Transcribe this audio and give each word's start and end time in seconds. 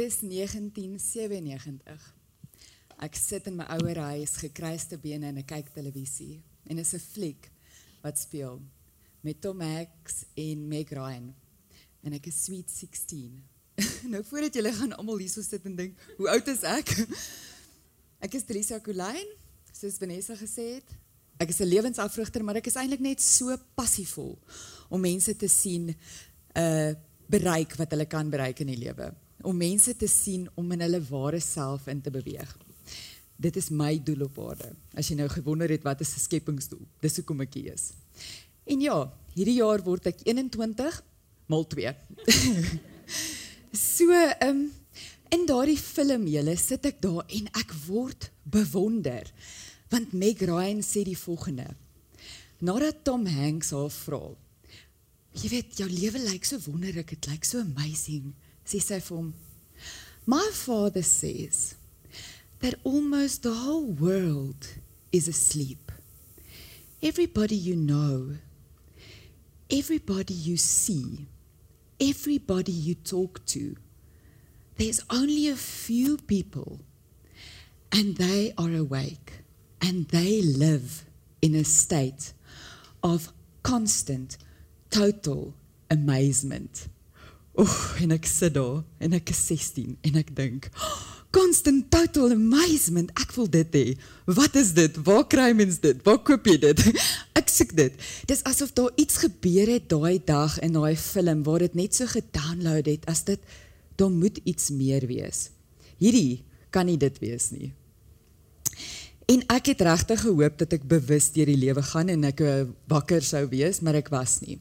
Dis 0.00 0.22
1997. 0.24 2.14
Ek 3.04 3.16
sit 3.20 3.50
in 3.50 3.58
my 3.58 3.66
ouer 3.74 3.98
huis, 4.14 4.38
gekruiste 4.40 4.96
bene 5.02 5.28
en 5.28 5.40
ek 5.42 5.50
kyk 5.50 5.68
televisie. 5.74 6.40
En 6.72 6.80
is 6.80 6.94
'n 6.96 7.02
fliek 7.04 7.50
wat 8.00 8.16
speel 8.16 8.62
met 9.20 9.40
Tom 9.42 9.60
Hanks 9.60 10.24
en 10.34 10.68
Meg 10.68 10.88
Ryan. 10.96 11.34
En 12.00 12.12
ek 12.16 12.26
is 12.32 12.44
sweet 12.44 12.70
16. 12.70 13.44
nou 14.14 14.24
voordat 14.24 14.54
julle 14.54 14.72
gaan 14.72 14.96
almal 14.96 15.20
hierso 15.20 15.42
sit 15.42 15.64
en 15.68 15.76
dink, 15.76 16.00
hoe 16.16 16.28
oud 16.32 16.48
is 16.48 16.62
ek? 16.62 16.88
ek 18.24 18.34
is 18.34 18.44
Teresa 18.44 18.80
Coline, 18.80 19.36
soos 19.72 20.00
Vanessa 20.00 20.34
gesê 20.34 20.80
het. 20.80 20.88
Ek 21.36 21.48
is 21.52 21.60
'n 21.60 21.68
lewensafrigter, 21.68 22.44
maar 22.44 22.56
ek 22.56 22.72
is 22.72 22.76
eintlik 22.80 23.00
net 23.00 23.20
so 23.20 23.52
passievol 23.76 24.38
om 24.88 25.00
mense 25.00 25.36
te 25.36 25.48
sien 25.48 25.92
uh 26.56 26.94
bereik 27.30 27.76
wat 27.76 27.90
hulle 27.92 28.08
kan 28.08 28.30
bereik 28.30 28.60
in 28.64 28.72
die 28.72 28.80
lewe. 28.88 29.14
Om 29.42 29.56
mense 29.56 29.96
te 29.96 30.08
sien 30.08 30.48
om 30.54 30.72
in 30.72 30.80
hulle 30.84 31.00
ware 31.08 31.40
self 31.40 31.86
in 31.88 32.00
te 32.00 32.10
beweeg. 32.10 32.56
Dit 33.40 33.56
is 33.56 33.70
my 33.72 33.94
doel 34.04 34.26
op 34.26 34.38
aarde. 34.44 34.74
As 34.92 35.08
jy 35.08 35.16
nou 35.16 35.28
gewonder 35.32 35.70
het 35.72 35.84
wat 35.86 36.00
is 36.00 36.14
'n 36.14 36.26
skepingsdoel? 36.26 36.84
Dis 37.00 37.16
hoekom 37.16 37.40
ek 37.40 37.54
hier 37.54 37.72
is. 37.72 37.92
En 38.66 38.80
ja, 38.80 39.12
hierdie 39.34 39.60
jaar 39.60 39.82
word 39.82 40.06
ek 40.06 40.20
21 40.24 41.02
mal 41.46 41.64
2. 41.66 41.94
so, 43.72 44.10
ehm 44.12 44.48
um, 44.48 44.70
in 45.30 45.46
daardie 45.46 45.78
film 45.78 46.26
julle 46.26 46.56
sit 46.58 46.84
ek 46.84 47.00
daar 47.02 47.24
en 47.28 47.46
ek 47.54 47.72
word 47.86 48.30
bewonder. 48.42 49.30
Want 49.90 50.12
Meg 50.12 50.42
Ryan 50.42 50.82
sê 50.82 51.04
die 51.06 51.18
volgende. 51.18 51.68
Nadat 52.60 53.04
Tom 53.04 53.26
Hanks 53.26 53.70
haar 53.70 53.90
vra, 53.94 54.20
jy 55.38 55.48
weet 55.48 55.78
jou 55.80 55.88
lewe 55.88 56.20
lyk 56.26 56.44
so 56.44 56.58
wonderlik, 56.66 57.14
dit 57.14 57.30
lyk 57.30 57.46
so 57.46 57.62
amazing, 57.62 58.34
sê 58.70 58.80
sy 58.80 58.98
vir 59.02 59.16
hom. 59.16 59.34
My 60.26 60.48
father 60.52 61.02
says 61.02 61.74
that 62.60 62.74
almost 62.84 63.42
the 63.42 63.54
whole 63.54 63.86
world 63.86 64.68
is 65.12 65.26
asleep. 65.26 65.90
Everybody 67.02 67.56
you 67.56 67.74
know, 67.74 68.36
everybody 69.70 70.34
you 70.34 70.56
see, 70.56 71.26
everybody 71.98 72.72
you 72.72 72.94
talk 72.94 73.44
to, 73.46 73.76
there's 74.76 75.00
only 75.10 75.48
a 75.48 75.56
few 75.56 76.16
people 76.18 76.80
and 77.90 78.16
they 78.16 78.52
are 78.56 78.72
awake 78.72 79.40
and 79.80 80.06
they 80.08 80.42
live 80.42 81.04
in 81.42 81.54
a 81.54 81.64
state 81.64 82.32
of 83.02 83.32
constant, 83.62 84.36
total 84.90 85.54
amazement. 85.90 86.88
Oeh, 87.58 88.02
en 88.04 88.14
ek 88.14 88.28
sit 88.30 88.54
daar 88.54 88.84
en 89.02 89.16
ek 89.16 89.32
is 89.34 89.40
16 89.50 89.96
en 90.06 90.18
ek 90.20 90.30
dink, 90.36 90.68
constant 91.34 91.88
total 91.90 92.34
amazement. 92.34 93.10
Ek 93.18 93.32
wil 93.36 93.48
dit 93.50 93.74
hê. 93.74 93.84
Wat 94.30 94.54
is 94.58 94.72
dit? 94.76 94.98
Waar 95.06 95.24
kry 95.30 95.50
mens 95.56 95.80
dit? 95.82 95.98
Waar 96.06 96.20
koop 96.26 96.46
jy 96.46 96.58
dit? 96.62 96.84
ek 97.40 97.50
soek 97.50 97.74
dit. 97.78 98.06
Dis 98.30 98.44
asof 98.48 98.74
daar 98.78 98.94
iets 99.00 99.18
gebeur 99.24 99.74
het 99.74 99.90
daai 99.90 100.22
dag 100.26 100.58
in 100.62 100.78
daai 100.78 100.94
film 100.98 101.42
waar 101.46 101.66
dit 101.66 101.76
net 101.78 101.98
so 101.98 102.06
gedownload 102.10 102.90
het 102.90 103.10
as 103.10 103.24
dit 103.26 103.58
daar 104.00 104.14
moet 104.14 104.40
iets 104.48 104.70
meer 104.74 105.04
wees. 105.10 105.50
Hierdie 106.00 106.42
kan 106.72 106.86
nie 106.88 106.98
dit 107.00 107.18
wees 107.22 107.50
nie. 107.52 107.72
En 109.30 109.44
ek 109.52 109.74
het 109.74 109.82
regtig 109.86 110.24
gehoop 110.24 110.56
dat 110.58 110.72
ek 110.74 110.88
bewus 110.90 111.28
deur 111.34 111.50
die 111.50 111.60
lewe 111.60 111.82
gaan 111.86 112.08
en 112.10 112.24
ek 112.30 112.40
eh, 112.42 112.64
wakker 112.90 113.22
sou 113.22 113.44
wees, 113.52 113.78
maar 113.84 113.98
ek 114.00 114.10
was 114.10 114.40
nie. 114.42 114.58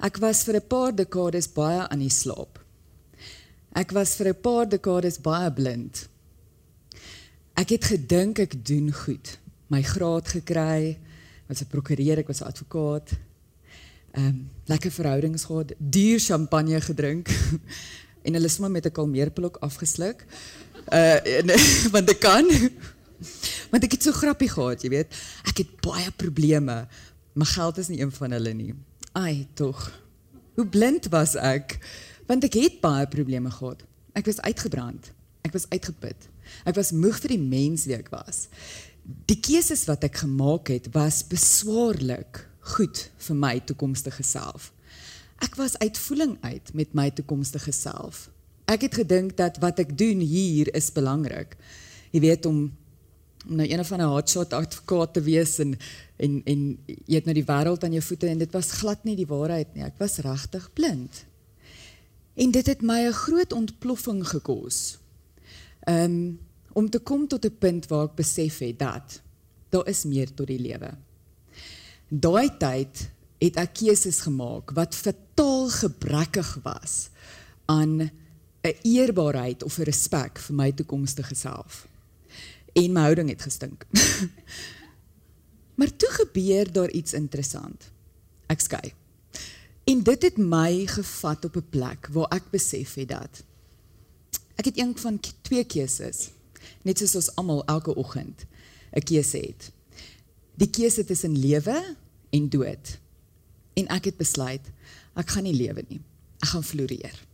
Ek 0.00 0.16
was 0.16 0.44
vir 0.44 0.56
'n 0.56 0.66
paar 0.66 0.92
dekades 0.96 1.46
baie 1.52 1.88
aan 1.88 1.98
die 1.98 2.08
slaap. 2.08 2.58
Ek 3.76 3.92
was 3.92 4.16
vir 4.16 4.28
'n 4.28 4.40
paar 4.40 4.66
dekades 4.66 5.20
baie 5.20 5.52
blind. 5.52 6.08
Ek 7.54 7.68
het 7.68 7.84
gedink 7.84 8.38
ek 8.38 8.64
doen 8.64 8.92
goed. 8.92 9.38
My 9.68 9.82
graad 9.82 10.28
gekry, 10.28 10.98
was 11.48 11.60
'n 11.60 11.66
prokureur, 11.66 12.18
ek 12.18 12.28
was 12.28 12.40
'n 12.40 12.46
advokaat. 12.46 13.10
Ehm 14.12 14.26
um, 14.26 14.50
lekker 14.64 14.90
verhoudings 14.90 15.44
gehad, 15.44 15.72
duur 15.78 16.18
champagne 16.18 16.80
gedrink 16.80 17.28
en 18.24 18.32
hulle 18.32 18.48
sommer 18.48 18.70
met 18.70 18.86
'n 18.86 18.92
kalmeerpil 18.92 19.52
afgesluk. 19.60 20.24
Uh 20.88 21.20
en, 21.38 21.46
want 21.94 22.08
ek 22.10 22.20
kan. 22.20 22.48
Want 23.70 23.84
ek 23.84 23.92
het 23.92 24.02
so 24.02 24.12
grappie 24.12 24.48
gehad, 24.48 24.82
jy 24.82 24.88
weet. 24.88 25.14
Ek 25.44 25.58
het 25.58 25.80
baie 25.80 26.10
probleme. 26.10 26.88
My 27.34 27.44
geld 27.44 27.78
is 27.78 27.88
nie 27.88 28.00
een 28.00 28.12
van 28.12 28.30
hulle 28.32 28.54
nie. 28.54 28.74
Ai, 29.20 29.46
tog. 29.54 30.00
Hoe 30.54 30.66
blind 30.66 31.08
was 31.12 31.34
ek? 31.36 31.76
Want 32.28 32.44
ek 32.46 32.54
het 32.56 32.78
baie 32.80 33.04
probleme 33.10 33.50
gehad. 33.52 33.82
Ek 34.16 34.24
was 34.30 34.40
uitgebrand. 34.40 35.10
Ek 35.44 35.52
was 35.52 35.66
uitgeput. 35.68 36.28
Ek 36.64 36.78
was 36.78 36.92
moeg 36.96 37.18
vir 37.20 37.34
die 37.34 37.42
mens 37.42 37.84
wie 37.88 37.98
ek 37.98 38.08
was. 38.14 38.46
Die 39.28 39.36
keuses 39.36 39.84
wat 39.90 40.06
ek 40.08 40.22
gemaak 40.22 40.72
het 40.72 40.88
was 40.96 41.20
beswaarlik 41.28 42.46
goed 42.72 43.02
vir 43.26 43.36
my 43.36 43.54
toekomstige 43.68 44.24
self. 44.24 44.70
Ek 45.44 45.56
was 45.60 45.76
uitvoeling 45.84 46.38
uit 46.40 46.72
met 46.76 46.96
my 46.96 47.10
toekomstige 47.12 47.76
self. 47.76 48.28
Ek 48.72 48.88
het 48.88 49.00
gedink 49.02 49.36
dat 49.36 49.60
wat 49.60 49.82
ek 49.84 49.96
doen 50.00 50.24
hier 50.24 50.72
is 50.76 50.88
belangrik. 50.96 51.58
Jy 52.14 52.24
weet 52.24 52.48
om 52.48 52.70
om 53.48 53.56
nou 53.56 53.68
een 53.68 53.84
van 53.84 54.00
'n 54.00 54.12
hotshot 54.12 54.52
advokaat 54.52 55.12
te 55.14 55.20
wees 55.20 55.58
en 55.58 55.78
en 56.20 56.40
en 56.44 56.62
jy 56.86 57.16
het 57.16 57.28
nou 57.28 57.34
die 57.34 57.46
wêreld 57.48 57.84
aan 57.84 57.96
jou 57.96 58.02
voete 58.04 58.28
en 58.28 58.40
dit 58.42 58.52
was 58.56 58.72
glad 58.80 59.04
nie 59.08 59.16
die 59.16 59.28
waarheid 59.28 59.74
nie. 59.74 59.84
Ek 59.86 59.98
was 59.98 60.20
regtig 60.24 60.68
blind. 60.76 61.24
En 62.40 62.52
dit 62.54 62.66
het 62.66 62.82
my 62.82 63.06
'n 63.08 63.12
groot 63.12 63.52
ontploffing 63.52 64.26
gekos. 64.28 64.98
Um 65.88 66.38
om 66.72 66.90
te 66.90 66.98
kom 66.98 67.26
tot 67.28 67.44
'n 67.44 67.58
punt 67.58 67.86
waar 67.86 68.04
ek 68.04 68.14
besef 68.14 68.58
het 68.58 68.78
dat 68.78 69.22
daar 69.68 69.88
is 69.88 70.04
meer 70.04 70.34
tot 70.34 70.46
die 70.46 70.58
lewe. 70.58 70.90
Daai 72.08 72.48
tyd 72.58 73.10
het 73.38 73.56
ek 73.56 73.74
keuses 73.74 74.20
gemaak 74.20 74.70
wat 74.70 74.94
fataal 74.94 75.68
gebrekkig 75.68 76.58
was 76.62 77.08
aan 77.66 78.10
'n 78.62 78.76
eerbaarheid 78.82 79.62
of 79.62 79.78
'n 79.78 79.82
respek 79.82 80.38
vir 80.38 80.54
my 80.56 80.72
toekomstige 80.72 81.34
self 81.34 81.88
en 82.72 82.92
my 82.92 83.00
houding 83.00 83.28
het 83.28 83.42
gestink. 83.42 83.86
maar 85.80 85.96
toe 85.96 86.10
gebeur 86.12 86.68
daar 86.72 86.90
iets 86.92 87.16
interessant. 87.16 87.88
Ek 88.52 88.60
skei. 88.60 88.92
En 89.88 90.02
dit 90.04 90.26
het 90.28 90.36
my 90.36 90.84
gevat 90.86 91.44
op 91.48 91.56
'n 91.56 91.70
plek 91.72 92.08
waar 92.12 92.28
ek 92.36 92.50
besef 92.50 92.94
het 92.94 93.08
dat 93.08 93.42
ek 94.60 94.64
het 94.64 94.78
een 94.78 94.92
van 94.98 95.20
twee 95.40 95.64
keuses, 95.64 96.30
net 96.82 96.98
soos 96.98 97.14
ons 97.14 97.34
almal 97.34 97.64
elke 97.64 97.94
oggend 97.94 98.44
'n 98.92 99.02
keuse 99.02 99.38
het. 99.38 99.72
Die 100.54 100.70
keuse 100.70 101.04
tussen 101.04 101.38
lewe 101.38 101.96
en 102.30 102.48
dood. 102.48 102.98
En 103.74 103.86
ek 103.86 104.04
het 104.04 104.16
besluit 104.16 104.70
ek 105.14 105.30
gaan 105.30 105.42
nie 105.42 105.54
lewe 105.54 105.84
nie. 105.88 106.00
Ek 106.38 106.48
gaan 106.48 106.64
floreer. 106.64 107.26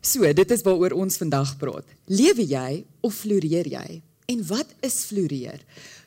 So, 0.00 0.32
dit 0.32 0.50
is 0.50 0.62
waaroor 0.62 0.90
ons 0.90 1.16
vandag 1.16 1.56
praat. 1.56 1.84
Lewe 2.06 2.46
jy 2.46 2.84
of 3.00 3.14
floreer 3.14 3.68
jy? 3.68 4.02
En 4.26 4.46
wat 4.46 4.66
is 4.80 5.04
floreer? 5.08 5.60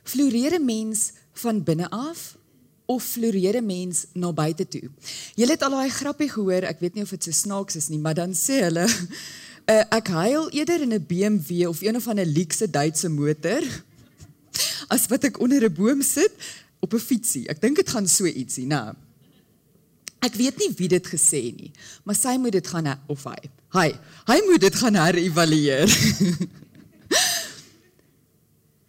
Floreer 0.04 0.60
'n 0.60 0.66
mens 0.66 1.12
van 1.34 1.64
binne 1.64 1.90
af 1.90 2.38
of 2.86 3.04
floreer 3.04 3.56
'n 3.58 3.66
mens 3.66 4.06
na 4.14 4.34
buite 4.34 4.68
toe? 4.68 4.90
Jy 5.36 5.48
het 5.48 5.62
al 5.62 5.70
daai 5.70 5.90
grappie 5.90 6.30
gehoor, 6.30 6.64
ek 6.64 6.80
weet 6.80 6.94
nie 6.94 7.04
of 7.04 7.10
dit 7.10 7.24
so 7.24 7.32
snaaks 7.32 7.76
is 7.76 7.88
nie, 7.88 8.00
maar 8.00 8.14
dan 8.14 8.34
sê 8.34 8.62
hulle 8.64 8.86
uh, 8.86 9.84
ek 10.00 10.08
huil 10.08 10.50
eerder 10.50 10.82
in 10.82 10.94
'n 10.94 11.06
BMW 11.08 11.68
of 11.68 11.82
een 11.82 11.96
of 11.96 12.08
ander 12.08 12.26
luukse 12.26 12.70
Duitse 12.70 13.10
motor 13.10 13.64
as 14.94 15.08
wat 15.08 15.24
ek 15.24 15.40
onder 15.40 15.64
'n 15.64 15.74
boom 15.74 16.02
sit 16.02 16.32
op 16.80 16.94
'n 16.94 17.00
fietsie. 17.00 17.48
Ek 17.48 17.62
dink 17.62 17.76
dit 17.76 17.90
gaan 17.90 18.08
so 18.08 18.26
ietsie, 18.26 18.66
nou. 18.66 18.94
Ek 20.20 20.34
weet 20.34 20.58
nie 20.58 20.72
wie 20.78 20.88
dit 20.88 21.08
gesê 21.08 21.54
nie, 21.54 21.72
maar 22.04 22.16
sy 22.16 22.38
moet 22.38 22.52
dit 22.52 22.68
gaan 22.68 22.88
of 23.08 23.24
hy. 23.24 23.50
Hy, 23.76 23.90
hy 24.26 24.38
moet 24.48 24.62
dit 24.62 24.76
gaan 24.76 24.96
herëvalueer. 24.96 25.90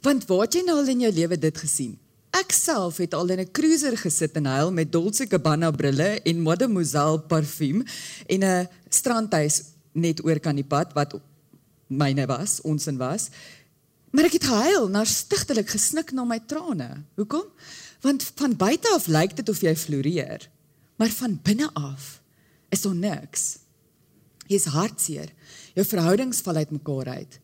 Want 0.06 0.22
waar 0.30 0.44
het 0.44 0.54
jy 0.54 0.60
nou 0.62 0.76
al 0.78 0.90
in 0.92 1.00
jou 1.02 1.08
lewe 1.10 1.34
dit 1.42 1.56
gesien? 1.58 1.94
Ek 2.36 2.52
self 2.54 3.00
het 3.02 3.14
al 3.16 3.32
in 3.34 3.40
'n 3.42 3.50
cruiser 3.50 3.96
gesit 3.98 4.36
en 4.38 4.46
huil 4.46 4.70
met 4.70 4.92
Dolce 4.92 5.26
Gabbana 5.26 5.70
brille 5.70 6.20
en 6.22 6.42
Mademoiselle 6.42 7.18
parfuum 7.26 7.82
en 8.26 8.44
'n 8.44 8.68
strandhuis 8.88 9.62
net 9.92 10.24
oor 10.24 10.38
kan 10.38 10.54
die 10.54 10.64
pad 10.64 10.92
wat 10.92 11.20
myne 11.88 12.26
was, 12.26 12.60
ons 12.60 12.86
en 12.86 12.96
was. 12.96 13.30
Maar 14.12 14.24
ek 14.24 14.32
het 14.32 14.44
gehuil, 14.44 14.88
na 14.88 15.04
stigtelik 15.04 15.68
gesnik 15.68 16.12
na 16.12 16.24
my 16.24 16.38
trane. 16.46 17.02
Hoekom? 17.16 17.44
Want 18.00 18.22
van 18.36 18.56
buite 18.56 18.88
af 18.94 19.06
lyk 19.06 19.36
dit 19.36 19.48
of 19.48 19.60
jy 19.60 19.76
floreer, 19.76 20.50
maar 20.96 21.10
van 21.10 21.40
binne 21.42 21.70
af 21.74 22.22
is 22.68 22.82
daar 22.82 22.94
niks. 22.94 23.58
Jy's 24.46 24.64
hartseer. 24.64 25.32
Jou 25.74 25.86
verhoudings 25.86 26.40
val 26.40 26.54
uitmekaar 26.54 27.08
uit. 27.08 27.40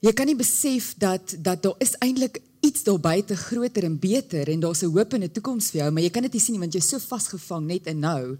Jy 0.00 0.12
kan 0.16 0.30
nie 0.30 0.36
besef 0.36 0.94
dat 0.96 1.34
dat 1.44 1.62
daar 1.62 1.76
is 1.84 1.92
eintlik 2.00 2.40
iets 2.64 2.84
daar 2.84 3.00
buite 3.00 3.36
groter 3.36 3.84
en 3.84 3.98
beter 4.00 4.48
en 4.48 4.60
daar's 4.60 4.82
'n 4.82 4.92
hoop 4.96 5.12
en 5.12 5.22
'n 5.22 5.32
toekoms 5.32 5.70
vir 5.70 5.80
jou, 5.80 5.90
maar 5.90 6.02
jy 6.02 6.10
kan 6.10 6.22
dit 6.22 6.32
nie 6.32 6.40
sien 6.40 6.54
nie 6.54 6.60
want 6.60 6.72
jy's 6.72 6.88
so 6.88 6.98
vasgevang 6.98 7.66
net 7.66 7.86
in 7.86 7.98
nou 7.98 8.38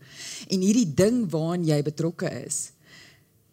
en 0.49 0.61
hierdie 0.61 0.95
ding 0.95 1.31
waaraan 1.31 1.65
jy 1.65 1.83
betrokke 1.83 2.45
is. 2.47 2.73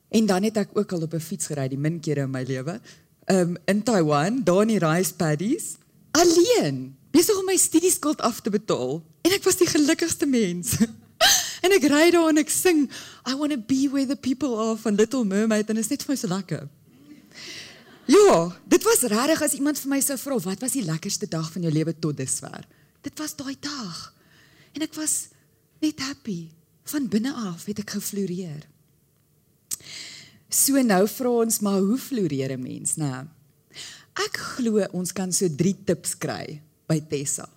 En 0.09 0.25
dan 0.25 0.44
het 0.44 0.57
ek 0.57 0.69
ook 0.74 0.92
al 0.92 1.01
op 1.01 1.13
'n 1.13 1.19
fiets 1.19 1.48
gery 1.48 1.68
die 1.68 1.77
min 1.77 2.00
kere 2.00 2.21
in 2.21 2.31
my 2.31 2.44
lewe. 2.44 2.80
Um 3.25 3.57
in 3.65 3.83
Taiwan, 3.83 4.44
daar 4.44 4.62
in 4.62 4.68
die 4.68 4.80
rice 4.80 5.13
paddies, 5.13 5.75
alleen, 6.12 6.95
besig 7.12 7.38
om 7.38 7.45
my 7.45 7.57
studieskuld 7.57 8.21
af 8.21 8.39
te 8.42 8.50
betaal. 8.50 9.04
En 9.21 9.31
ek 9.31 9.44
was 9.44 9.57
die 9.57 9.68
gelukkigste 9.68 10.25
mens. 10.25 10.77
en 11.63 11.71
ek 11.71 11.83
ry 11.83 12.12
daar 12.12 12.30
en 12.30 12.38
ek 12.38 12.50
sing 12.50 12.89
I 13.27 13.36
want 13.36 13.51
to 13.51 13.57
be 13.57 13.89
where 13.92 14.07
the 14.07 14.15
people 14.15 14.56
are 14.56 14.77
van 14.77 14.95
Little 14.95 15.25
Mermaid 15.25 15.69
en 15.69 15.75
dit 15.75 15.83
is 15.83 15.89
net 15.89 16.04
vir 16.04 16.13
my 16.13 16.15
so 16.15 16.27
lekker. 16.27 16.69
Ja, 18.07 18.56
dit 18.68 18.83
was 18.88 19.04
regtig 19.12 19.42
as 19.44 19.54
iemand 19.57 19.80
vir 19.81 19.92
my 19.92 20.00
sou 20.04 20.15
vra 20.19 20.38
wat 20.45 20.62
was 20.63 20.75
die 20.77 20.86
lekkerste 20.88 21.27
dag 21.27 21.50
van 21.51 21.65
jou 21.68 21.71
lewe 21.74 21.94
tot 22.00 22.15
dusver. 22.18 22.63
Dit 23.04 23.19
was 23.19 23.36
daai 23.36 23.56
dag. 23.59 23.98
En 24.71 24.86
ek 24.86 24.95
was 24.95 25.27
net 25.83 26.00
happy. 26.00 26.48
Van 26.88 27.07
binne 27.12 27.33
af 27.36 27.65
het 27.68 27.81
ek 27.83 27.98
gefloreer. 27.98 28.63
So 30.48 30.80
nou 30.80 31.04
vra 31.12 31.33
ons 31.44 31.59
maar 31.59 31.81
hoe 31.83 32.00
floreer 32.00 32.56
'n 32.56 32.62
mens, 32.62 32.95
né? 32.95 33.27
Ek 34.15 34.38
glo 34.56 34.88
ons 34.94 35.12
kan 35.12 35.31
so 35.31 35.50
3 35.50 35.75
tips 35.86 36.15
kry 36.15 36.62
by 36.88 37.00
Tessa. 37.00 37.50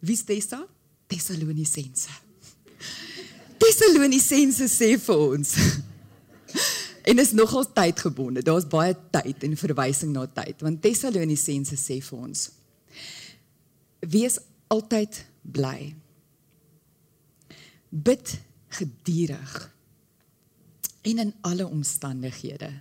Wie's 0.00 0.24
Tessa? 0.24 0.66
Tessalonisense. 1.06 2.10
Tessalonisense 3.58 4.66
sê 4.68 4.98
vir 4.98 5.16
ons 5.16 5.54
En 7.04 7.18
is 7.18 7.32
nogal 7.32 7.66
tydgebonde. 7.72 8.42
Daar's 8.42 8.66
baie 8.66 8.94
tyd 9.12 9.44
en 9.44 9.56
verwysing 9.60 10.14
na 10.14 10.24
tyd. 10.26 10.62
Want 10.64 10.80
Tessalonisense 10.82 11.76
sê 11.76 11.98
vir 12.00 12.18
ons: 12.18 12.46
Wees 14.00 14.38
altyd 14.72 15.20
bly. 15.42 15.92
Bid 17.88 18.38
gedurig. 18.78 19.52
En 21.04 21.20
in 21.26 21.34
alle 21.44 21.66
omstandighede 21.68 22.72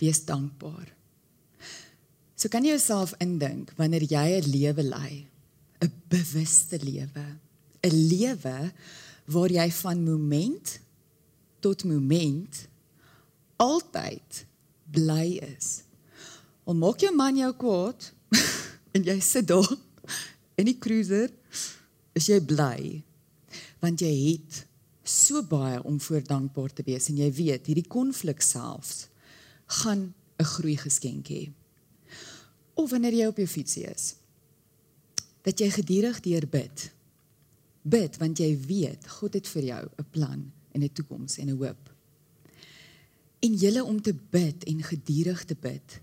wees 0.00 0.22
dankbaar. 0.24 0.94
So 2.38 2.48
kan 2.48 2.64
jy 2.64 2.72
jouself 2.72 3.12
indink 3.20 3.74
wanneer 3.76 4.06
jy 4.06 4.38
'n 4.38 4.50
lewe 4.54 4.82
lei, 4.82 5.26
'n 5.82 5.92
bewuste 6.08 6.78
lewe, 6.78 7.26
'n 7.82 7.96
lewe 8.08 8.72
waar 9.26 9.50
jy 9.50 9.70
van 9.70 10.04
moment 10.04 10.80
tot 11.60 11.84
moment 11.84 12.68
altyd 13.60 14.44
bly 14.90 15.38
is. 15.44 15.82
Al 16.64 16.78
maak 16.78 17.02
jou 17.04 17.12
man 17.14 17.36
jou 17.38 17.52
kwaad 17.60 18.10
en 18.94 19.04
jy 19.06 19.18
sit 19.24 19.48
daar 19.50 19.70
in 20.60 20.68
die 20.68 20.78
cruiser, 20.78 21.30
is 22.16 22.28
jy 22.28 22.40
bly 22.42 23.02
want 23.80 24.02
jy 24.04 24.10
het 24.12 24.58
so 25.08 25.40
baie 25.48 25.78
om 25.88 25.96
voor 26.04 26.20
dankbaar 26.26 26.72
te 26.76 26.84
wees 26.84 27.08
en 27.08 27.16
jy 27.16 27.30
weet 27.32 27.70
hierdie 27.70 27.88
konflik 27.88 28.42
selfs 28.44 29.08
gaan 29.80 30.12
'n 30.38 30.44
groei 30.44 30.76
geskenk 30.76 31.28
hê. 31.28 31.50
Of 32.74 32.90
wanneer 32.90 33.12
jy 33.12 33.26
op 33.26 33.36
jou 33.36 33.46
fietsie 33.46 33.86
is, 33.86 34.14
dat 35.42 35.60
jy 35.60 35.70
gedurig 35.70 36.20
deur 36.20 36.46
bid. 36.46 36.90
Bid 37.82 38.16
want 38.16 38.38
jy 38.38 38.56
weet 38.66 39.08
God 39.08 39.34
het 39.34 39.48
vir 39.48 39.62
jou 39.62 39.84
'n 39.98 40.06
plan 40.10 40.52
en 40.72 40.82
'n 40.82 40.92
toekoms 40.92 41.38
en 41.38 41.48
'n 41.48 41.56
hoop. 41.56 41.89
En 43.40 43.54
julle 43.56 43.84
om 43.84 44.02
te 44.02 44.14
bid 44.14 44.64
en 44.64 44.82
gedurig 44.82 45.44
te 45.44 45.56
bid 45.56 46.00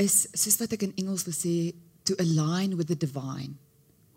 is 0.00 0.24
soos 0.32 0.56
wat 0.58 0.72
ek 0.74 0.88
in 0.88 0.96
Engels 0.98 1.22
wil 1.28 1.36
sê 1.36 1.56
to 2.08 2.16
align 2.18 2.74
with 2.76 2.88
the 2.90 2.98
divine 2.98 3.54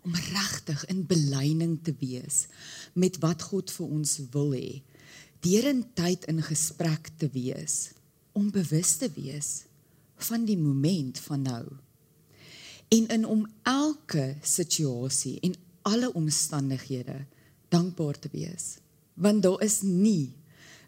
om 0.08 0.14
regtig 0.14 0.84
in 0.88 1.04
belyning 1.06 1.76
te 1.84 1.92
wees 2.00 2.46
met 2.98 3.18
wat 3.22 3.44
God 3.50 3.70
vir 3.70 3.92
ons 3.98 4.14
wil 4.32 4.54
hê. 4.56 4.80
Deur 5.44 5.68
in 5.70 5.82
tyd 5.98 6.24
in 6.30 6.40
gesprek 6.42 7.12
te 7.20 7.28
wees, 7.34 7.92
om 8.32 8.50
bewus 8.54 8.96
te 8.98 9.10
wees 9.14 9.50
van 10.28 10.46
die 10.48 10.58
moment 10.58 11.18
van 11.28 11.44
nou. 11.46 11.64
En 12.94 13.08
in 13.14 13.26
om 13.28 13.44
elke 13.68 14.38
situasie 14.42 15.36
en 15.46 15.54
alle 15.88 16.10
omstandighede 16.16 17.20
dankbaar 17.70 18.18
te 18.18 18.30
wees, 18.32 18.78
want 19.14 19.42
daar 19.42 19.62
is 19.62 19.82
nie 19.82 20.32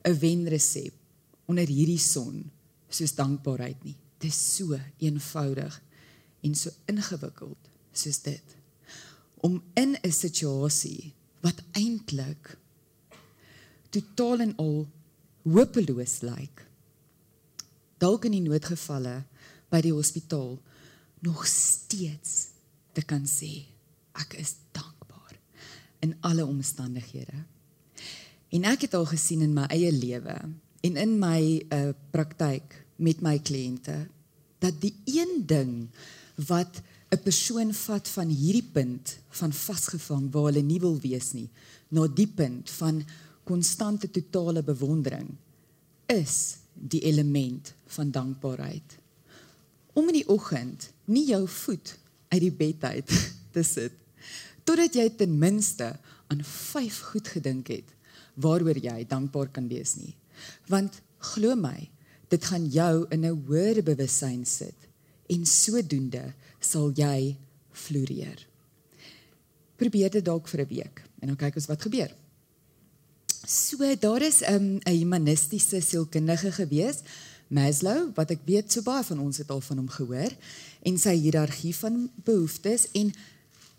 'n 0.05 0.19
wenresep 0.19 0.95
onder 1.51 1.67
hierdie 1.67 2.01
son 2.01 2.45
soos 2.91 3.15
dankbaarheid 3.19 3.83
nie. 3.87 3.97
Dit 4.21 4.31
is 4.31 4.39
so 4.57 4.79
eenvoudig 5.03 5.77
en 6.47 6.55
so 6.55 6.73
ingewikkeld 6.91 7.71
soos 7.97 8.21
dit. 8.23 8.57
Om 9.43 9.63
in 9.75 9.97
'n 10.03 10.13
situasie 10.13 11.13
wat 11.41 11.63
eintlik 11.73 12.57
totaal 13.91 14.41
en 14.41 14.57
al 14.57 14.89
hopeloos 15.43 16.21
lyk. 16.21 16.67
Dalk 17.99 18.25
in 18.25 18.37
die 18.37 18.47
noodgevalle 18.47 19.25
by 19.71 19.81
die 19.81 19.93
hospitaal 19.93 20.59
nog 21.21 21.47
steeds 21.47 22.49
te 22.93 23.03
kan 23.03 23.27
sê 23.27 23.67
ek 24.13 24.35
is 24.35 24.57
dankbaar 24.73 25.39
in 26.01 26.17
alle 26.21 26.47
omstandighede. 26.47 27.45
En 28.51 28.65
ek 28.65 28.81
het 28.81 28.95
al 28.95 29.07
gesien 29.07 29.43
in 29.43 29.55
my 29.55 29.67
eie 29.71 29.93
lewe 29.93 30.37
en 30.81 30.97
in 30.97 31.19
my 31.21 31.41
uh, 31.73 31.91
praktyk 32.11 32.77
met 32.97 33.21
my 33.25 33.39
kliënte 33.39 33.97
dat 34.61 34.77
die 34.81 34.95
een 35.05 35.43
ding 35.47 35.89
wat 36.49 36.83
'n 37.11 37.23
persoon 37.23 37.73
vat 37.75 38.09
van 38.09 38.29
hierdie 38.29 38.69
punt 38.73 39.19
van 39.29 39.53
vasgevang 39.53 40.31
waar 40.33 40.53
hulle 40.53 40.63
nie 40.63 40.81
wil 40.81 41.01
wees 41.01 41.33
nie 41.33 41.49
na 41.89 42.07
die 42.07 42.29
punt 42.29 42.71
van 42.71 43.03
konstante 43.45 44.11
totale 44.11 44.63
bewondering 44.63 45.29
is 46.07 46.57
die 46.75 47.01
element 47.01 47.75
van 47.87 48.11
dankbaarheid. 48.11 48.99
Om 49.93 50.07
in 50.07 50.21
die 50.21 50.29
oggend 50.29 50.93
nie 51.05 51.27
jou 51.27 51.49
voet 51.49 51.99
uit 52.29 52.41
die 52.41 52.53
bed 52.53 52.85
uit 52.85 53.11
te 53.55 53.63
sit 53.63 53.93
totdat 54.65 54.95
jy 54.95 55.09
ten 55.19 55.39
minste 55.39 55.99
aan 56.31 56.45
vyf 56.47 57.01
goed 57.11 57.29
gedink 57.29 57.73
het 57.75 57.91
waaroor 58.35 58.79
jy 58.79 59.05
dankbaar 59.09 59.51
kan 59.51 59.67
wees 59.69 59.97
nie 59.99 60.15
Want 60.67 61.01
glo 61.19 61.57
my, 61.57 61.91
dit 62.29 62.45
gaan 62.45 62.67
jou 62.71 63.07
in 63.11 63.25
'n 63.27 63.43
hoër 63.47 63.83
bewussyn 63.83 64.47
sit 64.47 64.89
en 65.29 65.47
sodoende 65.47 66.33
sal 66.61 66.91
jy 66.95 67.37
floreer. 67.73 68.47
Probeer 69.77 70.11
dit 70.11 70.25
dalk 70.25 70.49
vir 70.49 70.61
'n 70.61 70.69
week 70.69 71.03
en 71.21 71.29
dan 71.29 71.37
kyk 71.37 71.55
ons 71.57 71.67
wat 71.67 71.83
gebeur. 71.83 72.11
So 73.47 73.97
daar 73.97 74.23
is 74.23 74.43
'n 74.43 74.55
um, 74.55 74.81
humanistiese 74.85 75.81
sielkundige 75.81 76.53
gewees, 76.53 77.03
Maslow, 77.49 78.15
wat 78.15 78.31
ek 78.31 78.45
weet 78.47 78.73
so 78.73 78.83
baie 78.83 79.03
van 79.05 79.19
ons 79.19 79.39
het 79.39 79.51
al 79.51 79.61
van 79.61 79.77
hom 79.77 79.89
gehoor 79.89 80.31
en 80.83 80.99
sy 80.99 81.17
hiërargie 81.19 81.75
van 81.75 82.11
behoeftes 82.25 82.87
en 82.93 83.11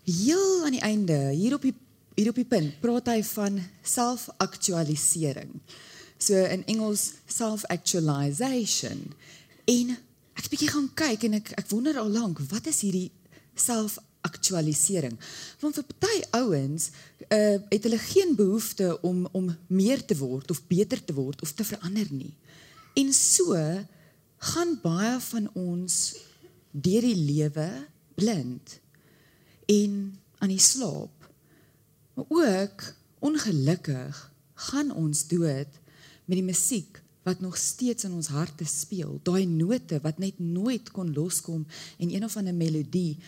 heel 0.04 0.64
aan 0.64 0.76
die 0.76 0.84
einde 0.84 1.32
hier 1.32 1.54
op 1.54 1.62
die 1.62 1.74
hier 2.14 2.28
op 2.28 2.36
die 2.36 2.44
punt 2.44 2.80
praat 2.80 3.06
hy 3.08 3.22
van 3.24 3.56
selfaktualisering. 3.82 5.54
So 6.22 6.38
in 6.44 6.62
Engels 6.66 7.12
self-actualization. 7.26 9.12
En 9.64 9.86
ek 10.38 10.44
'n 10.46 10.52
bietjie 10.54 10.70
gaan 10.70 10.90
kyk 10.94 11.22
en 11.26 11.34
ek 11.34 11.50
ek 11.58 11.70
wonder 11.74 11.98
al 11.98 12.10
lank, 12.10 12.38
wat 12.38 12.66
is 12.66 12.80
hierdie 12.86 13.10
self-actualisering? 13.54 15.18
Want 15.60 15.74
vir 15.74 15.84
party 15.98 16.20
ouens 16.30 16.90
uh 17.28 17.58
het 17.74 17.82
hulle 17.82 17.98
geen 17.98 18.36
behoefte 18.38 19.00
om 19.02 19.26
om 19.32 19.50
meer 19.66 20.04
te 20.04 20.16
word 20.16 20.50
of 20.50 20.66
beter 20.66 21.04
te 21.04 21.14
word 21.14 21.42
of 21.42 21.52
te 21.52 21.64
verander 21.64 22.06
nie. 22.10 22.34
En 22.94 23.12
so 23.12 23.58
gaan 24.38 24.78
baie 24.82 25.20
van 25.20 25.50
ons 25.54 26.14
deur 26.70 27.02
die 27.02 27.18
lewe 27.18 27.68
blind 28.14 28.78
en 29.66 30.18
aan 30.38 30.54
die 30.54 30.62
slaap. 30.62 31.30
Maar 32.14 32.26
ook 32.28 32.94
ongelukkig 33.18 34.32
gaan 34.54 34.90
ons 34.94 35.26
dood 35.26 35.81
met 36.32 36.40
die 36.40 36.48
musiek 36.48 37.02
wat 37.26 37.42
nog 37.44 37.58
steeds 37.60 38.06
in 38.08 38.14
ons 38.16 38.32
harte 38.32 38.64
speel, 38.64 39.18
daai 39.22 39.44
note 39.46 39.98
wat 40.02 40.18
net 40.18 40.38
nooit 40.40 40.88
kon 40.90 41.12
loskom 41.12 41.66
en 42.00 42.08
een 42.10 42.24
of 42.24 42.36
ander 42.40 42.56
melodie 42.56 43.18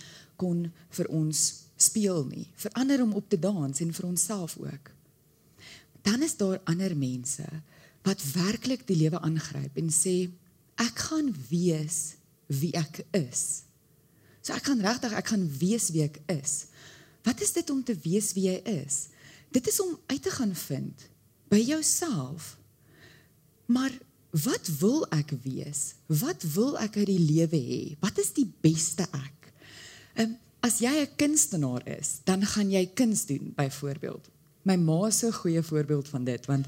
kon 0.40 0.64
vir 0.96 1.10
ons 1.12 1.42
speel 1.76 2.24
nie, 2.30 2.46
vir 2.56 2.72
ander 2.80 3.04
om 3.04 3.12
op 3.14 3.28
te 3.28 3.38
dans 3.38 3.82
en 3.84 3.92
vir 3.92 4.08
onsself 4.08 4.56
ook. 4.58 4.88
Dan 6.02 6.24
is 6.24 6.36
daar 6.40 6.62
ander 6.64 6.96
mense 6.96 7.44
wat 8.08 8.24
werklik 8.32 8.88
die 8.88 8.98
lewe 9.04 9.20
aangryp 9.20 9.76
en 9.78 9.92
sê 9.92 10.16
ek 10.80 11.04
gaan 11.10 11.30
wees 11.52 12.16
wie 12.48 12.72
ek 12.80 13.04
is. 13.12 13.68
So 14.40 14.56
ek 14.56 14.64
kan 14.72 14.80
regtig 14.80 15.12
ek 15.12 15.28
gaan 15.34 15.46
wees 15.60 15.92
wie 15.92 16.08
ek 16.08 16.22
is. 16.32 16.66
Wat 17.24 17.40
is 17.44 17.52
dit 17.52 17.70
om 17.70 17.84
te 17.84 18.00
wees 18.00 18.32
wie 18.32 18.48
jy 18.48 18.58
is? 18.80 19.08
Dit 19.52 19.68
is 19.68 19.80
om 19.84 19.92
uit 20.08 20.22
te 20.24 20.32
gaan 20.40 20.56
vind 20.56 21.08
by 21.52 21.60
jouself 21.60 22.54
Maar 23.66 23.92
wat 24.30 24.68
wil 24.78 25.06
ek 25.14 25.30
wees? 25.42 25.94
Wat 26.06 26.42
wil 26.54 26.78
ek 26.78 26.96
uit 26.96 27.06
die 27.06 27.22
lewe 27.22 27.60
hê? 27.60 27.82
Wat 28.00 28.18
is 28.18 28.32
die 28.32 28.50
beste 28.60 29.06
ek? 29.12 29.52
Um, 30.16 30.36
as 30.60 30.78
jy 30.80 30.92
'n 31.04 31.16
kunstenaar 31.16 31.82
is, 31.98 32.20
dan 32.24 32.42
gaan 32.42 32.70
jy 32.70 32.86
kuns 32.94 33.26
doen 33.26 33.52
byvoorbeeld. 33.56 34.30
My 34.62 34.76
ma 34.76 35.06
is 35.06 35.22
'n 35.22 35.32
goeie 35.32 35.62
voorbeeld 35.62 36.08
van 36.08 36.24
dit 36.24 36.46
want 36.46 36.66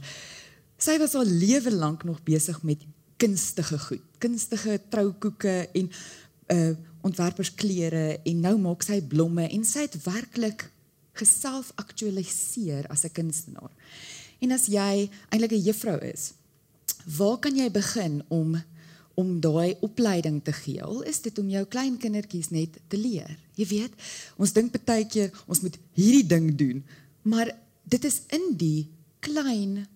Sy 0.77 0.99
was 1.01 1.15
al 1.17 1.25
lewe 1.25 1.73
lank 1.73 2.05
nog 2.05 2.21
besig 2.25 2.59
met 2.63 2.83
kunstige 3.17 3.79
goed, 3.81 4.05
kunstige 4.21 4.81
troukoeke 4.93 5.65
en 5.73 5.91
uh 6.53 6.75
ontwerpersklere 7.07 8.19
en 8.27 8.41
nou 8.43 8.57
maak 8.59 8.83
sy 8.83 8.97
blomme 8.99 9.45
en 9.47 9.63
sy 9.65 9.85
het 9.85 9.93
werklik 10.03 10.65
geself 11.15 11.69
aktualiseer 11.79 12.89
as 12.91 13.05
'n 13.07 13.13
kunstenaar. 13.15 13.71
En 14.43 14.51
as 14.51 14.67
jy 14.67 15.09
eintlik 15.31 15.53
'n 15.53 15.67
juffrou 15.69 15.99
is, 16.03 16.33
waar 17.19 17.39
kan 17.39 17.57
jy 17.57 17.71
begin 17.71 18.23
om 18.29 18.57
om 19.17 19.41
daai 19.41 19.77
opleiding 19.81 20.43
te 20.45 20.53
gee? 20.53 20.83
Al 20.85 21.01
is 21.09 21.23
dit 21.25 21.39
om 21.39 21.49
jou 21.49 21.65
klein 21.65 21.97
kindertjies 21.97 22.51
net 22.53 22.77
te 22.89 22.99
leer. 23.01 23.39
Jy 23.57 23.67
weet, 23.71 23.95
ons 24.37 24.53
dink 24.53 24.77
baie 24.85 25.07
keer 25.09 25.33
ons 25.47 25.63
moet 25.65 25.79
hierdie 25.97 26.27
ding 26.29 26.51
doen, 26.57 26.83
maar 27.25 27.49
dit 27.89 28.05
is 28.05 28.21
in 28.29 28.53
die 28.61 28.91
klein 29.25 29.87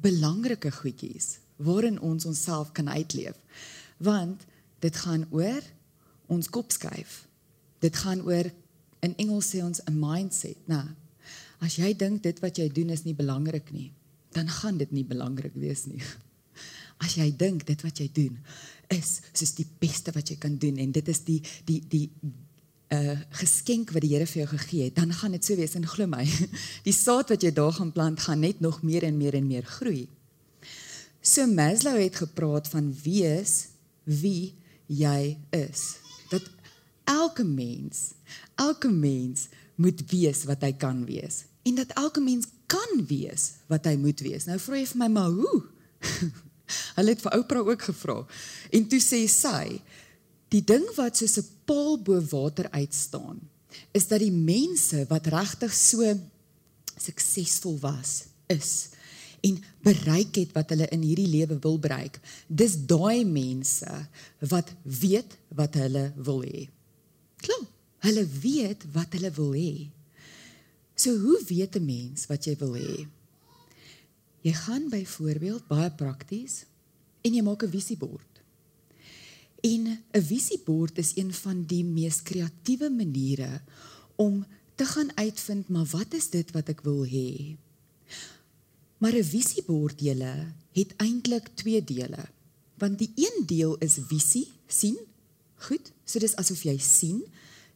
belangrike 0.00 0.72
goedjies 0.72 1.38
waarin 1.56 2.00
ons 2.00 2.24
onsself 2.24 2.72
kan 2.72 2.88
uitleef. 2.88 3.36
Want 3.98 4.42
dit 4.80 4.96
gaan 4.96 5.26
oor 5.30 5.62
ons 6.26 6.48
kop 6.48 6.72
skuif. 6.72 7.24
Dit 7.84 7.96
gaan 8.00 8.24
oor 8.24 8.48
in 9.04 9.16
Engels 9.20 9.52
sê 9.52 9.60
ons 9.62 9.80
'n 9.84 9.98
mindset, 9.98 10.56
né? 10.66 10.80
Nou, 10.80 10.88
as 11.60 11.76
jy 11.76 11.92
dink 11.96 12.22
dit 12.22 12.40
wat 12.40 12.56
jy 12.56 12.68
doen 12.72 12.90
is 12.90 13.04
nie 13.04 13.14
belangrik 13.14 13.70
nie, 13.72 13.92
dan 14.34 14.48
gaan 14.50 14.78
dit 14.80 14.90
nie 14.92 15.04
belangrik 15.06 15.54
wees 15.54 15.86
nie. 15.90 16.02
As 17.02 17.16
jy 17.18 17.28
dink 17.36 17.66
dit 17.66 17.82
wat 17.82 18.00
jy 18.00 18.08
doen 18.14 18.38
is 18.92 19.18
soos 19.32 19.54
die 19.56 19.66
beste 19.80 20.12
wat 20.14 20.28
jy 20.30 20.36
kan 20.40 20.58
doen 20.60 20.76
en 20.82 20.90
dit 20.92 21.08
is 21.08 21.22
die 21.26 21.40
die 21.66 21.80
die 21.88 22.08
'n 22.94 22.96
uh, 23.10 23.20
geskenk 23.40 23.90
wat 23.90 24.02
die 24.04 24.12
Here 24.12 24.26
vir 24.26 24.44
jou 24.44 24.50
gegee 24.58 24.84
het, 24.84 24.96
dan 24.96 25.12
gaan 25.12 25.32
dit 25.32 25.44
so 25.44 25.56
wees 25.56 25.74
en 25.74 25.86
glo 25.86 26.06
my. 26.06 26.24
Die 26.88 26.92
saad 26.92 27.30
wat 27.32 27.42
jy 27.42 27.50
daar 27.50 27.72
gaan 27.72 27.92
plant 27.92 28.20
gaan 28.20 28.40
net 28.40 28.60
nog 28.60 28.82
meer 28.82 29.02
en 29.02 29.16
meer 29.16 29.34
en 29.34 29.46
meer 29.46 29.64
groei. 29.64 30.06
So 31.22 31.46
Maslow 31.46 31.96
het 31.98 32.16
gepraat 32.16 32.68
van 32.68 32.92
wees 33.02 33.68
wie 34.04 34.54
jy 34.86 35.38
is. 35.50 35.96
Dat 36.30 36.44
elke 37.04 37.44
mens, 37.44 38.12
elke 38.54 38.88
mens 38.88 39.48
moet 39.74 40.04
wees 40.10 40.44
wat 40.44 40.62
hy 40.62 40.72
kan 40.72 41.04
wees 41.08 41.44
en 41.64 41.74
dat 41.74 41.96
elke 41.96 42.20
mens 42.20 42.46
kan 42.74 43.04
wees 43.08 43.50
wat 43.70 43.86
hy 43.88 43.94
moet 44.00 44.20
wees. 44.26 44.48
Nou 44.50 44.58
vra 44.62 44.80
jy 44.80 44.88
vir 44.90 45.02
my 45.04 45.10
maar 45.14 45.32
hoe? 45.34 45.58
Hulle 46.96 47.14
het 47.14 47.22
vir 47.24 47.38
Oprah 47.38 47.70
ook 47.70 47.88
gevra. 47.90 48.20
En 48.74 48.86
toe 48.90 49.00
sê 49.02 49.24
sy, 49.30 49.78
die 50.54 50.62
ding 50.64 50.86
wat 50.98 51.18
soos 51.18 51.38
'n 51.40 51.50
paal 51.68 51.98
bo 51.98 52.18
water 52.32 52.70
uitstaan, 52.70 53.40
is 53.92 54.06
dat 54.10 54.22
die 54.22 54.32
mense 54.34 55.06
wat 55.10 55.26
regtig 55.26 55.72
so 55.74 56.02
suksesvol 56.98 57.78
was, 57.82 58.24
is 58.46 58.94
en 59.44 59.58
bereik 59.84 60.38
het 60.40 60.54
wat 60.56 60.70
hulle 60.72 60.88
in 60.94 61.02
hierdie 61.04 61.28
lewe 61.28 61.58
wil 61.60 61.78
bereik. 61.78 62.16
Dis 62.48 62.78
daai 62.88 63.24
mense 63.28 63.90
wat 64.40 64.72
weet 64.82 65.36
wat 65.52 65.76
hulle 65.76 66.12
wil 66.16 66.40
hê. 66.46 66.64
Klop. 67.44 67.68
Hulle 68.04 68.24
weet 68.40 68.84
wat 68.92 69.12
hulle 69.16 69.30
wil 69.36 69.52
hê. 69.56 69.74
So 70.94 71.18
hoe 71.18 71.42
weet 71.46 71.74
'n 71.76 71.84
mens 71.84 72.26
wat 72.26 72.44
jy 72.44 72.56
wil 72.56 72.74
hê? 72.74 73.06
Jy 74.40 74.52
gaan 74.52 74.88
byvoorbeeld 74.88 75.66
baie 75.66 75.90
prakties 75.90 76.64
en 77.22 77.34
jy 77.34 77.42
maak 77.42 77.62
'n 77.62 77.70
visiebord. 77.70 78.32
En 79.60 80.04
'n 80.12 80.22
visiebord 80.22 80.98
is 80.98 81.16
een 81.16 81.32
van 81.32 81.64
die 81.64 81.84
mees 81.84 82.22
kreatiewe 82.22 82.90
maniere 82.90 83.62
om 84.16 84.46
te 84.74 84.84
gaan 84.84 85.16
uitvind 85.16 85.68
maar 85.68 85.86
wat 85.86 86.14
is 86.14 86.30
dit 86.30 86.50
wat 86.50 86.68
ek 86.68 86.80
wil 86.80 87.06
hê? 87.06 87.56
Maar 88.98 89.14
'n 89.14 89.24
visiebord 89.24 90.00
julle 90.00 90.52
het 90.72 90.96
eintlik 90.96 91.48
twee 91.54 91.84
dele. 91.84 92.24
Want 92.78 92.98
die 92.98 93.12
een 93.14 93.46
deel 93.46 93.76
is 93.78 93.98
visie, 94.08 94.48
sien? 94.66 94.98
Goed. 95.54 95.92
So 96.04 96.18
dis 96.18 96.36
asof 96.36 96.62
jy 96.62 96.78
sien 96.78 97.24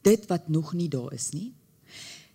dit 0.03 0.27
wat 0.27 0.49
nog 0.49 0.73
nie 0.73 0.89
daar 0.89 1.13
is 1.13 1.31
nie. 1.31 1.53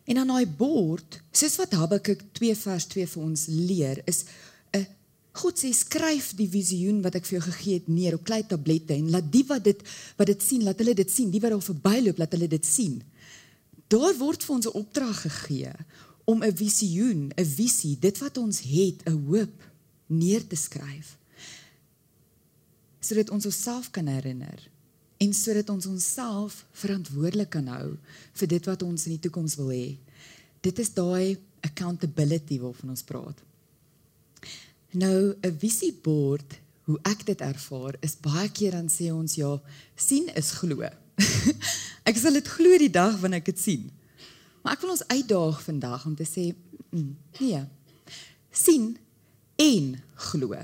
En 0.03 0.17
aan 0.19 0.33
daai 0.33 0.47
bord, 0.47 1.21
soos 1.31 1.55
wat 1.61 1.75
Habakuk 1.79 2.25
2 2.35 2.55
vers 2.59 2.87
2 2.91 3.07
vir 3.07 3.23
ons 3.23 3.45
leer, 3.47 4.01
is 4.05 4.25
'n 4.73 4.85
God 5.33 5.57
sê 5.57 5.71
skryf 5.73 6.35
die 6.35 6.49
visioen 6.49 7.01
wat 7.01 7.15
ek 7.15 7.25
vir 7.25 7.39
jou 7.39 7.45
gegee 7.51 7.73
het 7.73 7.87
neer 7.87 8.13
op 8.13 8.23
klein 8.23 8.45
tablette 8.45 8.93
en 8.93 9.09
laat 9.09 9.31
die 9.31 9.45
wat 9.47 9.63
dit 9.63 9.81
wat 10.17 10.27
dit 10.27 10.41
sien, 10.43 10.63
laat 10.63 10.77
hulle 10.77 10.93
dit 10.93 11.11
sien, 11.11 11.31
die 11.31 11.41
wat 11.41 11.51
daar 11.51 11.61
verbyloop, 11.61 12.17
laat 12.17 12.31
hulle 12.31 12.47
dit 12.47 12.65
sien. 12.65 13.01
Daar 13.87 14.13
word 14.17 14.43
vir 14.43 14.55
ons 14.55 14.67
'n 14.67 14.77
opdrag 14.77 15.21
gegee 15.21 15.73
om 16.25 16.43
'n 16.43 16.55
visioen, 16.55 17.31
'n 17.35 17.45
visie, 17.45 17.97
dit 17.99 18.17
wat 18.17 18.37
ons 18.37 18.59
het, 18.59 19.03
'n 19.05 19.25
hoop 19.27 19.55
neer 20.07 20.47
te 20.47 20.55
skryf. 20.55 21.17
Sodat 22.99 23.29
ons 23.29 23.45
onsself 23.45 23.91
kan 23.91 24.07
herinner 24.07 24.72
en 25.17 25.33
sodat 25.33 25.69
ons 25.69 25.85
onsself 25.85 26.63
verantwoordelik 26.71 27.49
kan 27.53 27.67
hou 27.67 27.95
vir 28.39 28.47
dit 28.47 28.69
wat 28.69 28.83
ons 28.85 29.05
in 29.07 29.15
die 29.15 29.23
toekoms 29.23 29.55
wil 29.59 29.71
hê. 29.73 29.95
Dit 30.63 30.79
is 30.79 30.93
daai 30.95 31.37
accountability 31.63 32.59
waarvan 32.59 32.93
ons 32.95 33.05
praat. 33.07 33.37
Nou 34.91 35.35
'n 35.41 35.57
visiebord, 35.57 36.59
hoe 36.85 36.99
ek 37.03 37.25
dit 37.25 37.41
ervaar, 37.41 37.95
is 38.01 38.15
baie 38.15 38.49
keer 38.49 38.71
dan 38.71 38.89
sê 38.89 39.11
ons 39.11 39.35
ja, 39.35 39.61
sien 39.95 40.27
is 40.35 40.51
glo. 40.51 40.83
ek 42.09 42.17
sal 42.17 42.33
dit 42.33 42.47
glo 42.47 42.77
die 42.77 42.91
dag 42.91 43.19
wanneer 43.19 43.39
ek 43.39 43.45
dit 43.53 43.59
sien. 43.59 43.91
Maar 44.61 44.73
ek 44.73 44.81
wil 44.81 44.95
ons 44.95 45.07
uitdaag 45.07 45.63
vandag 45.63 46.05
om 46.05 46.15
te 46.15 46.25
sê 46.25 46.53
mm, 46.91 47.15
nee. 47.39 47.63
sien 48.51 48.97
en 49.55 50.01
glo. 50.15 50.55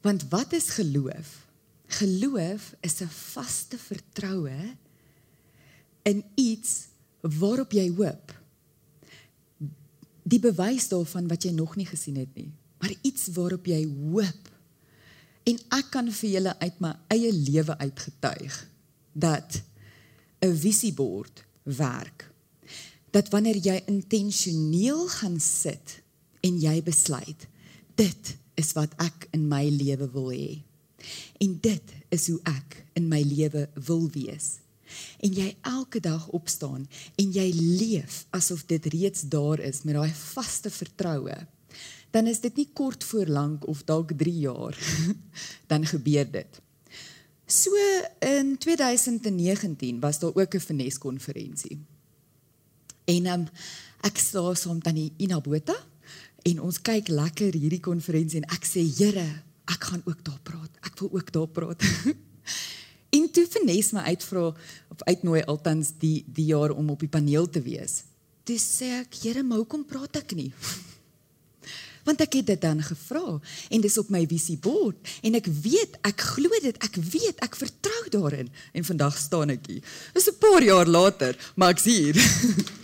Want 0.00 0.28
wat 0.28 0.52
is 0.52 0.70
geloof? 0.70 1.49
Geloof 1.90 2.74
is 2.80 3.00
'n 3.02 3.10
vaste 3.10 3.78
vertroue 3.78 4.76
in 6.02 6.24
iets 6.34 6.86
waarop 7.20 7.72
jy 7.72 7.90
hoop. 7.96 8.34
Die 10.22 10.40
bewys 10.40 10.88
daarvan 10.88 11.28
wat 11.28 11.42
jy 11.42 11.50
nog 11.50 11.76
nie 11.76 11.86
gesien 11.86 12.16
het 12.16 12.34
nie, 12.34 12.52
maar 12.78 12.94
iets 13.02 13.26
waarop 13.34 13.66
jy 13.66 13.82
hoop. 13.86 14.48
En 15.42 15.58
ek 15.68 15.90
kan 15.90 16.12
vir 16.12 16.30
julle 16.30 16.58
uit 16.58 16.80
my 16.80 16.94
eie 17.08 17.32
lewe 17.32 17.78
uitgetuig 17.78 18.68
dat 19.12 19.62
'n 20.40 20.56
visiebord 20.56 21.44
werk 21.62 22.30
dat 23.10 23.28
wanneer 23.28 23.56
jy 23.56 23.82
intentioneel 23.90 25.08
gaan 25.08 25.40
sit 25.40 26.02
en 26.40 26.60
jy 26.60 26.82
besluit 26.82 27.46
dit 27.94 28.36
is 28.60 28.72
wat 28.72 28.94
ek 29.02 29.28
in 29.36 29.48
my 29.48 29.66
lewe 29.68 30.08
wil 30.14 30.30
hê 30.32 30.62
en 31.38 31.58
dit 31.60 31.94
is 32.08 32.26
hoe 32.28 32.40
ek 32.50 32.80
in 32.98 33.08
my 33.08 33.20
lewe 33.22 33.68
wil 33.86 34.08
wees. 34.14 34.58
En 35.22 35.32
jy 35.34 35.54
elke 35.62 36.00
dag 36.02 36.26
opstaan 36.34 36.88
en 37.16 37.32
jy 37.32 37.46
leef 37.54 38.24
asof 38.34 38.66
dit 38.66 38.86
reeds 38.94 39.22
daar 39.30 39.60
is 39.62 39.84
met 39.86 39.94
daai 39.94 40.12
vaste 40.14 40.70
vertroue 40.70 41.46
dan 42.10 42.26
is 42.26 42.40
dit 42.42 42.56
nie 42.56 42.68
kort 42.74 43.04
voor 43.06 43.28
lank 43.30 43.68
of 43.70 43.84
dalk 43.86 44.10
3 44.18 44.32
jaar 44.34 44.74
dan 45.70 45.86
gebeur 45.86 46.26
dit. 46.26 46.58
So 47.46 47.70
in 48.18 48.56
2019 48.58 50.00
was 50.00 50.18
daar 50.18 50.34
ook 50.34 50.54
'n 50.54 50.60
finesse 50.60 50.98
konferensie 50.98 51.78
En 53.10 53.26
um, 53.26 53.46
ek 54.06 54.18
staan 54.18 54.56
saam 54.56 54.78
met 54.78 54.84
tannie 54.84 55.12
Ina 55.18 55.40
Botha 55.42 55.76
en 56.48 56.60
ons 56.64 56.78
kyk 56.80 57.10
lekker 57.12 57.56
hierdie 57.58 57.82
konferensie 57.84 58.40
en 58.40 58.48
ek 58.54 58.66
sê 58.68 58.84
Here, 58.86 59.26
ek 59.70 59.88
gaan 59.90 60.02
ook 60.04 60.24
daar 60.26 60.40
praat. 60.42 60.70
Ek 60.86 60.98
wil 61.00 61.10
ook 61.18 61.32
daar 61.32 61.48
praat. 61.48 61.82
en 63.16 63.26
toe 63.32 63.46
Fenes 63.50 63.92
my 63.96 64.04
uitvra 64.12 64.50
of 64.90 65.02
uitnooi 65.06 65.42
altans 65.50 65.94
die 66.02 66.20
die 66.26 66.50
jaar 66.50 66.74
om 66.74 66.90
op 66.90 67.02
die 67.02 67.10
paneel 67.10 67.48
te 67.50 67.62
wees. 67.62 68.02
Toe 68.46 68.58
sê 68.58 68.94
ek, 69.02 69.20
Here, 69.22 69.42
maar 69.42 69.62
hoekom 69.62 69.84
praat 69.86 70.22
ek 70.22 70.34
nie? 70.38 70.50
Want 72.06 72.22
ek 72.24 72.38
het 72.40 72.46
dit 72.48 72.62
dan 72.62 72.80
gevra 72.82 73.36
en 73.68 73.82
dis 73.84 73.98
op 74.00 74.08
my 74.10 74.22
visiebord 74.26 75.10
en 75.26 75.36
ek 75.36 75.50
weet, 75.62 75.98
ek 76.08 76.24
glo 76.32 76.62
dit, 76.64 76.78
ek 76.80 76.96
weet, 76.96 77.42
ek 77.44 77.58
vertrou 77.60 78.02
daarin 78.16 78.48
en 78.72 78.86
vandag 78.88 79.18
staan 79.20 79.52
ek 79.52 79.68
hier. 79.68 79.84
Dis 80.16 80.30
'n 80.32 80.40
paar 80.40 80.64
jaar 80.64 80.88
later, 80.88 81.36
maar 81.54 81.76
ek's 81.76 81.84
hier. 81.84 82.16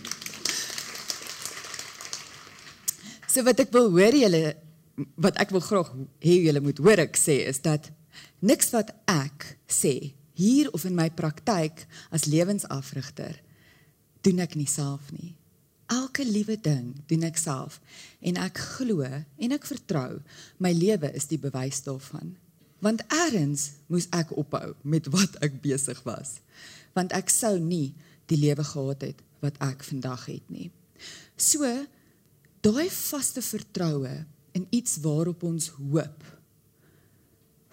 So 3.37 3.43
wat 3.45 3.59
ek 3.61 3.69
wil 3.75 3.91
hoor 3.93 4.15
julle 4.17 4.55
wat 5.15 5.37
ek 5.41 5.53
wil 5.53 5.61
graag 5.61 5.91
hê 6.23 6.39
julle 6.41 6.61
moet 6.63 6.79
hoor 6.81 7.03
ek 7.05 7.17
sê 7.19 7.43
is 7.49 7.61
dat 7.65 7.91
niks 8.41 8.71
wat 8.73 8.93
ek 9.11 9.57
sê 9.69 10.13
hier 10.37 10.69
of 10.73 10.85
in 10.85 10.97
my 10.97 11.09
praktyk 11.13 11.85
as 12.13 12.25
lewensafrigter 12.29 13.37
doen 14.25 14.41
ek 14.43 14.57
nie 14.59 14.69
self 14.69 15.11
nie. 15.13 15.35
Elke 15.87 16.25
liewe 16.27 16.57
ding 16.59 16.97
doen 17.07 17.23
ek 17.29 17.37
self 17.39 17.79
en 18.19 18.39
ek 18.41 18.59
glo 18.77 19.05
en 19.07 19.55
ek 19.55 19.69
vertrou 19.69 20.19
my 20.61 20.73
lewe 20.75 21.13
is 21.15 21.29
die 21.31 21.39
bewys 21.41 21.79
daarvan. 21.85 22.35
Want 22.83 23.05
eers 23.13 23.69
moes 23.89 24.09
ek 24.13 24.33
ophou 24.37 24.75
met 24.83 25.07
wat 25.13 25.37
ek 25.45 25.61
besig 25.63 26.01
was. 26.05 26.37
Want 26.97 27.13
ek 27.17 27.31
sou 27.33 27.55
nie 27.61 27.95
die 28.29 28.37
lewe 28.37 28.65
gehad 28.67 29.05
het 29.05 29.23
wat 29.41 29.57
ek 29.63 29.85
vandag 29.85 30.27
het 30.27 30.45
nie. 30.53 30.69
So 31.37 31.65
daai 32.65 32.89
vaste 32.91 33.41
vertroue 33.45 34.25
in 34.57 34.67
iets 34.73 34.97
waarop 35.05 35.43
ons 35.45 35.69
hoop. 35.77 36.23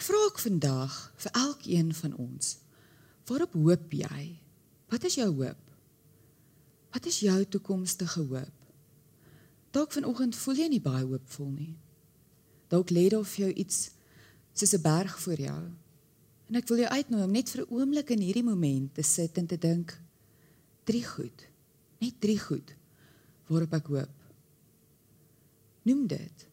Vra 0.05 0.21
ek 0.29 0.41
vandag 0.43 0.97
vir 1.23 1.37
elkeen 1.41 1.93
van 1.97 2.17
ons, 2.21 2.57
waarop 3.31 3.55
hoop 3.57 3.95
jy? 3.95 4.25
Wat 4.93 5.07
is 5.09 5.17
jou 5.17 5.31
hoop? 5.31 5.61
Wat 6.95 7.07
is 7.11 7.23
jou 7.25 7.38
toekomstige 7.57 8.26
hoop? 8.29 8.59
Dalk 9.75 9.97
vanoggend 9.97 10.37
voel 10.38 10.61
jy 10.61 10.69
nie 10.71 10.83
baie 10.83 11.03
hoopvol 11.09 11.50
nie. 11.50 11.73
Dalk 12.71 12.93
lê 12.95 13.09
daar 13.11 13.26
vir 13.26 13.47
jou 13.47 13.53
iets 13.64 13.91
soos 14.55 14.75
'n 14.75 14.83
berg 14.83 15.19
voor 15.21 15.41
jou. 15.41 15.62
En 16.49 16.55
ek 16.55 16.69
wil 16.69 16.79
jou 16.79 16.91
uitnooi 16.91 17.23
om 17.25 17.31
net 17.31 17.50
vir 17.50 17.64
'n 17.64 17.71
oomblik 17.71 18.11
in 18.11 18.21
hierdie 18.21 18.45
moment 18.45 18.95
te 18.95 19.03
sit 19.03 19.38
en 19.38 19.47
te 19.47 19.59
dink 19.59 20.00
drie 20.85 21.05
goed. 21.05 21.49
Net 21.99 22.21
drie 22.21 22.38
goed 22.38 22.76
waarop 23.47 23.73
ek 23.73 23.87
hoop. 23.87 24.14
Noem 25.83 26.07
dit. 26.07 26.47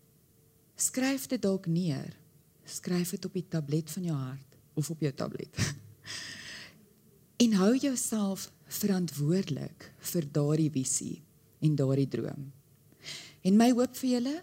Skryf 0.82 1.28
dit 1.30 1.42
dalk 1.42 1.68
neer. 1.70 2.16
Skryf 2.66 3.14
dit 3.14 3.26
op 3.26 3.36
die 3.38 3.46
tablet 3.46 3.92
van 3.94 4.08
jou 4.08 4.18
hart 4.18 4.58
of 4.80 4.90
op 4.90 5.04
jou 5.04 5.12
tablet. 5.14 5.60
en 7.44 7.54
hou 7.60 7.74
jouself 7.78 8.48
verantwoordelik 8.72 9.90
vir 10.14 10.28
daardie 10.34 10.72
visie 10.74 11.20
en 11.62 11.76
daardie 11.78 12.08
droom. 12.10 12.48
En 13.46 13.58
my 13.58 13.70
hoop 13.74 13.98
vir 14.00 14.16
julle 14.16 14.36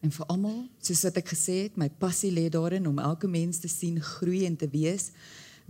en 0.00 0.12
vir 0.14 0.32
almal, 0.32 0.60
soos 0.80 1.02
wat 1.06 1.18
ek 1.20 1.32
gesê 1.32 1.56
het, 1.66 1.78
my 1.80 1.90
passie 2.00 2.30
lê 2.32 2.46
daarin 2.52 2.86
om 2.88 3.00
elke 3.02 3.28
mens 3.28 3.60
te 3.60 3.68
sien 3.68 3.98
groei 4.00 4.44
en 4.46 4.56
te 4.58 4.68
wees 4.70 5.10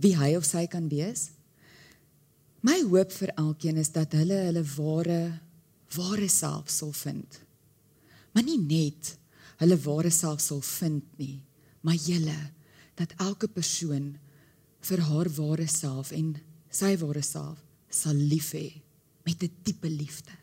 wie 0.01 0.13
hy 0.17 0.33
of 0.37 0.45
sy 0.47 0.65
kan 0.71 0.87
wees. 0.91 1.29
My 2.61 2.77
hoop 2.85 3.13
vir 3.15 3.33
elkeen 3.41 3.79
is 3.81 3.89
dat 3.93 4.13
hulle 4.17 4.37
hulle 4.47 4.63
ware 4.75 5.21
ware 5.95 6.29
self 6.31 6.69
sal 6.71 6.93
vind. 6.95 7.41
Maar 8.31 8.45
nie 8.47 8.59
net 8.61 9.15
hulle 9.61 9.77
ware 9.85 10.11
self 10.13 10.41
sal 10.41 10.61
vind 10.65 11.05
nie, 11.21 11.41
maar 11.85 11.95
julle 11.95 12.37
dat 12.99 13.13
elke 13.21 13.47
persoon 13.47 14.15
vir 14.81 15.03
haar 15.07 15.29
ware 15.37 15.67
self 15.69 16.11
en 16.17 16.33
sy 16.73 16.95
ware 17.01 17.21
self 17.25 17.61
sal 17.91 18.17
lief 18.17 18.53
hê 18.57 18.81
met 19.25 19.43
'n 19.43 19.51
diepe 19.63 19.89
liefde. 19.89 20.33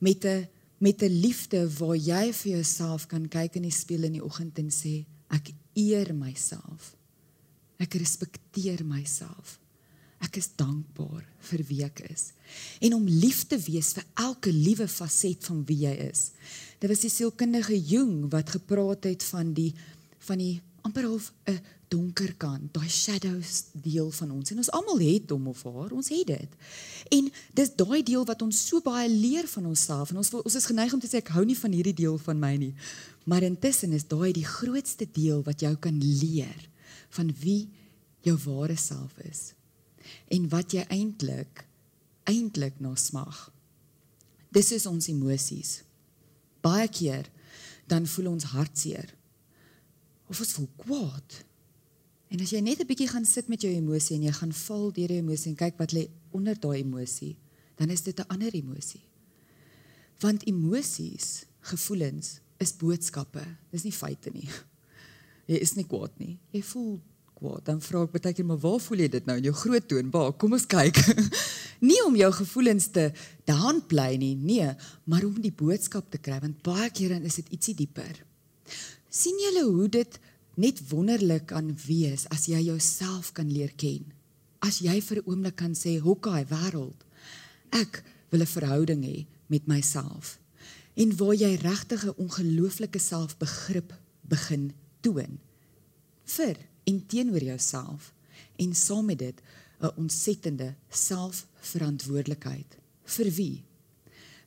Met 0.00 0.24
'n 0.24 0.48
met 0.78 1.02
'n 1.02 1.20
liefde 1.20 1.68
waar 1.78 1.96
jy 1.96 2.32
vir 2.32 2.52
jouself 2.52 3.06
kan 3.06 3.28
kyk 3.28 3.56
in 3.56 3.62
die 3.62 3.70
spieël 3.70 4.04
in 4.04 4.12
die 4.12 4.24
oggend 4.24 4.58
en 4.58 4.70
sê 4.70 5.04
ek 5.28 5.52
eer 5.74 6.14
myself. 6.14 6.96
Ek 7.78 7.94
respekteer 7.94 8.84
myself. 8.84 9.60
Ek 10.26 10.40
is 10.40 10.48
dankbaar 10.58 11.22
vir 11.50 11.62
wie 11.68 11.82
ek 11.86 12.02
is. 12.10 12.32
En 12.82 12.96
om 12.98 13.06
lief 13.06 13.44
te 13.46 13.58
wees 13.60 13.92
vir 13.94 14.06
elke 14.26 14.50
liewe 14.50 14.88
faset 14.90 15.46
van 15.46 15.62
wie 15.68 15.84
jy 15.84 15.94
is. 16.08 16.30
Dit 16.82 16.90
was 16.90 17.04
die 17.04 17.12
sielkundige 17.12 17.78
Jung 17.78 18.26
wat 18.32 18.56
gepraat 18.56 19.06
het 19.06 19.24
van 19.30 19.54
die 19.56 19.72
van 20.26 20.40
die 20.42 20.56
amper 20.82 21.06
half 21.06 21.32
'n 21.46 21.60
donker 21.88 22.34
kant, 22.34 22.74
daai 22.74 22.88
shadows 22.88 23.70
deel 23.72 24.10
van 24.10 24.30
ons. 24.30 24.50
En 24.50 24.56
ons 24.58 24.70
almal 24.70 24.98
het 24.98 25.30
hom 25.30 25.46
of 25.46 25.62
haar, 25.62 25.92
ons 25.92 26.08
het 26.08 26.26
dit. 26.26 26.50
En 27.10 27.30
dis 27.54 27.70
daai 27.76 28.02
deel 28.02 28.24
wat 28.24 28.42
ons 28.42 28.66
so 28.68 28.80
baie 28.80 29.08
leer 29.08 29.46
van 29.46 29.66
onsself 29.66 30.10
en 30.10 30.16
ons 30.16 30.30
ons 30.30 30.54
is 30.54 30.66
geneig 30.66 30.92
om 30.92 31.00
te 31.00 31.06
sê 31.06 31.22
ek 31.22 31.34
hou 31.36 31.44
nie 31.44 31.58
van 31.58 31.72
hierdie 31.72 31.94
deel 31.94 32.18
van 32.18 32.38
my 32.38 32.56
nie. 32.56 32.74
Maar 33.24 33.42
intussen 33.42 33.92
is 33.92 34.06
daai 34.06 34.32
die 34.32 34.44
grootste 34.44 35.06
deel 35.12 35.42
wat 35.42 35.60
jou 35.60 35.76
kan 35.76 35.98
leer 35.98 36.68
van 37.10 37.34
wie 37.40 37.68
jou 38.22 38.36
ware 38.44 38.76
self 38.76 39.14
is 39.22 39.55
en 40.28 40.48
wat 40.48 40.72
jy 40.72 40.84
eintlik 40.88 41.66
eintlik 42.26 42.80
na 42.82 42.94
smag. 42.98 43.50
Dis 44.50 44.72
is 44.74 44.86
ons 44.90 45.08
emosies. 45.12 45.82
Baie 46.64 46.88
keer 46.90 47.28
dan 47.86 48.06
voel 48.10 48.32
ons 48.34 48.48
hartseer 48.50 49.12
of 50.26 50.40
ons 50.42 50.54
voel 50.56 50.70
kwaad. 50.82 51.42
En 52.34 52.42
as 52.42 52.50
jy 52.50 52.60
net 52.60 52.80
'n 52.80 52.86
bietjie 52.86 53.08
gaan 53.08 53.24
sit 53.24 53.48
met 53.48 53.62
jou 53.62 53.70
emosie 53.70 54.16
en 54.16 54.26
jy 54.26 54.32
gaan 54.32 54.52
val 54.52 54.90
deur 54.92 55.08
die 55.08 55.22
emosie 55.22 55.50
en 55.50 55.56
kyk 55.56 55.78
wat 55.78 55.92
lê 55.92 56.08
onder 56.32 56.58
daai 56.58 56.82
emosie, 56.82 57.36
dan 57.76 57.90
is 57.90 58.02
dit 58.02 58.18
'n 58.18 58.28
ander 58.28 58.54
emosie. 58.54 59.04
Want 60.20 60.42
emosies, 60.46 61.44
gevoelens 61.60 62.40
is 62.58 62.76
boodskappe. 62.76 63.44
Dis 63.70 63.84
nie 63.84 63.92
feite 63.92 64.30
nie. 64.30 64.48
Jy 65.46 65.60
is 65.62 65.74
nie 65.74 65.84
kwaad 65.84 66.18
nie. 66.18 66.38
Jy 66.50 66.62
voel 66.62 67.00
kwaad. 67.36 67.64
Dan 67.64 67.80
vra 67.84 68.02
ek 68.04 68.14
baie 68.16 68.34
keer 68.34 68.48
maar 68.48 68.62
waar 68.62 68.80
voel 68.80 69.04
jy 69.04 69.08
dit 69.08 69.26
nou 69.26 69.36
in 69.38 69.48
jou 69.50 69.56
groot 69.62 69.88
toon? 69.88 70.10
Waar? 70.10 70.32
Kom 70.40 70.56
ons 70.56 70.66
kyk. 70.66 70.98
nie 71.90 72.00
om 72.06 72.16
jou 72.16 72.32
gevoelens 72.32 72.88
te 72.90 73.10
downplay 73.44 74.16
nie, 74.16 74.34
nee, 74.34 74.70
maar 75.04 75.24
om 75.28 75.36
die 75.40 75.52
boodskap 75.52 76.08
te 76.10 76.18
kry 76.18 76.40
want 76.40 76.64
baie 76.64 76.88
keer 76.90 77.16
dan 77.16 77.28
is 77.28 77.36
dit 77.42 77.52
ietsie 77.58 77.76
dieper 77.76 78.24
sien 79.16 79.38
julle 79.40 79.64
hoe 79.64 79.88
dit 79.88 80.18
net 80.60 80.80
wonderlik 80.90 81.48
kan 81.52 81.70
wees 81.86 82.26
as 82.34 82.46
jy 82.50 82.60
jouself 82.68 83.32
kan 83.36 83.48
leer 83.52 83.72
ken. 83.80 84.04
As 84.64 84.80
jy 84.84 85.00
vir 85.00 85.18
'n 85.20 85.28
oomblik 85.30 85.56
kan 85.56 85.74
sê, 85.74 86.00
"Hokkai 86.00 86.44
wêreld, 86.44 87.00
ek 87.72 88.02
wil 88.30 88.40
'n 88.40 88.54
verhouding 88.56 89.04
hê 89.04 89.26
met 89.48 89.66
myself." 89.66 90.38
En 90.96 91.16
waar 91.16 91.34
jy 91.34 91.54
regtig 91.54 92.04
'n 92.04 92.14
ongelooflike 92.16 92.98
selfbegrip 92.98 93.92
begin 94.22 94.72
toon 95.00 95.38
vir 96.24 96.56
en 96.86 97.06
teenoor 97.06 97.42
jouself 97.42 98.12
en 98.56 98.74
saam 98.74 99.04
met 99.10 99.18
dit 99.18 99.42
'n 99.80 99.92
ontsettende 99.96 100.74
selfverantwoordelikheid 100.88 102.78
vir 103.04 103.30
wie? 103.30 103.64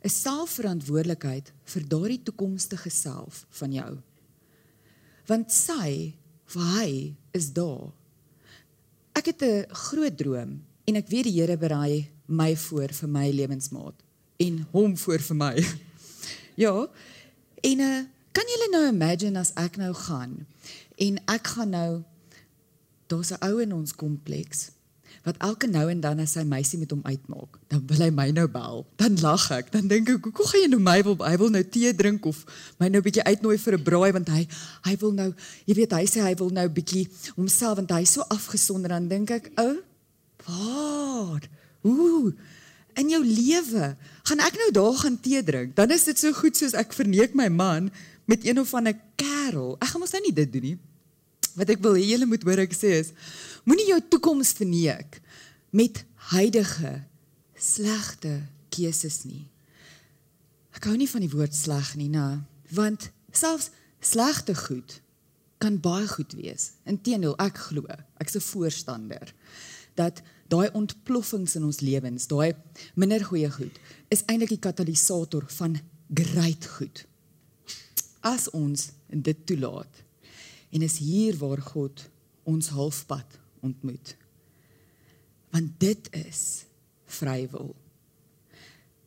'n 0.03 0.09
Selfverantwoordelikheid 0.09 1.51
vir 1.63 1.87
daardie 1.87 2.23
toekomstige 2.23 2.89
self 2.89 3.45
van 3.49 3.71
jou 3.71 4.01
want 5.29 5.51
sy 5.53 6.15
vir 6.49 6.69
hy 6.73 6.91
is 7.37 7.51
daar. 7.53 7.91
Ek 9.13 9.25
het 9.29 9.41
'n 9.43 9.67
groot 9.69 10.17
droom 10.17 10.61
en 10.85 10.95
ek 10.95 11.07
weet 11.07 11.23
die 11.23 11.37
Here 11.37 11.57
berei 11.57 12.09
my 12.25 12.55
voor 12.55 12.89
vir 12.93 13.09
my 13.09 13.29
lewensmaat 13.29 13.93
en 14.37 14.67
hom 14.71 14.97
voor 14.97 15.19
vir 15.19 15.35
my. 15.35 15.55
ja. 16.65 16.87
En 17.61 17.79
uh, 17.79 18.03
kan 18.31 18.45
julle 18.47 18.69
nou 18.71 18.87
imagine 18.87 19.39
as 19.39 19.51
ek 19.55 19.77
nou 19.77 19.93
gaan 19.93 20.47
en 20.97 21.19
ek 21.27 21.47
gaan 21.47 21.69
nou 21.69 22.03
daar's 23.09 23.31
'n 23.33 23.41
ou 23.45 23.61
in 23.61 23.73
ons 23.73 23.95
kompleks 23.95 24.69
wat 25.27 25.39
elke 25.43 25.67
nou 25.67 25.85
en 25.91 25.99
dan 26.01 26.21
as 26.23 26.33
sy 26.37 26.43
meisie 26.47 26.79
met 26.79 26.91
hom 26.93 27.01
uitmaak, 27.03 27.59
dan 27.71 27.81
wil 27.89 28.03
hy 28.05 28.09
my 28.13 28.27
nou 28.35 28.45
bel. 28.51 28.85
Dan 28.99 29.17
lag 29.21 29.49
ek. 29.53 29.71
Dan 29.73 29.89
dink 29.91 30.09
ek, 30.09 30.23
"Hoe 30.23 30.47
gaan 30.47 30.61
jy 30.61 30.69
nou 30.71 30.79
my 30.79 31.03
wil 31.03 31.17
hy 31.17 31.35
wil 31.37 31.49
nou 31.49 31.63
tee 31.63 31.93
drink 31.93 32.25
of 32.25 32.45
my 32.79 32.87
nou 32.87 32.99
'n 33.01 33.03
bietjie 33.03 33.23
uitnooi 33.23 33.57
vir 33.57 33.73
'n 33.73 33.83
braai 33.83 34.11
want 34.11 34.27
hy 34.29 34.47
hy 34.83 34.95
wil 34.97 35.11
nou, 35.11 35.33
jy 35.65 35.73
weet, 35.75 35.91
hy 35.91 36.05
sê 36.05 36.21
hy 36.21 36.35
wil 36.35 36.49
nou 36.49 36.67
bietjie 36.69 37.07
homself 37.35 37.75
want 37.75 37.91
hy 37.91 38.01
is 38.01 38.11
so 38.11 38.21
afgesonder 38.29 38.89
dan 38.89 39.07
dink 39.07 39.29
ek, 39.31 39.51
"O, 39.57 39.63
oh, 39.63 39.77
waar? 40.45 41.41
Ooh, 41.83 42.33
in 42.95 43.09
jou 43.09 43.23
lewe, 43.23 43.95
gaan 44.23 44.39
ek 44.39 44.55
nou 44.55 44.71
daar 44.71 44.97
gaan 44.97 45.19
tee 45.19 45.43
drink? 45.43 45.75
Dan 45.75 45.91
is 45.91 46.03
dit 46.03 46.19
so 46.19 46.33
goed 46.33 46.57
soos 46.57 46.73
ek 46.73 46.93
verneek 46.93 47.33
my 47.33 47.47
man 47.49 47.91
met 48.25 48.45
een 48.45 48.59
of 48.59 48.73
ander 48.73 48.95
kerel. 49.15 49.75
Ek 49.79 49.87
gaan 49.87 49.99
mos 49.99 50.11
nou 50.11 50.21
nie 50.21 50.33
dit 50.33 50.51
doen 50.51 50.61
nie." 50.61 50.79
Wat 51.55 51.69
ek 51.69 51.81
wil 51.83 51.97
hê 51.97 52.05
julle 52.11 52.27
moet 52.29 52.43
hoor 52.43 52.61
ek 52.65 52.75
sê 52.75 52.99
is 52.99 53.13
moenie 53.65 53.89
jou 53.89 53.99
toekoms 54.13 54.53
verneek 54.57 55.21
met 55.71 56.03
huidige 56.33 57.03
slegte 57.59 58.41
keuses 58.73 59.23
nie. 59.25 59.47
Ek 60.75 60.85
hou 60.87 60.95
nie 60.97 61.09
van 61.09 61.25
die 61.25 61.31
woord 61.31 61.55
sleg 61.55 61.95
nie, 61.99 62.09
nou, 62.11 62.39
want 62.75 63.09
selfs 63.35 63.71
slegte 63.99 64.55
goed 64.55 64.99
kan 65.59 65.79
baie 65.83 66.07
goed 66.07 66.33
wees. 66.39 66.71
Inteendeel, 66.87 67.35
ek 67.41 67.57
glo, 67.69 67.83
ek's 68.21 68.35
'n 68.35 68.45
voorstander 68.51 69.33
dat 69.95 70.21
daai 70.47 70.69
ontploffings 70.73 71.55
in 71.55 71.63
ons 71.63 71.81
lewens, 71.83 72.27
daai 72.27 72.55
minder 72.95 73.23
goeie 73.23 73.51
goed, 73.51 73.75
is 74.09 74.23
eintlik 74.25 74.49
die 74.49 74.63
katalisator 74.63 75.43
van 75.59 75.79
great 76.13 76.65
goed. 76.65 77.05
As 78.21 78.49
ons 78.49 78.89
dit 79.09 79.45
toelaat, 79.45 80.03
En 80.69 80.81
is 80.81 80.97
hier 80.97 81.37
waar 81.37 81.61
God 81.61 82.09
ons 82.43 82.69
halfpad 82.69 83.39
ontmoet. 83.59 84.15
Want 85.49 85.79
dit 85.81 86.09
is 86.13 86.65
vrywil. 87.05 87.75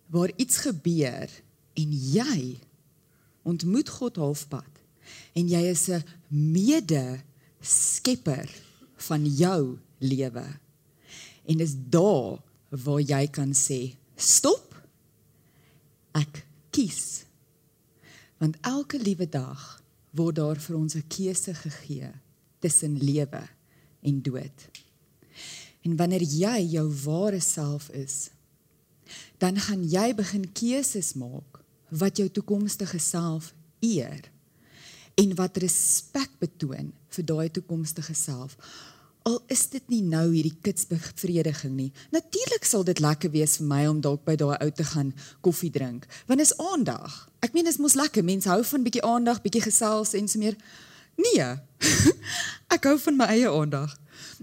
Waar 0.07 0.31
iets 0.37 0.57
gebeur 0.67 1.31
en 1.79 1.93
jy 1.93 2.59
ontmoet 3.43 3.89
God 3.89 4.17
halfpad 4.17 4.83
en 5.33 5.49
jy 5.49 5.63
is 5.71 5.89
'n 5.89 6.05
mede 6.29 7.23
skepper 7.61 8.51
van 8.97 9.27
jou 9.27 9.79
lewe. 9.99 10.47
En 11.45 11.57
dis 11.57 11.75
daar 11.75 12.43
waar 12.69 13.01
jy 13.01 13.27
kan 13.27 13.55
sê 13.55 13.95
stop. 14.17 14.75
Ek 16.13 16.47
kies. 16.71 17.25
Want 18.39 18.57
elke 18.61 18.99
liewe 18.99 19.29
dag 19.29 19.82
word 20.13 20.37
daar 20.37 20.61
vir 20.61 20.77
ons 20.77 20.95
'n 20.95 21.05
keuse 21.09 21.55
gegee 21.55 22.11
tussen 22.61 22.99
lewe 22.99 23.43
en 24.01 24.23
dood. 24.23 24.69
En 25.83 25.97
wanneer 25.97 26.23
jy 26.23 26.59
jou 26.77 26.87
ware 27.05 27.41
self 27.41 27.89
is, 27.89 28.31
dan 29.39 29.59
gaan 29.59 29.89
jy 29.89 30.15
begin 30.15 30.53
keuses 30.53 31.13
maak 31.15 31.65
wat 31.89 32.17
jou 32.17 32.29
toekomstige 32.29 32.99
self 32.99 33.55
eer, 33.81 34.31
en 35.15 35.35
wat 35.37 35.61
respek 35.63 36.31
betoon 36.41 36.93
vir 37.13 37.27
daai 37.29 37.49
toekomstige 37.53 38.15
self. 38.17 38.57
Al 39.29 39.39
is 39.53 39.67
dit 39.71 39.85
nie 39.93 40.03
nou 40.03 40.25
hierdie 40.33 40.57
kitsbevrediging 40.65 41.75
nie. 41.77 41.91
Natuurlik 42.15 42.65
sal 42.67 42.85
dit 42.85 43.03
lekker 43.03 43.31
wees 43.35 43.59
vir 43.61 43.69
my 43.69 43.83
om 43.91 44.01
dalk 44.03 44.25
by 44.27 44.35
daai 44.41 44.57
ou 44.57 44.71
te 44.71 44.87
gaan 44.87 45.13
koffie 45.45 45.71
drink, 45.71 46.09
want 46.27 46.43
is 46.43 46.57
aandag. 46.59 47.29
Ek 47.43 47.53
meen 47.53 47.67
dit 47.67 47.79
mos 47.83 47.97
lekker. 47.99 48.25
Mense 48.25 48.49
hou 48.49 48.63
van 48.65 48.85
bietjie 48.87 49.03
aandag, 49.03 49.43
bietjie 49.43 49.65
gesels 49.65 50.15
en 50.19 50.29
so 50.31 50.39
meer. 50.39 50.57
Nee. 51.19 51.49
ek 52.77 52.87
hou 52.87 52.97
van 53.03 53.19
my 53.19 53.29
eie 53.35 53.51
aandag. 53.51 53.97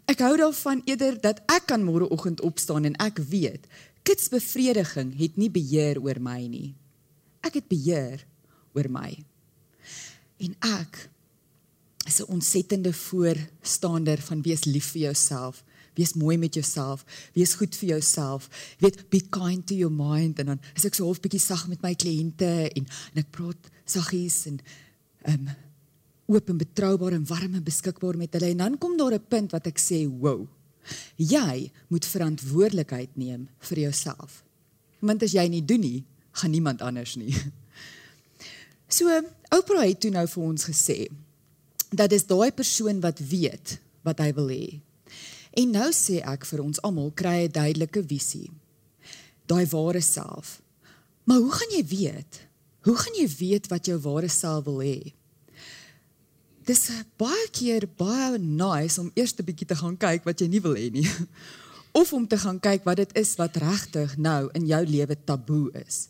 Ek 0.10 0.20
hou 0.26 0.36
daarvan 0.40 0.82
eerder 0.90 1.20
dat 1.22 1.40
ek 1.52 1.70
kan 1.72 1.86
môreoggend 1.86 2.44
opstaan 2.46 2.88
en 2.90 2.98
ek 3.02 3.22
weet 3.32 3.70
kitsbevrediging 4.08 5.14
het 5.20 5.38
nie 5.38 5.52
beheer 5.54 6.00
oor 6.02 6.20
my 6.24 6.42
nie. 6.50 6.74
Ek 7.46 7.60
het 7.60 7.68
beheer 7.72 8.24
oor 8.76 8.90
my. 8.92 9.12
En 10.40 10.56
ek 10.66 11.10
is 12.08 12.20
'n 12.20 12.32
ontsettende 12.32 12.94
voorstander 12.94 14.18
van 14.18 14.42
wees 14.42 14.64
lief 14.66 14.92
vir 14.92 15.02
jouself, 15.02 15.64
wees 15.98 16.14
mooi 16.14 16.38
met 16.38 16.54
jouself, 16.54 17.06
wees 17.34 17.54
goed 17.60 17.76
vir 17.76 17.96
jouself. 17.96 18.50
Weet 18.80 19.10
be 19.10 19.22
kind 19.30 19.66
to 19.68 19.76
your 19.76 19.94
mind 19.94 20.40
en 20.40 20.54
dan 20.54 20.62
is 20.76 20.86
ek 20.86 20.96
so 20.96 21.06
half 21.06 21.22
bietjie 21.24 21.42
sag 21.42 21.68
met 21.68 21.82
my 21.86 21.94
kliënte 21.96 22.52
en 22.70 22.86
en 22.86 23.24
ek 23.24 23.32
praat 23.32 23.74
saggies 23.86 24.46
en 24.52 24.62
ehm 25.26 25.48
um, 25.48 25.58
oop 26.30 26.50
en 26.50 26.60
betroubaar 26.62 27.16
en 27.18 27.26
warm 27.26 27.56
en 27.58 27.64
beskikbaar 27.66 28.18
met 28.18 28.36
hulle 28.38 28.52
en 28.54 28.60
dan 28.62 28.78
kom 28.78 28.98
daar 28.98 29.16
'n 29.18 29.28
punt 29.28 29.52
wat 29.52 29.66
ek 29.68 29.80
sê, 29.80 30.06
"Wow. 30.06 30.48
Jy 31.18 31.72
moet 31.88 32.06
verantwoordelikheid 32.06 33.18
neem 33.18 33.50
vir 33.60 33.80
jouself." 33.80 34.44
Want 35.00 35.24
as 35.24 35.32
jy 35.32 35.48
nie 35.48 35.66
doen 35.66 35.80
nie, 35.80 36.06
gaan 36.32 36.52
niemand 36.52 36.82
anders 36.82 37.16
nie. 37.16 37.34
So, 38.90 39.06
Oprah 39.54 39.86
het 39.86 40.00
toe 40.02 40.10
nou 40.10 40.26
vir 40.28 40.44
ons 40.44 40.66
gesê 40.66 41.08
dat 41.94 42.12
is 42.12 42.26
daai 42.26 42.52
persoon 42.52 43.00
wat 43.02 43.20
weet 43.20 43.78
wat 44.06 44.20
hy 44.20 44.34
wil 44.34 44.50
hê. 44.50 44.80
En 45.58 45.72
nou 45.72 45.92
sê 45.92 46.22
ek 46.22 46.46
vir 46.46 46.62
ons 46.64 46.82
almal 46.82 47.12
kry 47.12 47.48
'n 47.48 47.52
duidelike 47.52 48.04
visie. 48.08 48.52
Daai 49.48 49.66
ware 49.66 50.02
self. 50.02 50.62
Maar 51.24 51.40
hoe 51.40 51.52
gaan 51.52 51.72
jy 51.72 51.86
weet? 51.86 52.48
Hoe 52.82 52.96
gaan 52.96 53.14
jy 53.14 53.28
weet 53.40 53.68
wat 53.68 53.86
jou 53.86 54.00
ware 54.00 54.30
self 54.30 54.66
wil 54.66 54.80
hê? 54.80 55.14
dis 56.70 56.86
baie 57.18 57.48
keer 57.56 57.88
baie 57.98 58.38
nice 58.38 59.00
om 59.02 59.10
eers 59.18 59.34
'n 59.34 59.46
bietjie 59.46 59.68
te 59.68 59.76
gaan 59.76 59.98
kyk 59.98 60.26
wat 60.26 60.42
jy 60.42 60.48
nie 60.48 60.62
wil 60.62 60.76
hê 60.78 60.90
nie. 60.94 61.08
Of 62.00 62.14
om 62.14 62.28
te 62.28 62.38
gaan 62.38 62.60
kyk 62.60 62.86
wat 62.86 62.98
dit 63.02 63.12
is 63.18 63.34
wat 63.42 63.58
regtig 63.58 64.18
nou 64.18 64.50
in 64.54 64.68
jou 64.70 64.84
lewe 64.86 65.16
taboe 65.26 65.72
is. 65.86 66.10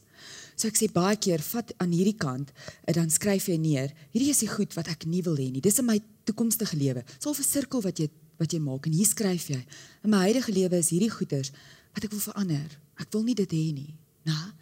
So 0.59 0.67
ek 0.67 0.75
sê 0.75 0.91
baie 0.91 1.15
keer 1.15 1.39
vat 1.39 1.71
aan 1.79 1.95
hierdie 1.95 2.17
kant 2.19 2.51
en 2.83 2.93
dan 2.93 3.09
skryf 3.09 3.47
jy 3.47 3.57
neer, 3.57 3.93
hierdie 4.11 4.33
is 4.35 4.43
die 4.43 4.51
goed 4.51 4.75
wat 4.75 4.91
ek 4.91 5.07
nie 5.07 5.23
wil 5.23 5.39
hê 5.39 5.47
nie. 5.47 5.63
Dis 5.63 5.79
in 5.79 5.87
my 5.87 6.01
toekomstige 6.27 6.75
lewe. 6.75 7.05
So 7.19 7.31
'n 7.31 7.43
sirkel 7.43 7.81
wat 7.81 7.99
jy 7.99 8.09
wat 8.39 8.53
jy 8.53 8.59
maak 8.63 8.87
en 8.87 8.95
hier 8.95 9.07
skryf 9.07 9.49
jy. 9.51 9.59
In 10.03 10.13
my 10.13 10.25
huidige 10.27 10.55
lewe 10.55 10.79
is 10.79 10.91
hierdie 10.93 11.11
goeders 11.13 11.51
wat 11.95 12.05
ek 12.05 12.13
wil 12.15 12.23
verander. 12.23 12.77
Ek 12.99 13.11
wil 13.13 13.25
nie 13.27 13.37
dit 13.37 13.55
hê 13.55 13.65
nie. 13.75 13.93
Na, 14.27 14.53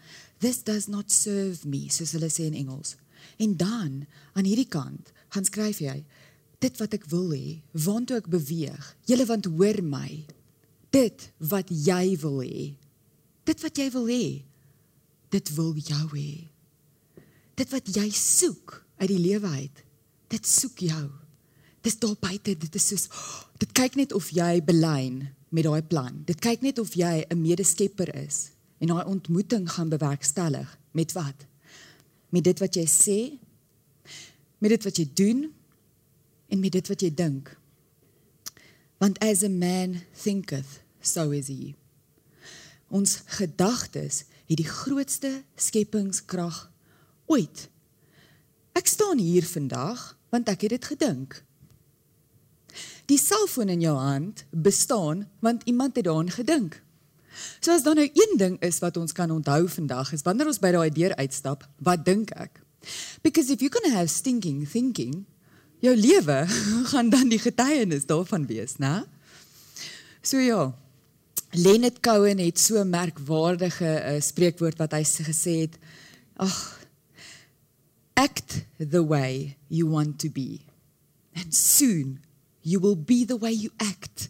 this 0.42 0.62
does 0.66 0.88
not 0.90 1.12
serve 1.14 1.66
me, 1.68 1.88
soos 1.94 2.14
hulle 2.18 2.30
sê 2.34 2.48
in 2.50 2.58
Engels. 2.58 2.96
En 3.42 3.56
dan 3.58 4.06
aan 4.38 4.48
hierdie 4.48 4.70
kant 4.70 5.12
gaan 5.34 5.46
skryf 5.48 5.82
jy 5.84 6.02
dit 6.64 6.80
wat 6.82 6.96
ek 6.98 7.06
wil 7.12 7.30
hê, 7.36 7.60
waantoe 7.86 8.18
ek 8.18 8.30
beweeg. 8.34 8.86
Julle 9.10 9.28
want 9.30 9.50
hoor 9.58 9.78
my. 9.86 10.10
Dit 10.94 11.30
wat 11.52 11.70
jy 11.70 12.18
wil 12.24 12.40
hê. 12.42 12.72
Dit 13.46 13.62
wat 13.62 13.78
jy 13.78 13.88
wil 13.94 14.10
hê. 14.10 14.26
Dit 15.34 15.52
wil 15.58 15.76
jou 15.78 16.06
hê. 16.16 16.32
Dit 17.58 17.74
wat 17.74 17.90
jy 17.94 18.08
soek 18.14 18.80
uit 19.02 19.10
die 19.12 19.22
lewe 19.22 19.52
uit. 19.62 19.84
Dit 20.34 20.50
soek 20.50 20.82
jou. 20.88 21.06
Dis 21.88 22.00
daar 22.00 22.18
buite, 22.20 22.52
dit 22.60 22.74
is 22.76 22.86
soos 22.92 23.06
dit 23.62 23.72
kyk 23.72 23.94
net 23.96 24.12
of 24.12 24.28
jy 24.36 24.58
belyn 24.66 25.22
met 25.56 25.64
daai 25.64 25.84
plan. 25.88 26.18
Dit 26.28 26.42
kyk 26.44 26.66
net 26.66 26.82
of 26.84 26.98
jy 27.00 27.24
'n 27.24 27.40
medeskepper 27.40 28.12
is 28.16 28.52
en 28.84 28.92
daai 28.92 29.06
ontmoeting 29.08 29.70
gaan 29.72 29.90
bewerkstellig 29.90 30.68
met 30.92 31.12
wat? 31.16 31.46
Met 32.30 32.44
dit 32.44 32.60
wat 32.60 32.76
jy 32.76 32.86
sê, 32.86 33.40
met 34.60 34.70
dit 34.70 34.84
wat 34.84 34.98
jy 34.98 35.08
doen 35.14 35.54
en 36.50 36.60
met 36.60 36.72
dit 36.72 36.88
wat 36.88 37.02
jy 37.02 37.14
dink. 37.14 37.58
Want 39.00 39.20
as 39.20 39.44
a 39.44 39.50
man 39.50 40.02
thinketh, 40.24 40.84
so 41.02 41.32
is 41.32 41.48
he. 41.48 41.76
Ons 42.90 43.22
gedagtes 43.26 44.26
het 44.48 44.58
die 44.58 44.68
grootste 44.68 45.44
skepingskrag 45.56 46.72
ooit. 47.26 47.70
Ek 48.74 48.88
staan 48.88 49.18
hier 49.18 49.46
vandag 49.46 50.18
want 50.30 50.50
ek 50.50 50.62
het 50.62 50.70
dit 50.70 50.86
gedink. 50.86 51.47
Die 53.08 53.18
selfoon 53.18 53.70
in 53.72 53.82
jou 53.82 53.96
hand 53.96 54.46
bestaan 54.52 55.28
want 55.40 55.64
iemand 55.66 55.96
het 55.96 56.06
daaraan 56.06 56.32
gedink. 56.32 56.82
So 57.60 57.72
as 57.72 57.84
dan 57.86 57.96
nou 57.96 58.10
een 58.14 58.38
ding 58.38 58.58
is 58.66 58.80
wat 58.80 58.98
ons 58.98 59.14
kan 59.14 59.32
onthou 59.32 59.68
vandag 59.70 60.12
is 60.14 60.26
wanneer 60.26 60.50
ons 60.50 60.60
by 60.60 60.72
daai 60.74 60.90
deur 60.94 61.16
uitstap, 61.16 61.68
wat 61.78 62.06
dink 62.06 62.34
ek? 62.36 62.62
Because 63.22 63.52
if 63.54 63.62
you're 63.62 63.74
going 63.74 63.92
to 63.92 63.98
have 63.98 64.10
stinking 64.10 64.66
thinking, 64.68 65.26
jou 65.80 65.94
lewe 65.96 66.46
gaan 66.92 67.10
dan 67.14 67.30
die 67.30 67.42
getuienis 67.42 68.08
daarvan 68.10 68.48
wees, 68.50 68.78
né? 68.82 69.04
So 70.22 70.42
ja. 70.42 70.74
Leonard 71.56 72.02
Cohen 72.04 72.42
het 72.44 72.60
so 72.60 72.76
'n 72.84 72.90
merkwaardige 72.90 73.92
uh, 74.04 74.22
spreekwoord 74.22 74.78
wat 74.78 74.92
hy 74.92 75.04
gesê 75.04 75.54
het. 75.64 75.78
Ag 76.36 76.84
act 78.14 78.66
the 78.78 79.06
way 79.06 79.58
you 79.68 79.90
want 79.90 80.20
to 80.20 80.30
be 80.30 80.60
and 81.34 81.56
soon 81.56 82.20
you 82.68 82.82
will 82.84 82.98
be 83.00 83.24
the 83.26 83.38
way 83.40 83.54
you 83.56 83.72
act. 83.78 84.30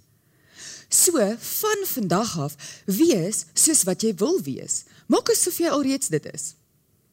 So 0.90 1.18
van 1.38 1.84
vandag 1.86 2.38
af 2.40 2.56
wees 2.86 3.46
soos 3.58 3.84
wat 3.90 4.06
jy 4.06 4.14
wil 4.22 4.40
wees. 4.46 4.86
Maak 5.12 5.34
asof 5.34 5.58
jy 5.60 5.72
alreeds 5.74 6.12
dit 6.14 6.30
is. 6.32 6.54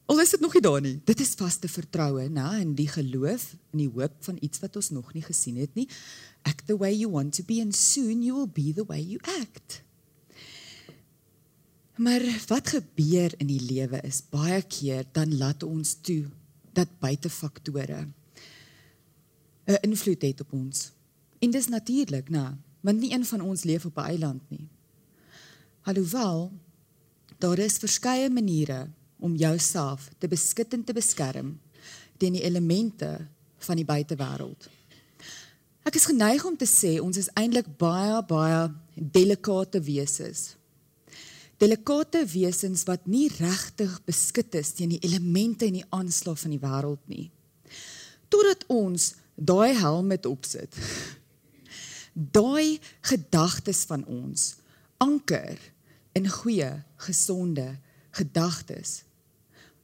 Al 0.06 0.20
is 0.20 0.34
dit 0.34 0.42
nog 0.44 0.52
nie 0.52 0.62
daar 0.62 0.82
nie. 0.84 0.98
Dit 1.08 1.22
is 1.24 1.32
vaste 1.38 1.68
vertroue, 1.70 2.26
nê, 2.28 2.44
in 2.60 2.74
die 2.76 2.88
geloof 2.92 3.54
en 3.72 3.80
die 3.80 3.88
hoop 3.88 4.18
van 4.26 4.36
iets 4.44 4.60
wat 4.60 4.76
ons 4.76 4.90
nog 4.92 5.14
nie 5.16 5.24
gesien 5.24 5.56
het 5.62 5.72
nie. 5.78 5.88
Act 6.44 6.66
the 6.68 6.76
way 6.76 6.92
you 6.92 7.08
want 7.10 7.32
to 7.38 7.44
be 7.48 7.62
and 7.64 7.74
soon 7.74 8.20
you 8.22 8.36
will 8.36 8.50
be 8.50 8.74
the 8.76 8.84
way 8.84 9.00
you 9.00 9.18
act. 9.40 9.80
Maar 11.96 12.20
wat 12.50 12.74
gebeur 12.74 13.32
in 13.38 13.48
die 13.48 13.62
lewe 13.62 14.00
is 14.04 14.20
baie 14.28 14.60
keer 14.66 15.06
dan 15.14 15.36
laat 15.38 15.62
ons 15.62 15.94
toe 16.02 16.26
dat 16.74 16.90
buitefaktore 17.00 18.08
'n 19.64 19.78
invloed 19.80 20.22
het 20.22 20.40
op 20.40 20.52
ons. 20.52 20.90
En 21.38 21.50
dis 21.50 21.68
natuurlik, 21.68 22.28
nê, 22.30 22.44
want 22.84 23.00
nie 23.00 23.12
een 23.12 23.24
van 23.24 23.40
ons 23.40 23.64
leef 23.64 23.84
op 23.84 23.96
'n 23.98 24.08
eiland 24.12 24.42
nie. 24.48 24.68
Alhoewel 25.82 26.52
daar 27.38 27.58
is 27.58 27.78
verskeie 27.78 28.30
maniere 28.30 28.88
om 29.18 29.36
jouself 29.36 30.08
te 30.18 30.28
beskut 30.28 30.72
en 30.72 30.84
te 30.84 30.92
beskerm 30.92 31.60
teen 32.16 32.32
die 32.32 32.42
elemente 32.42 33.26
van 33.58 33.76
die 33.76 33.84
buitewêreld. 33.84 34.68
Ek 35.84 35.94
is 35.94 36.08
geneig 36.08 36.44
om 36.44 36.56
te 36.56 36.68
sê 36.68 36.96
ons 37.00 37.16
is 37.16 37.28
eintlik 37.36 37.66
baie 37.80 38.22
baie 38.28 38.60
delikate 38.94 39.80
wesens. 39.84 40.54
Delikate 41.60 42.24
wesens 42.32 42.84
wat 42.88 43.04
nie 43.06 43.28
regtig 43.36 43.92
beskut 44.08 44.54
is 44.54 44.72
teen 44.72 44.94
die 44.96 45.02
elemente 45.04 45.68
en 45.68 45.78
die 45.78 45.88
aanslag 45.90 46.40
van 46.40 46.54
die 46.56 46.62
wêreld 46.62 47.02
nie. 47.12 47.30
Totdat 48.32 48.64
ons 48.72 49.12
daai 49.34 49.74
helm 49.76 50.06
met 50.06 50.26
opsit. 50.26 50.72
Daai 52.14 52.78
gedagtes 53.00 53.84
van 53.90 54.04
ons 54.06 54.54
anker 55.02 55.58
in 56.14 56.28
goeie, 56.30 56.70
gesonde 56.96 57.74
gedagtes 58.14 59.02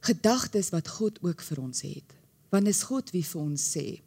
gedagtes 0.01 0.71
wat 0.73 0.87
God 0.97 1.19
ook 1.21 1.41
vir 1.45 1.61
ons 1.61 1.83
het. 1.85 2.15
Want 2.49 2.67
is 2.67 2.83
God 2.89 3.11
wie 3.15 3.23
vir 3.25 3.41
ons 3.41 3.61
sê, 3.75 4.01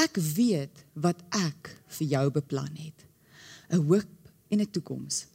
ek 0.00 0.16
weet 0.34 0.84
wat 0.98 1.20
ek 1.36 1.72
vir 1.98 2.12
jou 2.14 2.24
beplan 2.38 2.74
het. 2.76 3.04
'n 3.68 3.84
Hoop 3.84 4.14
en 4.48 4.60
'n 4.60 4.70
toekoms, 4.70 5.26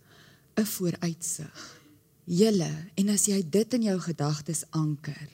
'n 0.58 0.66
vooruitsig. 0.66 1.60
Julle, 2.26 2.72
en 2.96 3.10
as 3.10 3.26
jy 3.26 3.44
dit 3.50 3.74
in 3.74 3.84
jou 3.84 4.00
gedagtes 4.00 4.64
anker, 4.72 5.28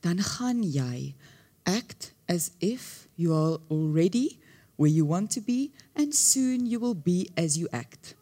dan 0.00 0.18
gaan 0.18 0.62
jy 0.62 1.14
act 1.62 2.12
as 2.26 2.50
if 2.58 3.06
you 3.14 3.32
are 3.32 3.60
already 3.68 4.38
where 4.76 4.92
you 4.92 5.06
want 5.06 5.30
to 5.30 5.40
be 5.40 5.70
and 5.94 6.14
soon 6.14 6.66
you 6.66 6.80
will 6.80 6.96
be 6.96 7.30
as 7.36 7.56
you 7.56 7.68
act 7.72 8.14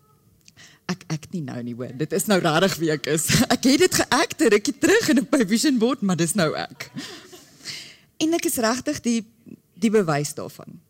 ek 0.91 1.07
ek 1.13 1.27
nie 1.35 1.43
nou 1.47 1.59
nie 1.65 1.75
hoor. 1.79 1.93
Dit 1.97 2.15
is 2.17 2.27
nou 2.31 2.39
regtig 2.43 2.77
wie 2.83 2.93
ek 2.95 3.09
is. 3.13 3.29
Ek 3.55 3.67
het 3.69 3.83
dit 3.85 3.99
geact 4.01 4.47
rukkie 4.55 4.77
terug 4.83 5.11
in 5.13 5.23
op 5.23 5.35
my 5.37 5.45
vision 5.47 5.79
board, 5.79 6.03
maar 6.03 6.19
dis 6.19 6.35
nou 6.39 6.51
ek. 6.59 6.89
En 8.21 8.37
ek 8.37 8.49
is 8.51 8.59
regtig 8.61 9.03
die 9.05 9.19
die 9.81 9.93
bewys 9.93 10.35
daarvan. 10.37 10.81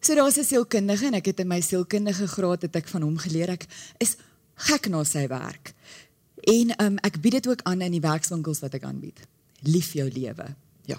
So 0.00 0.16
daar's 0.16 0.38
'n 0.40 0.44
sielkundige 0.44 1.06
en 1.06 1.14
ek 1.20 1.30
het 1.32 1.40
in 1.40 1.48
my 1.48 1.60
sielkundige 1.60 2.26
graad 2.28 2.62
het 2.66 2.76
ek 2.76 2.88
van 2.88 3.02
hom 3.02 3.18
geleer 3.18 3.54
ek 3.54 3.66
is 4.00 4.16
gek 4.68 4.88
na 4.88 5.04
sy 5.04 5.26
werk. 5.28 5.74
En 6.44 6.74
um, 6.82 6.98
ek 6.98 7.20
bied 7.20 7.40
dit 7.40 7.46
ook 7.48 7.62
aan 7.62 7.80
in 7.80 7.92
die 7.92 8.04
werkswinkels 8.04 8.60
wat 8.60 8.74
ek 8.74 8.84
aanbied. 8.84 9.20
Lief 9.62 9.92
jou 9.92 10.08
lewe. 10.10 10.54
Ja. 10.84 10.98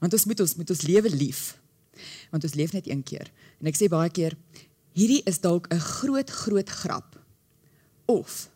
Want 0.00 0.12
ons 0.12 0.24
moet 0.24 0.40
ons 0.40 0.54
moet 0.56 0.70
ons 0.70 0.82
lewe 0.82 1.10
lief. 1.10 1.56
Want 2.30 2.44
ons 2.44 2.54
leef 2.54 2.72
net 2.72 2.88
een 2.88 3.02
keer. 3.02 3.30
En 3.60 3.66
ek 3.66 3.78
sê 3.78 3.88
baie 3.88 4.10
keer 4.10 4.36
hierdie 4.96 5.22
is 5.28 5.40
dalk 5.40 5.68
'n 5.72 5.80
groot 5.80 6.30
groot 6.30 6.68
grap. 6.68 7.18
Of 8.06 8.48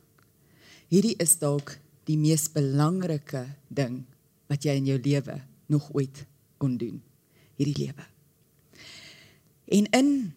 hierdie 0.88 1.16
is 1.18 1.38
dalk 1.38 1.79
die 2.05 2.16
mees 2.16 2.48
belangrike 2.48 3.46
ding 3.68 4.05
wat 4.48 4.64
jy 4.64 4.74
in 4.76 4.87
jou 4.87 4.98
lewe 4.98 5.40
nog 5.68 5.90
ooit 5.94 6.26
kon 6.59 6.76
doen. 6.76 7.03
Hierdie 7.57 7.87
lewe. 7.87 8.05
En 9.70 9.87
in 9.87 10.33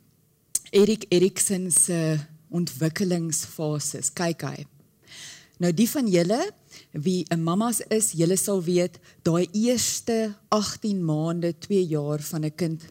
Erik 0.72 1.06
Erikson 1.10 1.72
se 1.72 2.20
ontwikkelingsfases 2.54 4.12
kyk 4.14 4.46
hy. 4.46 4.66
Nou 5.62 5.72
die 5.74 5.88
van 5.90 6.08
julle 6.10 6.40
wie 6.92 7.26
'n 7.30 7.44
mammas 7.44 7.82
is, 7.90 8.12
julle 8.12 8.38
sal 8.38 8.62
weet, 8.64 9.00
daai 9.24 9.48
eerste 9.54 10.36
18 10.50 11.04
maande, 11.06 11.54
2 11.60 11.86
jaar 11.88 12.20
van 12.20 12.46
'n 12.46 12.56
kind 12.56 12.82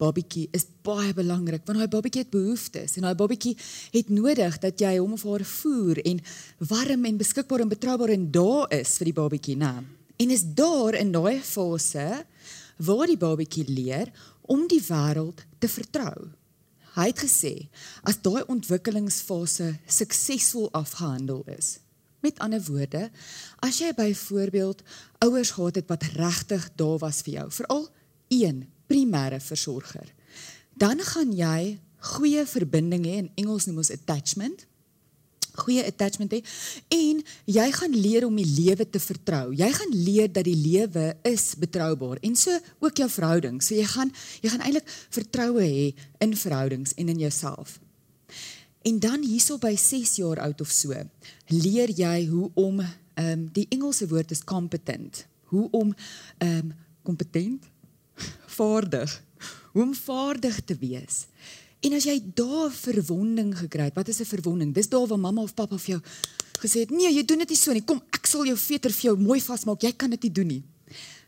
babatjie 0.00 0.48
is 0.56 0.66
baie 0.86 1.12
belangrik 1.14 1.64
want 1.66 1.78
daai 1.78 1.90
babatjie 1.90 2.24
het 2.24 2.32
behoeftes 2.34 2.96
en 2.98 3.06
daai 3.06 3.16
babatjie 3.18 3.54
het 3.94 4.10
nodig 4.12 4.58
dat 4.62 4.80
jy 4.80 4.96
hom 4.98 5.16
of 5.16 5.24
haar 5.28 5.44
voer 5.48 6.00
en 6.04 6.22
warm 6.70 7.04
en 7.10 7.20
beskikbaar 7.20 7.64
en 7.64 7.72
betroubaar 7.72 8.14
en 8.14 8.30
daar 8.34 8.72
is 8.74 8.96
vir 8.98 9.10
die 9.10 9.18
babatjie, 9.20 9.56
né? 9.60 9.74
En 10.18 10.30
is 10.30 10.44
daar 10.56 10.94
in 10.98 11.12
daai 11.14 11.40
fase 11.42 12.24
waar 12.78 13.06
die 13.10 13.18
babatjie 13.18 13.66
leer 13.68 14.10
om 14.42 14.66
die 14.68 14.82
wêreld 14.82 15.44
te 15.58 15.70
vertrou. 15.70 16.30
Hy 16.94 17.08
het 17.10 17.24
gesê 17.24 17.54
as 18.06 18.20
daai 18.22 18.44
ontwikkelingsfase 18.50 19.72
suksesvol 19.86 20.68
afgehandel 20.78 21.42
is. 21.56 21.78
Met 22.22 22.38
ander 22.40 22.62
woorde, 22.64 23.08
as 23.60 23.80
jy 23.82 23.90
byvoorbeeld 23.96 24.84
ouers 25.26 25.50
gehad 25.56 25.80
het 25.80 25.90
wat 25.90 26.06
regtig 26.14 26.70
daar 26.78 27.00
was 27.02 27.20
vir 27.26 27.40
jou, 27.40 27.48
veral 27.58 27.88
een 28.32 28.62
primêre 28.90 29.40
versorger, 29.40 30.06
dan 30.74 31.00
gaan 31.00 31.32
jy 31.32 31.78
goeie 32.14 32.44
verbinding 32.46 33.04
hê 33.08 33.18
in 33.22 33.32
Engels 33.40 33.66
noem 33.68 33.80
ons 33.84 33.92
attachment 33.94 34.66
goeie 35.60 35.84
attachment 35.86 36.32
hê 36.34 36.40
en 36.94 37.20
jy 37.50 37.66
gaan 37.76 37.94
leer 37.94 38.26
om 38.26 38.36
die 38.38 38.48
lewe 38.48 38.86
te 38.90 39.00
vertrou. 39.02 39.52
Jy 39.56 39.70
gaan 39.76 39.94
leer 39.94 40.30
dat 40.32 40.46
die 40.48 40.56
lewe 40.58 41.12
is 41.28 41.52
betroubaar 41.60 42.20
en 42.26 42.36
so 42.38 42.54
ook 42.82 43.02
jou 43.02 43.08
verhouding. 43.10 43.60
So 43.62 43.76
jy 43.78 43.86
gaan 43.90 44.12
jy 44.42 44.52
gaan 44.52 44.64
eintlik 44.66 44.90
vertroue 45.14 45.62
hê 45.62 45.90
in 46.24 46.34
verhoudings 46.38 46.96
en 46.98 47.12
in 47.12 47.22
jouself. 47.26 47.78
En 48.84 48.98
dan 49.00 49.22
hierso 49.24 49.56
by 49.58 49.72
6 49.80 50.18
jaar 50.20 50.42
oud 50.44 50.60
of 50.60 50.72
so, 50.72 50.92
leer 51.48 51.92
jy 51.92 52.26
hoe 52.28 52.50
om 52.54 52.82
ehm 52.82 52.94
um, 53.30 53.44
die 53.54 53.68
Engelse 53.70 54.08
woord 54.10 54.32
is 54.34 54.42
competent. 54.44 55.24
Hoe 55.52 55.68
om 55.70 55.94
ehm 56.42 56.58
um, 56.58 56.74
kompetent 57.04 57.70
vaardig. 58.58 59.22
Om 59.72 59.94
vaardig 59.94 60.60
te 60.64 60.76
wees. 60.78 61.26
En 61.84 61.92
as 61.92 62.06
jy 62.08 62.16
daar 62.34 62.70
verwonding 62.72 63.52
gekry 63.58 63.90
het, 63.90 63.94
wat 63.98 64.08
is 64.08 64.20
'n 64.20 64.24
verwonding? 64.24 64.74
Dis 64.74 64.88
daar 64.88 65.06
waar 65.06 65.18
mamma 65.18 65.42
of 65.42 65.54
pappa 65.54 65.78
vir 65.78 65.94
jou 65.94 66.02
gesê 66.58 66.80
het, 66.80 66.90
"Nee, 66.90 67.12
jy 67.12 67.24
doen 67.24 67.38
dit 67.38 67.48
nie 67.48 67.58
so 67.58 67.72
nie. 67.72 67.84
Kom, 67.84 68.02
ek 68.10 68.26
sal 68.26 68.44
jou 68.44 68.56
veter 68.56 68.90
vir 68.90 69.02
jou 69.02 69.18
mooi 69.18 69.40
vasmaak. 69.40 69.82
Jy 69.82 69.92
kan 69.92 70.10
dit 70.10 70.22
nie 70.22 70.32
doen 70.32 70.46
nie." 70.46 70.62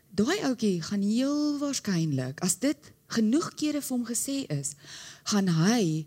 Daai 0.09 0.39
ouetjie 0.43 0.81
gaan 0.81 1.01
heel 1.01 1.59
waarskynlik, 1.59 2.39
as 2.41 2.55
dit 2.55 2.77
genoeg 3.07 3.53
kere 3.53 3.81
vir 3.81 3.97
hom 3.97 4.05
gesê 4.05 4.47
is, 4.49 4.75
gaan 5.23 5.47
hy 5.47 6.05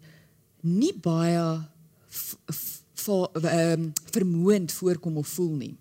nie 0.61 0.93
baie 0.93 1.69
vir 3.01 3.29
ehm 3.45 3.73
um, 3.73 3.93
vermoënd 4.13 4.73
voorkom 4.73 5.17
of 5.17 5.29
voel 5.29 5.55
nie. 5.57 5.77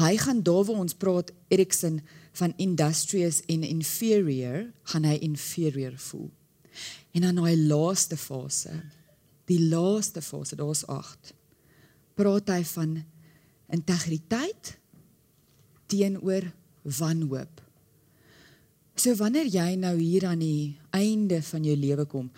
Hy 0.00 0.16
gaan 0.16 0.42
daar 0.42 0.64
waar 0.64 0.80
ons 0.80 0.94
praat 0.94 1.32
Erikson 1.48 2.00
van 2.32 2.54
industrious 2.56 3.42
en 3.52 3.64
inferior, 3.66 4.70
gaan 4.92 5.04
hy 5.04 5.18
inferior 5.20 5.96
voel. 5.96 6.30
En 7.12 7.26
dan 7.26 7.40
daai 7.42 7.56
laaste 7.56 8.16
fase, 8.16 8.72
die 9.50 9.60
laaste 9.68 10.22
fase, 10.24 10.56
daar's 10.56 10.86
8. 10.88 11.34
Praat 12.16 12.52
hy 12.54 12.62
van 12.72 12.96
integriteit 13.72 14.76
teenoor 15.92 16.48
wanhoop. 16.82 17.60
So 18.96 19.14
wanneer 19.20 19.48
jy 19.48 19.74
nou 19.80 19.94
hier 19.98 20.26
aan 20.28 20.42
die 20.44 20.78
einde 20.94 21.40
van 21.44 21.64
jou 21.64 21.76
lewe 21.76 22.04
kom, 22.08 22.28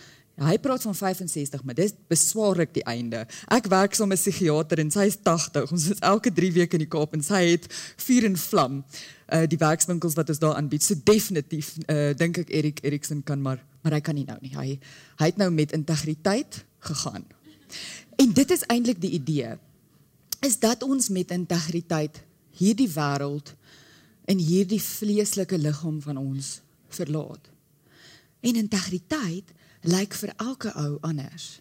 hy 0.42 0.56
praat 0.58 0.82
van 0.82 0.94
65, 0.94 1.62
maar 1.62 1.76
dis 1.78 1.92
beswaarlik 2.10 2.72
die 2.74 2.84
einde. 2.90 3.22
Ek 3.54 3.68
werk 3.70 3.94
saam 3.94 4.08
met 4.08 4.18
'n 4.18 4.22
psigiater 4.22 4.78
en 4.78 4.90
sy 4.90 5.06
is 5.06 5.16
80. 5.22 5.70
Ons 5.70 5.90
is 5.90 5.98
elke 5.98 6.32
3 6.32 6.52
weke 6.52 6.74
in 6.74 6.82
die 6.82 6.90
Kaap 6.90 7.14
en 7.14 7.22
sy 7.22 7.54
het 7.54 7.66
vuur 7.96 8.24
en 8.24 8.36
vlam 8.36 8.84
uh 9.32 9.46
die 9.46 9.58
werkswinkels 9.58 10.14
wat 10.14 10.28
ons 10.28 10.38
daar 10.38 10.54
aanbied. 10.54 10.82
So 10.82 10.94
definitief 11.04 11.76
uh 11.88 12.12
dink 12.14 12.38
ek 12.38 12.50
Erik 12.50 12.78
Erikson 12.82 13.22
kan 13.22 13.40
maar 13.40 13.62
maar 13.82 13.92
hy 13.92 14.00
kan 14.00 14.14
nie 14.14 14.24
nou 14.24 14.38
nie. 14.40 14.54
Hy 14.56 14.78
hy 15.18 15.26
het 15.26 15.36
nou 15.36 15.50
met 15.50 15.72
integriteit 15.72 16.64
gegaan. 16.80 17.24
En 18.16 18.32
dit 18.32 18.50
is 18.50 18.66
eintlik 18.66 19.00
die 19.00 19.10
idee 19.10 19.58
is 20.40 20.58
dat 20.58 20.82
ons 20.82 21.08
met 21.08 21.30
integriteit 21.30 22.22
hierdie 22.50 22.88
wêreld 22.88 23.54
in 24.24 24.38
hierdie 24.38 24.82
vleeslike 24.82 25.58
liggaam 25.58 26.00
van 26.02 26.16
ons 26.16 26.60
verlaat. 26.88 27.50
En 28.40 28.56
integriteit 28.56 29.52
lyk 29.84 30.16
vir 30.16 30.32
elke 30.40 30.72
ou 30.80 30.98
anders. 31.06 31.60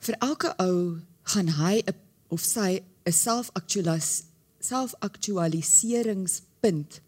Vir 0.00 0.16
elke 0.20 0.54
ou 0.62 1.00
gaan 1.32 1.48
hy 1.60 1.82
of 2.28 2.40
sy 2.40 2.82
'n 3.06 3.12
self-actualisasie 3.12 4.28
self-aktualiseringspunt 4.60 7.00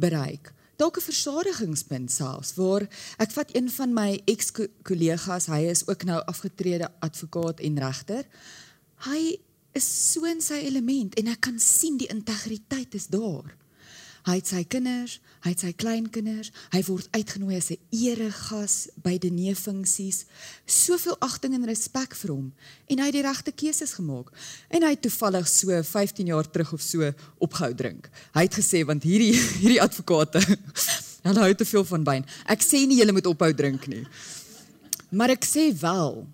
bereik 0.00 0.52
dalk 0.82 0.98
'n 0.98 1.10
versadigingspunt 1.12 2.10
selfs 2.10 2.54
waar 2.54 2.82
ek 3.18 3.30
vat 3.30 3.54
een 3.54 3.70
van 3.70 3.92
my 3.94 4.20
ex-kollegas, 4.24 5.46
hy 5.46 5.62
is 5.70 5.86
ook 5.86 6.02
nou 6.04 6.20
afgetrede 6.26 6.90
advokaat 6.98 7.60
en 7.60 7.78
regter. 7.78 8.24
Hy 9.06 9.38
is 9.72 10.12
so 10.12 10.24
in 10.24 10.40
sy 10.40 10.54
element 10.54 11.14
en 11.14 11.26
ek 11.26 11.40
kan 11.40 11.58
sien 11.58 11.96
die 11.96 12.10
integriteit 12.10 12.94
is 12.94 13.06
daar. 13.06 13.56
Hy 14.22 14.36
het 14.38 14.46
sy 14.46 14.62
kinders, 14.70 15.16
hy 15.42 15.50
het 15.50 15.62
sy 15.64 15.72
kleinkinders, 15.74 16.52
hy 16.70 16.82
word 16.86 17.08
uitgenooi 17.10 17.56
as 17.56 17.70
'n 17.70 17.78
eregas 17.90 18.88
by 19.02 19.18
dineefunksies. 19.18 20.24
Soveel 20.66 21.16
agting 21.18 21.54
en 21.54 21.66
respek 21.66 22.14
vir 22.14 22.30
hom 22.30 22.52
en 22.88 22.98
hy 22.98 23.06
het 23.06 23.14
die 23.14 23.22
regte 23.22 23.52
keuses 23.52 23.94
gemaak. 23.94 24.30
En 24.70 24.82
hy 24.82 24.90
het 24.90 25.02
toevallig 25.02 25.48
so 25.48 25.82
15 25.82 26.26
jaar 26.26 26.50
terug 26.50 26.72
of 26.72 26.80
so 26.80 27.12
opgehou 27.38 27.74
drink. 27.74 28.10
Hy 28.34 28.42
het 28.42 28.54
gesê 28.54 28.84
want 28.86 29.02
hierdie 29.02 29.34
hierdie 29.62 29.82
advokate 29.82 30.38
hulle 31.26 31.40
hou 31.40 31.54
te 31.54 31.64
veel 31.64 31.84
van 31.84 32.04
wyn. 32.04 32.24
Ek 32.46 32.62
sê 32.62 32.86
nie 32.86 32.98
jy 32.98 33.12
moet 33.12 33.26
ophou 33.26 33.52
drink 33.52 33.86
nie. 33.86 34.06
Maar 35.10 35.30
ek 35.30 35.44
sê 35.44 35.72
wel 35.74 36.26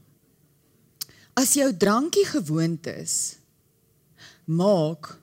as 1.35 1.55
jou 1.55 1.72
drankie 1.77 2.27
gewoond 2.27 2.87
is 2.87 3.38
maak 4.44 5.14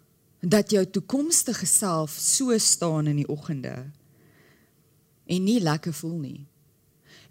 dat 0.45 0.71
jou 0.71 0.85
toekomstige 0.85 1.65
self 1.65 2.17
so 2.19 2.57
staan 2.57 3.07
in 3.07 3.23
die 3.23 3.29
oggende 3.29 3.75
en 5.25 5.43
nie 5.43 5.59
lekker 5.59 5.93
voel 5.93 6.19
nie 6.21 6.45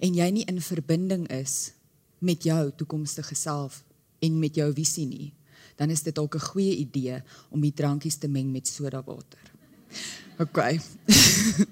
en 0.02 0.14
jy 0.18 0.28
nie 0.30 0.44
in 0.50 0.60
verbinding 0.60 1.28
is 1.30 1.72
met 2.18 2.42
jou 2.42 2.70
toekomstige 2.76 3.34
self 3.38 3.82
en 4.24 4.38
met 4.40 4.58
jou 4.58 4.72
visie 4.74 5.06
nie 5.06 5.32
dan 5.76 5.90
is 5.90 6.02
dit 6.02 6.14
dalk 6.14 6.34
'n 6.34 6.48
goeie 6.50 6.76
idee 6.76 7.22
om 7.50 7.60
die 7.60 7.72
drankies 7.72 8.16
te 8.16 8.28
meng 8.28 8.52
met 8.52 8.68
soda 8.68 9.02
water. 9.02 9.42
OK. 10.38 10.58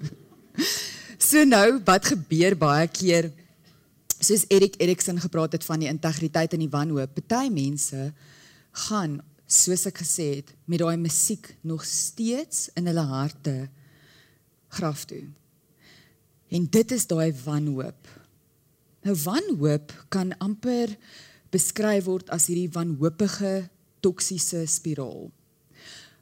so 1.29 1.43
nou, 1.43 1.79
wat 1.85 2.05
gebeur 2.05 2.55
baie 2.57 2.87
keer 2.87 3.31
soos 4.19 4.45
Erik 4.47 4.75
Erikson 4.79 5.19
gepraat 5.19 5.51
het 5.51 5.63
van 5.63 5.79
die 5.79 5.87
integriteit 5.91 6.53
en 6.53 6.59
die 6.59 6.71
wanhoop. 6.71 7.13
Party 7.13 7.49
mense 7.51 8.13
gaan 8.71 9.19
soos 9.53 9.85
ek 9.89 10.01
gesê 10.01 10.27
het, 10.39 10.49
met 10.65 10.81
daai 10.81 10.97
musiek 10.97 11.55
nog 11.61 11.85
steeds 11.85 12.69
in 12.77 12.89
hulle 12.89 13.05
harte 13.09 13.69
graf 14.73 15.05
toe. 15.05 15.25
En 16.53 16.65
dit 16.69 16.91
is 16.91 17.05
daai 17.09 17.33
wanhoop. 17.43 18.09
Nou 19.03 19.15
wanhoop 19.25 19.93
kan 20.13 20.33
amper 20.43 20.95
beskryf 21.53 22.07
word 22.07 22.29
as 22.33 22.47
hierdie 22.49 22.71
wanhoopige 22.73 23.69
toksiese 24.03 24.65
spiraal. 24.67 25.31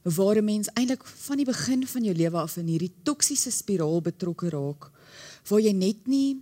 Waar 0.04 0.38
'n 0.42 0.46
mens 0.46 0.70
eintlik 0.74 1.06
van 1.06 1.38
die 1.38 1.46
begin 1.46 1.88
van 1.88 2.04
jou 2.04 2.16
lewe 2.16 2.38
af 2.38 2.58
in 2.58 2.68
hierdie 2.68 2.94
toksiese 3.04 3.52
spiraal 3.52 4.02
betrokke 4.02 4.50
raak, 4.50 4.92
waar 5.50 5.62
jy 5.62 5.74
net 5.74 6.08
nie 6.08 6.42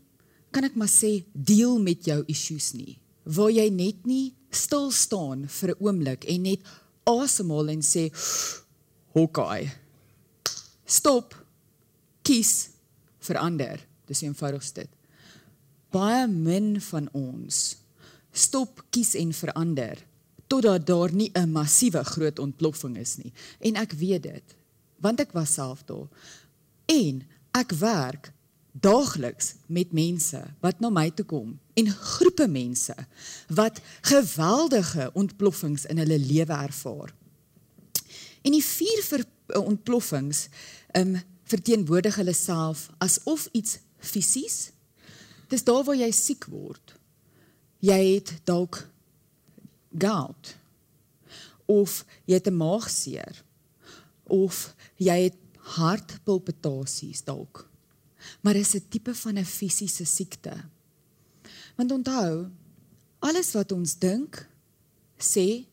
kan 0.52 0.64
ek 0.64 0.76
maar 0.76 0.90
sê 0.90 1.26
deel 1.34 1.80
met 1.80 2.06
jou 2.06 2.24
issues 2.28 2.74
nie, 2.74 2.98
waar 3.24 3.52
jy 3.52 3.70
net 3.70 4.06
nie 4.06 4.34
stil 4.50 4.92
staan 4.92 5.48
vir 5.48 5.70
'n 5.70 5.80
oomblik 5.80 6.26
en 6.26 6.42
net 6.42 6.62
asemhaal 7.06 7.70
en 7.70 7.82
sê 7.82 8.12
Hawkeye 9.14 9.72
stop. 10.90 11.36
Kies 12.22 12.70
verander. 13.24 13.82
Dis 14.10 14.24
eenvoudig 14.26 14.66
dit. 14.74 14.90
Baie 15.94 16.26
min 16.30 16.78
van 16.90 17.10
ons 17.18 17.78
stop 18.30 18.84
kies 18.94 19.16
en 19.18 19.32
verander 19.34 20.04
totdat 20.50 20.86
daar 20.86 21.12
nie 21.14 21.32
'n 21.34 21.52
massiewe 21.52 22.04
groot 22.04 22.40
ontploffing 22.40 22.98
is 22.98 23.18
nie. 23.18 23.34
En 23.60 23.76
ek 23.76 23.92
weet 23.94 24.24
dit 24.24 24.56
want 25.00 25.20
ek 25.20 25.32
was 25.32 25.54
self 25.54 25.84
daar. 25.86 26.08
En 26.86 27.24
ek 27.52 27.72
werk 27.72 28.34
daagliks 28.72 29.54
met 29.66 29.92
mense 29.92 30.40
wat 30.62 30.80
na 30.80 30.90
my 30.94 31.10
toe 31.12 31.26
kom 31.26 31.56
en 31.74 31.90
groepe 31.90 32.48
mense 32.48 32.96
wat 33.48 33.82
geweldige 34.02 35.10
ontploffings 35.14 35.86
in 35.86 35.98
hulle 35.98 36.20
lewe 36.20 36.54
ervaar. 36.54 37.14
En 38.42 38.52
die 38.52 38.64
vier 38.64 39.02
ver, 39.04 39.26
uh, 39.26 39.62
ontploffings 39.66 40.48
um 40.98 41.18
verteenwoordig 41.50 42.20
hulle 42.22 42.34
self 42.38 42.90
asof 43.02 43.48
iets 43.58 43.80
fisies. 43.98 44.70
Dis 45.50 45.66
daar 45.66 45.84
waar 45.84 45.98
jy 45.98 46.12
siek 46.14 46.46
word. 46.46 46.94
Jy 47.82 48.00
het 48.14 48.36
dalk 48.46 48.84
gout 49.98 50.56
of 51.66 52.06
jy 52.26 52.38
het 52.38 52.48
'n 52.48 52.58
maagseer 52.58 53.44
of 54.28 54.76
jy 54.98 55.18
het 55.30 55.38
hartpalpitasies 55.58 57.24
dalk. 57.24 57.69
Maar 58.42 58.56
is 58.56 58.74
'n 58.76 58.86
tipe 58.90 59.16
van 59.16 59.38
'n 59.38 59.46
fisiese 59.46 60.06
siekte. 60.06 60.54
Want 61.76 61.92
onthou, 61.92 62.48
alles 63.20 63.52
wat 63.52 63.72
ons 63.72 63.98
dink, 63.98 64.50
sê, 65.18 65.66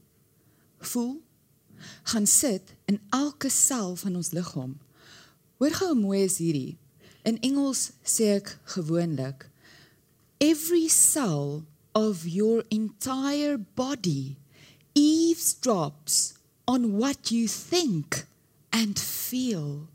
voel, 0.79 1.23
gaan 2.03 2.27
sit 2.27 2.75
in 2.85 3.01
elke 3.11 3.49
sel 3.49 3.97
van 3.97 4.17
ons 4.17 4.31
liggaam. 4.31 4.79
Hoor 5.57 5.71
gou 5.71 5.93
hoe 5.93 6.01
mooi 6.01 6.23
is 6.25 6.39
hierdie. 6.39 6.79
In 7.23 7.41
Engels 7.41 7.91
sê 8.05 8.37
ek 8.37 8.59
gewoonlik 8.65 9.51
every 10.39 10.89
cell 10.89 11.65
of 11.95 12.27
your 12.27 12.63
entire 12.71 13.57
body 13.57 14.37
eavesdrops 14.95 16.35
on 16.69 16.99
what 16.99 17.31
you 17.31 17.49
think 17.49 18.27
and 18.73 18.99
feel. 18.99 19.89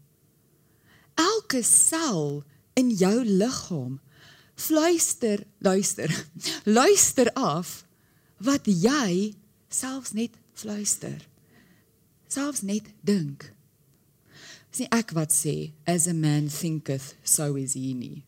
Elke 1.17 1.63
sel 1.63 2.43
in 2.81 2.91
jou 2.97 3.21
liggaam 3.25 3.99
fluister, 4.61 5.43
luister, 5.57 6.11
luister 6.77 7.31
af 7.37 7.81
wat 8.41 8.65
jy 8.65 9.33
selfs 9.71 10.13
net 10.17 10.35
fluister. 10.57 11.21
Selfs 12.31 12.63
net 12.65 12.89
dink. 13.05 13.51
Dis 14.71 14.85
nie 14.85 14.91
ek 14.95 15.13
wat 15.17 15.33
sê 15.35 15.71
as 15.89 16.07
a 16.07 16.15
man 16.15 16.47
thinketh 16.49 17.13
so 17.27 17.55
is 17.59 17.75
he 17.75 17.93
nie. 17.97 18.21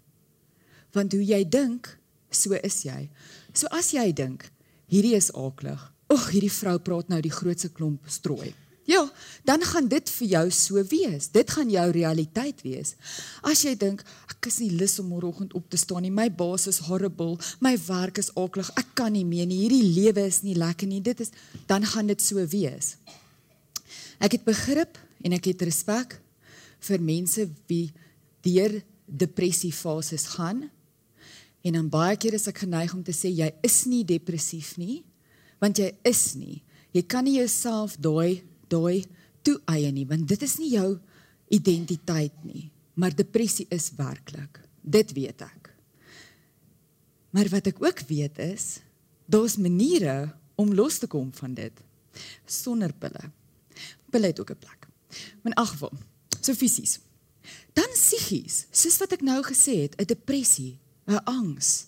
Want 0.94 1.16
hoe 1.16 1.24
jy 1.24 1.42
dink, 1.48 1.88
so 2.34 2.54
is 2.60 2.84
jy. 2.86 3.08
So 3.56 3.70
as 3.72 3.94
jy 3.96 4.10
dink, 4.14 4.50
hierdie 4.92 5.16
is 5.18 5.32
aaklig. 5.34 5.80
Ag, 6.12 6.28
hierdie 6.34 6.52
vrou 6.52 6.76
praat 6.84 7.10
nou 7.10 7.22
die 7.24 7.34
grootste 7.34 7.72
klomp 7.74 8.10
strooi. 8.12 8.52
Ja, 8.94 9.04
dan 9.44 9.64
gaan 9.66 9.88
dit 9.90 10.10
vir 10.18 10.28
jou 10.28 10.44
so 10.54 10.82
wees. 10.92 11.30
Dit 11.34 11.52
gaan 11.56 11.70
jou 11.72 11.86
realiteit 11.96 12.62
wees. 12.62 12.94
As 13.42 13.64
jy 13.66 13.74
dink 13.80 14.04
ek 14.30 14.50
is 14.52 14.60
nie 14.62 14.74
lus 14.78 15.00
om 15.02 15.10
môreoggend 15.10 15.56
op 15.58 15.66
te 15.72 15.80
staan 15.80 16.06
nie. 16.06 16.14
My 16.14 16.28
baas 16.30 16.68
is 16.70 16.82
horrible. 16.86 17.40
My 17.64 17.74
werk 17.88 18.22
is 18.22 18.30
aaklig. 18.38 18.70
Ek 18.78 18.94
kan 19.00 19.16
nie 19.16 19.26
meer 19.26 19.48
nie. 19.50 19.64
Hierdie 19.64 19.88
lewe 19.96 20.28
is 20.30 20.44
nie 20.46 20.56
lekker 20.60 20.90
nie. 20.90 21.02
Dit 21.02 21.24
is 21.26 21.34
dan 21.70 21.86
gaan 21.90 22.12
dit 22.12 22.22
so 22.22 22.44
wees. 22.54 22.96
Ek 24.22 24.38
het 24.38 24.46
begrip 24.46 25.00
en 25.26 25.34
ek 25.40 25.50
het 25.54 25.66
respek 25.66 26.20
vir 26.84 27.02
mense 27.02 27.48
wie 27.72 27.88
deur 28.46 28.78
depressiefases 29.08 30.28
gaan. 30.36 30.68
En 31.64 31.80
dan 31.80 31.90
baie 31.90 32.18
keer 32.20 32.36
is 32.38 32.50
ek 32.52 32.66
geneig 32.66 32.94
om 32.94 33.04
te 33.04 33.16
sê 33.16 33.32
jy 33.32 33.50
is 33.64 33.84
nie 33.88 34.04
depressief 34.06 34.76
nie, 34.78 35.02
want 35.64 35.80
jy 35.80 35.94
is 36.06 36.34
nie. 36.36 36.60
Jy 36.94 37.06
kan 37.08 37.24
nie 37.26 37.40
jouself 37.40 37.96
daai 38.04 38.44
daai 38.74 39.06
toe 39.46 39.60
eie 39.72 39.92
nie 39.92 40.08
want 40.10 40.28
dit 40.28 40.42
is 40.42 40.58
nie 40.58 40.74
jou 40.76 40.90
identiteit 41.54 42.36
nie 42.48 42.72
maar 42.94 43.16
depressie 43.16 43.66
is 43.70 43.92
werklik. 43.98 44.60
Dit 44.82 45.14
weet 45.14 45.42
ek. 45.42 45.72
Maar 47.34 47.50
wat 47.50 47.70
ek 47.72 47.82
ook 47.82 48.04
weet 48.10 48.40
is 48.44 48.66
daar's 49.26 49.58
maniere 49.58 50.34
om 50.60 50.74
los 50.76 51.00
te 51.02 51.08
kom 51.08 51.32
van 51.34 51.56
dit 51.58 51.82
sonder 52.46 52.94
pille. 52.94 53.32
Pille 54.12 54.30
het 54.30 54.40
ook 54.40 54.52
'n 54.52 54.60
plek. 54.60 54.88
Maar 55.42 55.52
in 55.52 55.58
elk 55.58 55.68
geval 55.68 55.94
so 56.42 56.54
fisies. 56.54 57.00
Dan 57.74 57.90
psigies 57.94 58.66
soos 58.72 58.98
wat 58.98 59.12
ek 59.12 59.22
nou 59.22 59.42
gesê 59.44 59.82
het 59.82 59.96
'n 59.98 60.06
depressie 60.06 60.80
'n 61.08 61.24
angs 61.24 61.86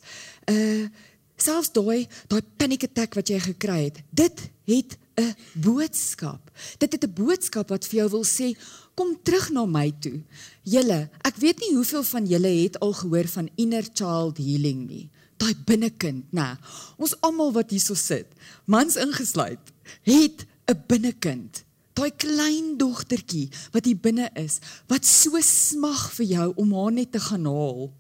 'n 0.48 0.92
selfs 1.36 1.72
daai 1.72 2.08
daai 2.28 2.42
panic 2.58 2.84
attack 2.84 3.14
wat 3.14 3.28
jy 3.28 3.40
gekry 3.40 3.84
het 3.84 4.02
dit 4.10 4.50
het 4.66 4.98
'n 5.18 5.36
boodskap. 5.54 6.52
Dit 6.78 6.92
het 6.92 7.04
'n 7.04 7.14
boodskap 7.14 7.70
wat 7.70 7.86
vir 7.86 8.00
jou 8.00 8.10
wil 8.10 8.26
sê, 8.26 8.58
kom 8.94 9.18
terug 9.24 9.50
na 9.50 9.66
my 9.66 9.94
toe. 10.00 10.24
Julle, 10.64 11.10
ek 11.22 11.36
weet 11.36 11.60
nie 11.60 11.76
hoeveel 11.76 12.04
van 12.04 12.26
julle 12.26 12.48
het 12.64 12.80
al 12.80 12.94
gehoor 12.94 13.28
van 13.28 13.50
inner 13.56 13.86
child 13.94 14.38
healing 14.38 14.88
nie. 14.88 15.10
Daai 15.38 15.56
binnekind, 15.66 16.32
nê. 16.32 16.58
Ons 16.98 17.16
almal 17.22 17.52
wat 17.52 17.70
hierso 17.70 17.94
sit, 17.94 18.28
mans 18.66 18.96
ingesluit, 18.96 19.72
het 20.04 20.46
'n 20.68 20.84
binnekind. 20.88 21.64
Daai 21.94 22.12
klein 22.12 22.78
dogtertjie 22.78 23.50
wat 23.72 23.86
hier 23.86 23.98
binne 23.98 24.30
is, 24.34 24.60
wat 24.88 25.06
so 25.06 25.40
smag 25.42 26.12
vir 26.18 26.26
jou 26.26 26.54
om 26.56 26.74
haar 26.74 26.92
net 26.92 27.12
te 27.12 27.20
gaan 27.20 27.46
haal 27.46 27.94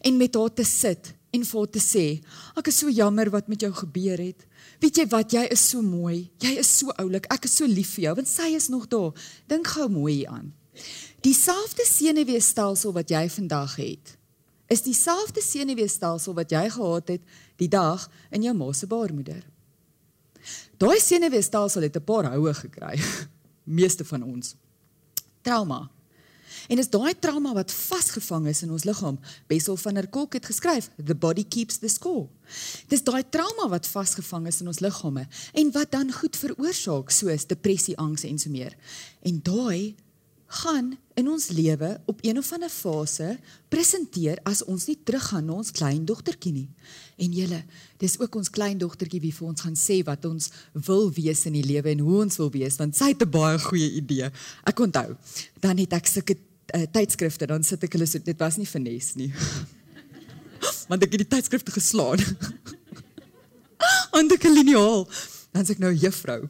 en 0.00 0.16
met 0.16 0.34
haar 0.34 0.52
te 0.52 0.64
sit 0.64 1.14
en 1.30 1.44
vir 1.44 1.58
haar 1.58 1.70
te 1.70 1.78
sê, 1.78 2.06
ek 2.58 2.66
is 2.66 2.78
so 2.82 2.90
jammer 2.90 3.30
wat 3.30 3.48
met 3.48 3.60
jou 3.60 3.72
gebeur 3.72 4.18
het. 4.18 4.46
Weet 4.80 4.96
jy 4.96 5.06
wat, 5.12 5.32
jy 5.32 5.42
is 5.52 5.62
so 5.70 5.82
mooi. 5.84 6.30
Jy 6.40 6.54
is 6.62 6.70
so 6.78 6.92
oulik. 6.96 7.28
Ek 7.32 7.44
is 7.44 7.58
so 7.60 7.68
lief 7.68 7.94
vir 7.96 8.08
jou 8.08 8.14
want 8.20 8.30
sy 8.30 8.54
is 8.56 8.70
nog 8.72 8.88
daar. 8.88 9.12
Dink 9.46 9.68
gou 9.74 9.88
mooi 9.92 10.24
aan. 10.26 10.54
Dieselfde 11.20 11.84
senuweestelsel 11.84 12.94
wat 12.96 13.12
jy 13.12 13.26
vandag 13.28 13.76
het, 13.76 14.16
is 14.72 14.84
dieselfde 14.86 15.42
senuweestelsel 15.44 16.34
wat 16.38 16.52
jy 16.54 16.62
gehad 16.72 17.12
het 17.12 17.22
die 17.60 17.68
dag 17.68 18.06
in 18.30 18.46
jou 18.46 18.54
ma 18.56 18.70
se 18.72 18.88
baarmoeder. 18.88 19.42
Daai 20.80 21.00
senuweestelsel 21.00 21.82
het 21.82 21.96
'n 21.96 22.04
paar 22.04 22.30
houe 22.32 22.54
gekry. 22.54 22.96
Meeste 23.78 24.04
van 24.04 24.22
ons. 24.22 24.54
Trauma. 25.42 25.90
En 26.68 26.78
is 26.78 26.90
daai 26.90 27.14
trauma 27.18 27.52
wat 27.54 27.72
vasgevang 27.72 28.46
is 28.46 28.62
in 28.62 28.70
ons 28.70 28.84
liggaam. 28.84 29.18
Bessel 29.46 29.76
van 29.76 29.94
der 29.94 30.08
Kolk 30.08 30.32
het 30.32 30.46
geskryf, 30.46 30.90
"The 31.04 31.14
body 31.14 31.44
keeps 31.44 31.78
the 31.78 31.88
score." 31.88 32.28
Dis 32.88 33.02
daai 33.02 33.22
trauma 33.28 33.68
wat 33.68 33.86
vasgevang 33.86 34.46
is 34.46 34.60
in 34.60 34.66
ons 34.66 34.80
liggame 34.80 35.26
en 35.52 35.72
wat 35.72 35.90
dan 35.90 36.12
goed 36.12 36.36
veroorsaak 36.36 37.10
soos 37.10 37.46
depressie, 37.46 37.96
angs 37.96 38.22
en 38.22 38.38
so 38.38 38.50
meer. 38.50 38.76
En 39.22 39.40
daai 39.42 39.94
gaan 40.50 40.98
in 41.14 41.28
ons 41.30 41.48
lewe 41.48 42.00
op 42.10 42.18
een 42.24 42.38
of 42.38 42.52
ander 42.52 42.68
fase 42.68 43.38
presenteer 43.68 44.40
as 44.42 44.64
ons 44.64 44.88
nie 44.90 44.96
teruggaan 45.06 45.46
na 45.46 45.58
ons 45.60 45.70
kleindogtertjie 45.70 46.52
nie. 46.52 46.66
En 47.22 47.36
julle, 47.36 47.60
dis 48.02 48.16
ook 48.18 48.34
ons 48.40 48.50
kleindogtertjie 48.50 49.20
wie 49.22 49.32
vir 49.36 49.46
ons 49.46 49.62
gaan 49.66 49.78
sê 49.78 50.00
wat 50.06 50.26
ons 50.26 50.50
wil 50.88 51.06
wees 51.14 51.44
in 51.46 51.54
die 51.54 51.66
lewe 51.66 51.92
en 51.92 52.02
hoe 52.06 52.22
ons 52.24 52.40
wil 52.42 52.50
wees 52.56 52.80
want 52.82 52.98
sy 52.98 53.12
het 53.12 53.22
'n 53.22 53.30
baie 53.30 53.58
goeie 53.58 53.90
idee. 54.02 54.30
Ek 54.66 54.80
onthou, 54.80 55.16
dan 55.60 55.78
het 55.78 55.92
ek 55.92 56.06
sulke 56.06 56.36
uh, 56.74 56.86
tydskrifte 56.92 57.46
dan 57.50 57.64
sit 57.66 57.82
ek 57.86 57.96
hulle 57.96 58.06
so 58.08 58.22
dit 58.24 58.38
was 58.40 58.56
nie 58.60 58.68
finesse 58.68 59.18
nie. 59.18 59.32
Want 60.90 61.04
ek 61.06 61.14
het 61.14 61.24
die 61.24 61.32
tydskrifte 61.36 61.74
geslaan. 61.74 62.22
Onder 64.18 64.38
'n 64.38 64.54
liniaal. 64.54 65.06
Dan 65.52 65.64
sê 65.66 65.76
ek 65.76 65.82
nou 65.82 65.92
juffrou 65.94 66.48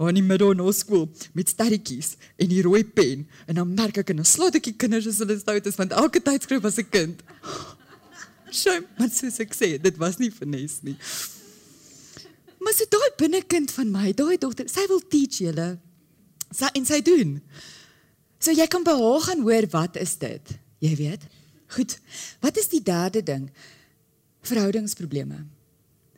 aan 0.00 0.16
die 0.16 0.24
middel 0.24 0.54
na 0.56 0.70
skool 0.72 1.10
met 1.36 1.50
sterretjies 1.52 2.14
en 2.40 2.48
die 2.48 2.62
rooi 2.64 2.80
pen 2.84 3.26
en 3.46 3.58
dan 3.60 3.74
merk 3.76 4.00
ek 4.00 4.12
en 4.14 4.22
dan 4.22 4.28
slaat 4.28 4.56
ek 4.56 4.70
die 4.70 4.78
kinders 4.80 5.08
as 5.10 5.20
hulle 5.20 5.36
stout 5.36 5.66
is 5.68 5.76
want 5.76 5.92
elke 5.92 6.22
tydskrif 6.24 6.62
was 6.64 6.78
'n 6.80 6.88
kind. 6.88 7.20
Sy, 8.50 8.80
maar 8.98 9.10
soos 9.14 9.38
ek 9.38 9.54
sê, 9.54 9.78
dit 9.78 9.96
was 10.00 10.18
nie 10.18 10.30
finesse 10.34 10.82
nie. 10.82 10.96
Maar 12.60 12.74
sy 12.74 12.86
daai 12.90 13.12
binnekind 13.20 13.70
van 13.70 13.92
my, 13.94 14.10
daai 14.12 14.36
dogter, 14.42 14.66
sy 14.68 14.88
wil 14.90 15.00
teach 15.06 15.38
julle. 15.38 15.78
Sy 16.50 16.66
en 16.74 16.88
sy 16.88 16.98
doen. 17.06 17.38
So 18.40 18.54
jy 18.56 18.64
kan 18.72 18.84
behaag 18.86 19.26
gaan 19.28 19.42
hoor 19.44 19.66
wat 19.70 19.96
is 20.00 20.16
dit? 20.18 20.54
Jy 20.80 20.94
weet. 20.96 21.26
Goed. 21.76 21.98
Wat 22.40 22.56
is 22.56 22.70
die 22.72 22.80
derde 22.82 23.22
ding? 23.22 23.50
Verhoudingsprobleme. 24.48 25.44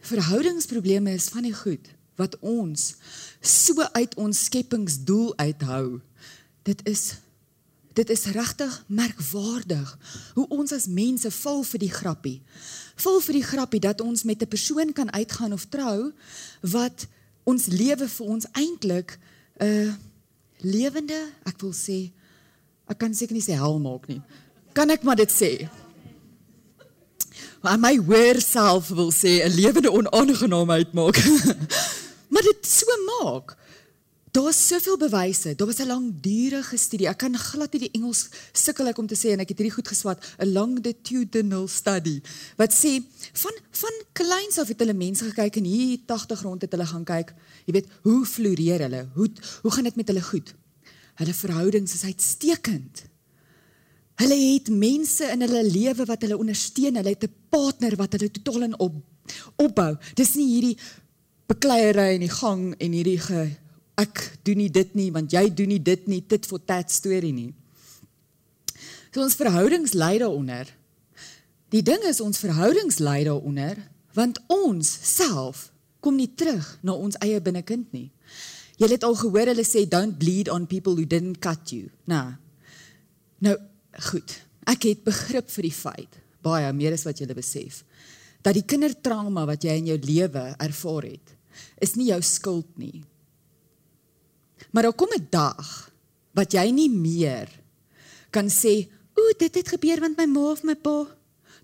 Verhoudingsprobleme 0.07 1.17
is 1.19 1.27
van 1.35 1.43
die 1.43 1.55
goed 1.55 1.91
wat 2.21 2.37
ons 2.45 2.93
so 3.41 3.83
uit 3.97 4.15
ons 4.21 4.45
skepingsdoel 4.45 5.33
uithou. 5.37 5.99
Dit 6.63 6.87
is 6.87 7.15
dit 7.93 8.09
is 8.09 8.23
regtig 8.33 8.77
merkwaardig 8.87 9.89
hoe 10.35 10.47
ons 10.49 10.73
as 10.73 10.87
mense 10.89 11.29
val 11.43 11.61
vir 11.69 11.83
die 11.83 11.91
grappie. 11.93 12.39
Val 13.03 13.19
vir 13.21 13.37
die 13.37 13.45
grappie 13.45 13.83
dat 13.83 14.01
ons 14.01 14.23
met 14.23 14.43
'n 14.43 14.49
persoon 14.49 14.93
kan 14.93 15.13
uitgaan 15.13 15.53
of 15.53 15.67
trou 15.69 16.13
wat 16.61 17.07
ons 17.45 17.67
lewe 17.67 18.09
vir 18.09 18.27
ons 18.27 18.47
eintlik 18.53 19.19
'n 19.59 19.67
uh, 19.67 19.93
lewende, 20.65 21.19
ek 21.49 21.61
wil 21.63 21.75
sê, 21.77 22.11
ek 22.91 22.99
kan 22.99 23.15
seker 23.15 23.37
nie 23.37 23.45
sê 23.45 23.57
hel 23.59 23.79
maak 23.83 24.09
nie. 24.11 24.21
Kan 24.77 24.91
ek 24.91 25.05
maar 25.07 25.19
dit 25.21 25.33
sê? 25.33 25.69
Maar 27.63 27.79
my 27.79 27.95
hoër 27.99 28.41
self 28.43 28.91
wil 28.91 29.13
sê 29.15 29.43
'n 29.45 29.55
lewende 29.55 29.91
onaangenaamheid 29.93 30.93
maak. 30.93 31.19
maar 32.33 32.43
dit 32.43 32.67
so 32.67 32.87
maak 33.09 33.57
Daar's 34.33 34.67
soveel 34.67 34.97
bewyse. 34.97 35.55
Daar 35.55 35.67
was 35.67 35.77
'n 35.79 35.87
langdurige 35.87 36.77
studie. 36.77 37.09
Ek 37.09 37.19
kan 37.19 37.37
glad 37.37 37.73
nie 37.73 37.81
die 37.81 37.91
Engels 37.91 38.29
sukkel 38.53 38.87
ek 38.87 38.99
om 38.99 39.07
te 39.07 39.17
sê 39.17 39.29
en 39.33 39.41
ek 39.41 39.49
het 39.49 39.59
hierdie 39.59 39.75
goed 39.75 39.89
geswat, 39.89 40.25
'n 40.39 40.53
longitudinal 40.53 41.69
study 41.69 42.21
wat 42.57 42.73
sê 42.73 43.03
van 43.33 43.53
van 43.71 43.93
kleins 44.13 44.59
af 44.59 44.69
het 44.69 44.79
hulle 44.79 44.95
mense 44.95 45.25
gekyk 45.25 45.57
en 45.57 45.65
hier 45.65 45.99
80 46.07 46.43
rond 46.43 46.63
het 46.63 46.71
hulle 46.71 46.87
gaan 46.87 47.05
kyk. 47.05 47.35
Jy 47.65 47.73
weet, 47.73 47.87
hoe 48.03 48.27
floreer 48.27 48.81
hulle? 48.81 49.09
Hoe 49.15 49.31
hoe 49.63 49.71
gaan 49.71 49.85
dit 49.85 49.97
met 49.97 50.07
hulle 50.07 50.23
goed? 50.23 50.55
Hulle 51.15 51.35
verhoudings 51.35 51.95
is 51.95 52.05
uitstekend. 52.05 53.03
Hulle 54.15 54.53
het 54.53 54.69
mense 54.69 55.25
in 55.25 55.41
hulle 55.41 55.65
lewe 55.65 56.05
wat 56.05 56.23
hulle 56.23 56.39
ondersteun. 56.39 56.97
Hulle 56.97 57.09
het 57.09 57.25
'n 57.25 57.35
partner 57.49 57.97
wat 57.97 58.13
hulle 58.13 58.31
totaal 58.31 58.63
in 58.63 58.79
op 58.79 58.95
opbou. 59.57 59.97
Dis 60.15 60.35
nie 60.35 60.49
hierdie 60.49 60.79
bekleierery 61.47 62.15
in 62.15 62.21
die 62.21 62.37
gang 62.41 62.75
en 62.79 62.93
hierdie 62.93 63.19
ge 63.19 63.61
ek 64.03 64.23
doen 64.47 64.61
nie 64.63 64.71
dit 64.73 64.95
nie 64.99 65.11
want 65.15 65.33
jy 65.33 65.47
doen 65.51 65.73
nie 65.75 65.83
dit 65.83 66.07
nie 66.11 66.23
tit 66.27 66.47
for 66.49 66.63
tat 66.63 66.91
storie 66.93 67.33
nie. 67.35 67.51
So 69.13 69.25
ons 69.25 69.37
verhoudings 69.37 69.93
lei 69.95 70.17
daaronder. 70.23 70.71
Die 71.73 71.83
ding 71.85 72.05
is 72.09 72.21
ons 72.25 72.41
verhoudings 72.43 73.01
lei 73.01 73.23
daaronder 73.29 73.81
want 74.17 74.41
ons 74.53 74.89
self 74.89 75.71
kom 76.05 76.19
nie 76.19 76.31
terug 76.37 76.67
na 76.85 76.97
ons 76.99 77.17
eie 77.25 77.41
binnekind 77.41 77.93
nie. 77.97 78.11
Jy 78.81 78.89
het 78.93 79.05
al 79.07 79.17
gehoor 79.17 79.53
hulle 79.53 79.65
sê 79.65 79.85
don't 79.89 80.19
bleed 80.19 80.51
on 80.51 80.67
people 80.67 80.97
who 80.99 81.07
didn't 81.07 81.41
cut 81.45 81.71
you. 81.73 81.89
Nou. 82.11 82.33
Nou 83.45 83.57
goed. 84.11 84.35
Ek 84.69 84.89
het 84.89 85.07
begrip 85.07 85.49
vir 85.53 85.69
die 85.69 85.77
feit 85.77 86.19
baie 86.43 86.69
meer 86.75 86.97
as 86.97 87.07
wat 87.07 87.21
jy 87.21 87.29
besef 87.31 87.83
dat 88.43 88.57
die 88.59 88.67
kindertrauma 88.67 89.45
wat 89.47 89.63
jy 89.63 89.77
in 89.79 89.93
jou 89.93 89.99
lewe 90.03 90.45
ervaar 90.59 91.07
het 91.07 91.35
is 91.85 91.95
nie 91.99 92.09
jou 92.11 92.19
skuld 92.27 92.69
nie. 92.81 93.05
Maar 94.73 94.89
daar 94.89 94.97
kom 94.97 95.09
'n 95.13 95.27
dag 95.31 95.91
wat 96.33 96.53
jy 96.53 96.71
nie 96.71 96.91
meer 96.91 97.49
kan 98.31 98.49
sê, 98.49 98.89
"Ooh, 99.15 99.33
dit 99.39 99.55
het 99.55 99.69
gebeur 99.69 100.01
want 100.01 100.17
my 100.17 100.27
ma 100.27 100.51
of 100.51 100.63
my 100.63 100.75
pa." 100.75 101.07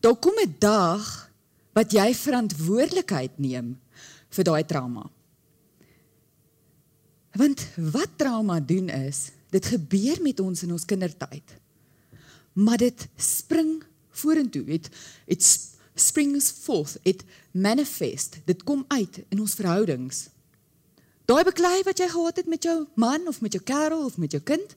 Daar 0.00 0.16
kom 0.16 0.34
'n 0.38 0.54
dag 0.58 1.30
wat 1.72 1.92
jy 1.92 2.14
verantwoordelikheid 2.14 3.38
neem 3.38 3.80
vir 4.28 4.44
daai 4.44 4.64
trauma. 4.64 5.10
Want 7.32 7.66
wat 7.76 8.16
trauma 8.16 8.60
doen 8.60 8.88
is, 8.88 9.30
dit 9.50 9.66
gebeur 9.66 10.22
met 10.22 10.40
ons 10.40 10.62
in 10.62 10.72
ons 10.72 10.84
kindertyd. 10.84 11.54
Maar 12.52 12.76
dit 12.76 13.08
spring 13.16 13.84
vorentoe. 14.10 14.64
Dit 14.64 14.90
it 15.26 15.44
springs 15.94 16.50
forth. 16.50 16.98
It 17.02 17.24
manifest. 17.50 18.40
Dit 18.44 18.64
kom 18.64 18.84
uit 18.88 19.22
in 19.28 19.40
ons 19.40 19.54
verhoudings. 19.54 20.28
Daai 21.28 21.44
beklei 21.44 21.82
wat 21.84 21.98
jy 22.00 22.06
gehad 22.08 22.38
het 22.40 22.46
met 22.48 22.64
jou 22.64 22.86
man 22.96 23.26
of 23.28 23.42
met 23.44 23.52
jou 23.52 23.60
kerel 23.60 24.06
of 24.06 24.16
met 24.16 24.32
jou 24.32 24.40
kind. 24.40 24.70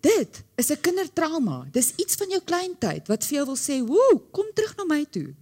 Dit 0.00 0.40
is 0.56 0.70
'n 0.70 0.80
kindertrauma. 0.80 1.68
Dis 1.72 1.92
iets 1.96 2.14
van 2.14 2.28
jou 2.28 2.40
kleintyd 2.40 3.08
wat 3.08 3.24
vir 3.24 3.36
jou 3.36 3.46
wil 3.46 3.56
sê, 3.56 3.86
"Woe, 3.86 4.20
kom 4.32 4.46
terug 4.54 4.76
na 4.76 4.84
my 4.84 5.04
toe." 5.04 5.34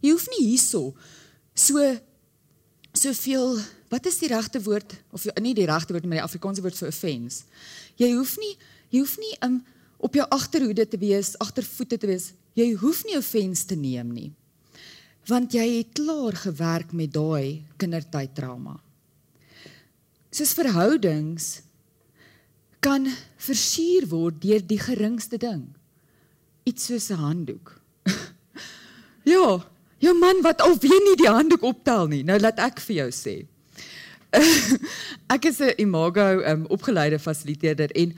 Jy 0.00 0.10
hoef 0.10 0.28
nie 0.28 0.46
hierso 0.46 0.94
so 1.54 2.00
soveel 2.92 3.60
wat 3.90 4.06
is 4.06 4.18
die 4.18 4.28
regte 4.28 4.62
woord 4.62 4.94
of 5.12 5.24
nie 5.40 5.54
die 5.54 5.66
regte 5.66 5.92
woord 5.92 6.04
maar 6.04 6.18
die 6.18 6.28
Afrikaanse 6.28 6.62
woord 6.62 6.76
vir 6.76 6.88
offense. 6.88 7.44
Jy 7.96 8.12
hoef 8.14 8.36
nie 8.38 8.56
jy 8.90 8.98
hoef 8.98 9.18
nie 9.18 9.36
um, 9.42 9.64
op 9.98 10.14
jou 10.14 10.26
agterhoede 10.28 10.88
te 10.88 10.98
wees, 10.98 11.38
agtervoete 11.38 11.98
te 11.98 12.06
wees. 12.06 12.32
Jy 12.54 12.74
hoef 12.74 13.04
nie 13.04 13.16
offense 13.16 13.66
te 13.66 13.74
neem 13.74 14.12
nie. 14.12 14.32
Want 15.26 15.52
jy 15.52 15.78
het 15.78 15.92
klaar 15.92 16.32
gewerk 16.32 16.92
met 16.92 17.12
daai 17.12 17.64
kindertyd 17.76 18.34
trauma 18.34 18.83
soos 20.34 20.54
verhoudings 20.58 21.62
kan 22.84 23.06
versuur 23.40 24.08
word 24.10 24.40
deur 24.42 24.62
die 24.66 24.80
geringste 24.80 25.38
ding. 25.40 25.68
Iets 26.68 26.90
soos 26.90 27.10
'n 27.10 27.20
handdoek. 27.20 27.80
ja, 29.34 29.64
jou 29.98 30.14
man 30.18 30.42
wat 30.42 30.60
alweer 30.60 31.02
nie 31.06 31.16
die 31.16 31.30
handdoek 31.30 31.62
optel 31.62 32.08
nie. 32.08 32.22
Nou 32.24 32.38
laat 32.40 32.58
ek 32.58 32.80
vir 32.80 32.96
jou 33.04 33.10
sê. 33.10 33.36
ek 35.34 35.44
is 35.46 35.60
'n 35.60 35.78
imago 35.78 36.42
um, 36.42 36.66
opgeleide 36.66 37.18
fasiliteerder 37.18 37.90
en 37.94 38.16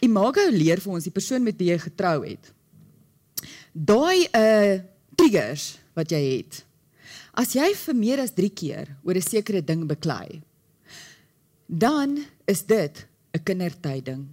imago 0.00 0.42
leer 0.50 0.80
vir 0.80 0.92
ons 0.92 1.04
die 1.04 1.14
persoon 1.14 1.42
met 1.42 1.56
wie 1.56 1.70
jy 1.70 1.78
getrou 1.78 2.24
het. 2.26 2.52
Daai 3.72 4.26
uh 4.34 4.82
triggers 5.14 5.78
wat 5.94 6.10
jy 6.10 6.42
het. 6.42 6.64
As 7.38 7.54
jy 7.54 7.70
vir 7.74 7.94
meer 7.94 8.20
as 8.20 8.34
3 8.34 8.50
keer 8.50 8.96
oor 9.06 9.14
'n 9.14 9.22
sekere 9.22 9.62
ding 9.62 9.86
beklei, 9.86 10.42
dan 11.66 12.18
is 12.44 12.66
dit 12.66 13.06
'n 13.32 13.42
kindertyding. 13.42 14.26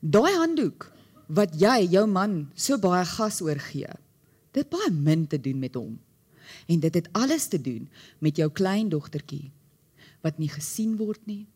Daai 0.00 0.34
handdoek 0.34 0.92
wat 1.26 1.54
jy 1.60 1.88
jou 1.90 2.06
man 2.06 2.50
so 2.54 2.78
baie 2.78 3.04
gas 3.04 3.40
oorgee, 3.40 3.90
dit 4.52 4.68
baie 4.68 4.90
min 4.90 5.26
te 5.26 5.40
doen 5.40 5.58
met 5.58 5.74
hom. 5.74 5.98
En 6.66 6.80
dit 6.80 6.94
het 6.94 7.08
alles 7.12 7.48
te 7.48 7.60
doen 7.60 7.88
met 8.18 8.36
jou 8.36 8.50
kleindogtertjie 8.50 9.50
wat 10.22 10.38
nie 10.38 10.48
gesien 10.48 10.96
word 10.96 11.20
nie, 11.26 11.46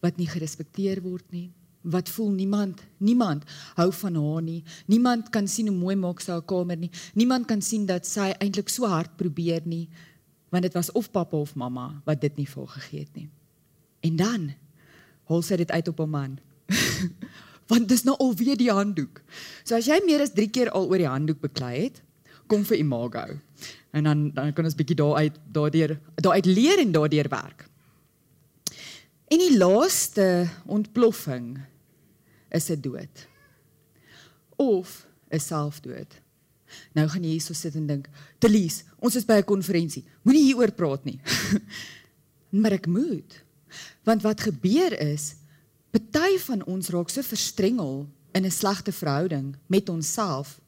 wat 0.00 0.16
nie 0.16 0.28
gerespekteer 0.28 1.02
word 1.04 1.24
nie, 1.32 1.50
wat 1.80 2.08
voel 2.12 2.30
niemand, 2.36 2.82
niemand 2.98 3.44
hou 3.78 3.88
van 3.92 4.16
haar 4.20 4.42
nie. 4.42 4.62
Niemand 4.86 5.30
kan 5.30 5.48
sien 5.48 5.68
hoe 5.68 5.76
mooi 5.76 5.96
maak 5.96 6.20
sy 6.20 6.32
haar 6.32 6.44
kamer 6.44 6.76
nie. 6.76 6.90
Niemand 7.16 7.48
kan 7.48 7.62
sien 7.64 7.86
dat 7.88 8.06
sy 8.08 8.30
eintlik 8.38 8.68
so 8.68 8.88
hard 8.88 9.16
probeer 9.16 9.64
nie, 9.64 9.88
want 10.50 10.66
dit 10.66 10.76
was 10.76 10.92
of 10.92 11.10
pappa 11.10 11.40
of 11.40 11.54
mamma 11.54 12.02
wat 12.04 12.20
dit 12.20 12.36
nie 12.36 12.48
volgegee 12.48 13.06
het 13.06 13.14
nie. 13.16 13.28
En 14.00 14.16
dan 14.16 14.50
hol 15.30 15.42
sy 15.42 15.56
dit 15.56 15.70
uit 15.70 15.88
op 15.88 16.00
'n 16.00 16.10
man. 16.10 16.38
Want 17.70 17.88
dis 17.88 18.02
nou 18.02 18.16
alweer 18.18 18.56
die 18.56 18.70
handdoek. 18.70 19.22
So 19.64 19.76
as 19.76 19.86
jy 19.86 20.00
meer 20.04 20.20
as 20.20 20.34
3 20.34 20.50
keer 20.50 20.70
al 20.70 20.88
oor 20.88 20.98
die 20.98 21.06
handdoek 21.06 21.40
beklei 21.40 21.82
het, 21.86 22.02
kom 22.46 22.64
vir 22.64 22.78
Imago. 22.82 23.38
En 23.94 24.04
dan 24.04 24.30
dan 24.34 24.52
kan 24.52 24.64
ons 24.64 24.74
bietjie 24.74 24.96
daar 24.96 25.14
uit 25.22 25.36
daardeur 25.52 25.98
daar 26.14 26.32
uit 26.32 26.46
leer 26.46 26.78
en 26.78 26.92
daardeur 26.92 27.28
werk. 27.28 27.68
En 29.30 29.38
die 29.38 29.56
laaste 29.56 30.48
ontploffing 30.66 31.58
is 32.50 32.70
'n 32.70 32.80
dood. 32.80 33.28
Of 34.56 35.06
'n 35.30 35.38
selfdood. 35.38 36.20
Nou 36.92 37.08
gaan 37.08 37.22
jy 37.22 37.30
hierso 37.30 37.52
sit 37.52 37.74
en 37.74 37.86
dink, 37.86 38.08
"Telies, 38.38 38.84
ons 38.98 39.16
is 39.16 39.24
by 39.24 39.38
'n 39.38 39.44
konferensie. 39.44 40.04
Moenie 40.22 40.44
hieroor 40.44 40.72
praat 40.72 41.04
nie." 41.04 41.20
maar 42.60 42.72
ek 42.72 42.86
moet. 42.86 43.44
Want 44.02 44.22
wat 44.22 44.40
gebeur 44.40 44.98
is, 45.00 45.34
party 45.90 46.38
van 46.38 46.64
ons 46.64 46.88
raak 46.88 47.08
so 47.08 47.22
verstrengel 47.22 48.08
in 48.32 48.44
'n 48.44 48.50
slegte 48.50 48.92
verhouding 48.92 49.56
met 49.66 49.88
onsself 49.88 50.60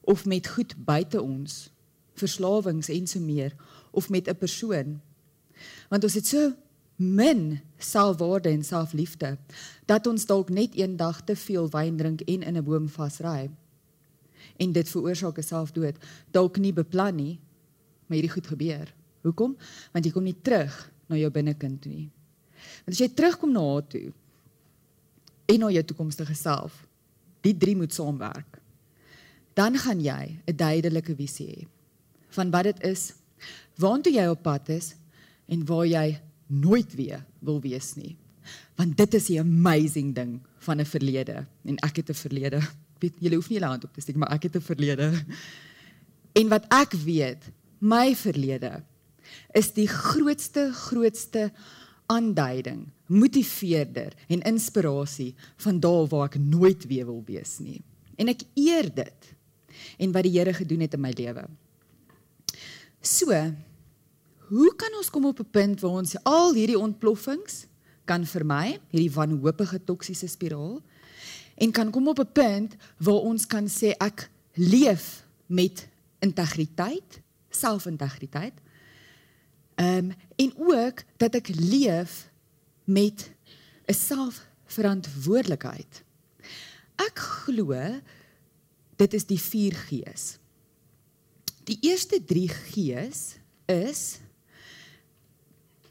of 0.00 0.24
met 0.24 0.46
goed 0.46 0.74
buite 0.84 1.22
ons, 1.22 1.70
verslawings 2.14 2.88
en 2.88 3.06
so 3.06 3.20
meer 3.20 3.54
of 3.90 4.08
met 4.08 4.28
'n 4.28 4.36
persoon. 4.36 5.00
Want 5.88 6.04
ons 6.04 6.14
het 6.14 6.26
so 6.26 6.52
min 6.96 7.60
selfwaarde 7.78 8.48
en 8.48 8.64
selfliefde 8.64 9.36
dat 9.86 10.06
ons 10.06 10.26
dalk 10.26 10.48
net 10.50 10.74
eendag 10.74 11.22
te 11.24 11.36
veel 11.36 11.70
wyn 11.70 11.96
drink 11.96 12.20
en 12.20 12.42
in 12.42 12.56
'n 12.56 12.64
boom 12.64 12.88
vasry. 12.88 13.50
En 14.56 14.72
dit 14.72 14.88
veroorsaak 14.88 15.38
'n 15.38 15.42
selfdood. 15.42 15.96
Dalk 16.30 16.58
nie 16.58 16.72
beplan 16.72 17.14
nie, 17.14 17.38
maar 18.06 18.18
hierdie 18.18 18.32
goed 18.32 18.46
gebeur. 18.46 18.94
Hoekom? 19.22 19.56
Want 19.92 20.04
jy 20.04 20.10
kom 20.10 20.22
nie 20.22 20.40
terug 20.42 20.92
na 21.06 21.16
jou 21.16 21.30
binnekind 21.30 21.82
toe 21.82 21.92
nie. 21.92 22.10
Want 22.84 22.96
as 22.96 23.02
jy 23.02 23.08
terugkom 23.08 23.52
na 23.52 23.64
haar 23.72 23.86
toe 23.86 24.12
en 25.48 25.58
na 25.58 25.70
jou 25.70 25.84
toekomstige 25.84 26.34
self, 26.34 26.84
die 27.46 27.56
drie 27.56 27.76
moet 27.76 27.94
saamwerk. 27.94 28.58
Dan 29.54 29.78
gaan 29.78 30.00
jy 30.00 30.38
'n 30.46 30.56
duidelike 30.56 31.14
visie 31.16 31.48
hê 31.48 31.66
van 32.30 32.50
wat 32.50 32.64
dit 32.64 32.82
is, 32.82 33.12
waartoe 33.76 34.12
jy 34.12 34.26
op 34.26 34.42
pad 34.42 34.68
is 34.68 34.94
en 35.48 35.64
waar 35.66 35.86
jy 35.86 36.20
nooit 36.46 36.94
weer 36.94 37.24
wil 37.38 37.60
wees 37.60 37.94
nie. 37.94 38.16
Want 38.76 38.96
dit 38.96 39.14
is 39.14 39.28
'n 39.28 39.38
amazing 39.38 40.14
ding 40.14 40.40
van 40.58 40.80
'n 40.80 40.84
verlede 40.84 41.46
en 41.64 41.76
ek 41.76 41.96
het 41.96 42.10
'n 42.10 42.14
verlede. 42.14 42.60
Weet 42.98 43.14
jy 43.20 43.34
hoef 43.34 43.48
nie 43.48 43.58
jou 43.58 43.70
hand 43.70 43.84
op 43.84 43.92
te 43.94 44.00
steek, 44.00 44.16
maar 44.16 44.32
ek 44.32 44.42
het 44.42 44.56
'n 44.56 44.60
verlede. 44.60 45.24
En 46.32 46.48
wat 46.48 46.64
ek 46.68 46.92
weet, 46.92 47.42
my 47.78 48.14
verlede 48.14 48.82
is 49.52 49.72
die 49.72 49.88
grootste 49.88 50.72
grootste 50.72 51.52
aanduiding, 52.08 52.86
motiveerder 53.06 54.14
en 54.28 54.44
inspirasie 54.48 55.34
van 55.64 55.80
daar 55.80 56.06
waar 56.08 56.28
ek 56.30 56.38
nooit 56.40 56.86
weer 56.88 57.06
wil 57.08 57.22
wees 57.26 57.58
nie. 57.60 57.80
En 58.16 58.30
ek 58.32 58.44
eer 58.56 58.88
dit 58.94 59.32
en 60.00 60.12
wat 60.14 60.26
die 60.26 60.34
Here 60.34 60.54
gedoen 60.56 60.84
het 60.86 60.96
in 60.96 61.02
my 61.04 61.12
lewe. 61.16 61.44
So, 63.04 63.32
hoe 64.48 64.70
kan 64.80 64.96
ons 64.96 65.10
kom 65.12 65.28
op 65.28 65.40
'n 65.40 65.50
punt 65.50 65.80
waar 65.80 66.00
ons 66.00 66.16
al 66.24 66.54
hierdie 66.54 66.78
ontploffings 66.78 67.66
kan 68.04 68.24
vermy, 68.26 68.80
hierdie 68.90 69.12
wanhoopige 69.12 69.84
toksiese 69.84 70.28
spiraal 70.28 70.80
en 71.56 71.70
kan 71.70 71.90
kom 71.90 72.08
op 72.08 72.18
'n 72.18 72.32
punt 72.32 72.76
waar 72.98 73.22
ons 73.22 73.46
kan 73.46 73.68
sê 73.68 73.92
ek 74.00 74.30
leef 74.54 75.24
met 75.46 75.88
integriteit, 76.18 77.20
selfintegriteit 77.50 78.54
Ehm 79.78 80.10
um, 80.10 80.12
en 80.38 80.54
ook 80.56 81.02
dat 81.18 81.34
ek 81.34 81.48
leef 81.50 82.30
met 82.86 83.34
'n 83.86 83.94
selfverantwoordelikheid. 83.94 86.04
Ek 86.96 87.18
glo 87.18 88.00
dit 88.96 89.14
is 89.14 89.26
die 89.26 89.40
4 89.40 89.74
G's. 89.74 90.38
Die 91.64 91.78
eerste 91.80 92.24
3 92.24 92.48
G's 92.48 93.34
is 93.66 94.18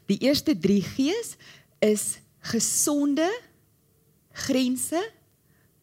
die 0.06 0.18
eerste 0.18 0.58
3 0.58 0.82
G's 0.82 1.36
is 1.78 2.18
gesonde 2.40 3.40
grense 4.32 5.12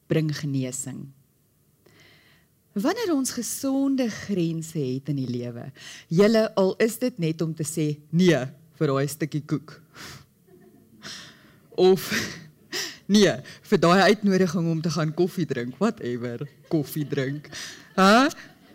bring 0.07 0.37
genesing. 0.37 1.14
Wanneer 2.75 3.13
ons 3.13 3.31
gesonde 3.31 4.09
grense 4.11 4.79
het 4.79 5.07
in 5.13 5.21
die 5.21 5.29
lewe, 5.31 5.69
julle 6.11 6.49
al 6.59 6.73
is 6.83 6.97
dit 6.99 7.21
net 7.23 7.39
om 7.45 7.53
te 7.55 7.63
sê 7.63 7.93
nee 8.11 8.41
vir 8.75 8.91
daai 8.91 9.07
stukkie 9.07 9.45
koek. 9.47 9.77
Of 11.89 12.09
nee, 13.15 13.31
vir 13.69 13.79
daai 13.79 14.11
uitnodiging 14.11 14.67
om 14.73 14.83
te 14.83 14.91
gaan 14.91 15.15
koffie 15.15 15.47
drink, 15.47 15.79
whatever, 15.79 16.43
koffie 16.67 17.07
drink. 17.07 17.47
Hæ? 17.95 18.27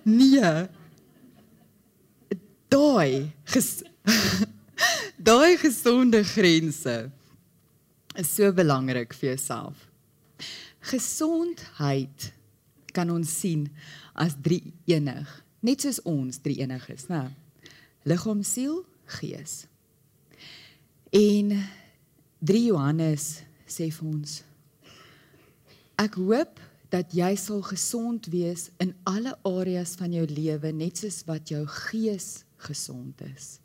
Nee. 0.09 0.55
Daai 2.73 3.29
ges 3.53 3.71
daai 5.31 5.61
gesonde 5.61 6.25
grense 6.25 7.11
is 8.17 8.33
so 8.33 8.49
belangrik 8.57 9.13
vir 9.21 9.35
jouself. 9.35 9.91
Gesondheid 10.89 12.31
kan 12.95 13.11
ons 13.13 13.31
sien 13.41 13.67
as 14.15 14.37
drie 14.41 14.73
enig, 14.91 15.29
net 15.63 15.85
soos 15.85 16.01
ons 16.09 16.41
drie 16.43 16.61
enig 16.63 16.87
is, 16.93 17.09
né? 17.11 17.29
Liggaam, 18.09 18.43
siel, 18.47 18.81
gees. 19.19 19.65
En 21.13 21.53
3 22.41 22.61
Johannes 22.71 23.27
sê 23.69 23.91
vir 23.93 24.07
ons 24.09 24.41
Ek 26.01 26.15
hoop 26.17 26.61
dat 26.91 27.13
jy 27.15 27.35
sal 27.39 27.61
gesond 27.67 28.31
wees 28.33 28.69
in 28.83 28.95
alle 29.07 29.35
areas 29.47 29.93
van 30.01 30.15
jou 30.15 30.25
lewe 30.27 30.73
net 30.73 31.03
soos 31.03 31.21
wat 31.29 31.51
jou 31.53 31.61
gees 31.91 32.47
gesond 32.65 33.21
is. 33.27 33.59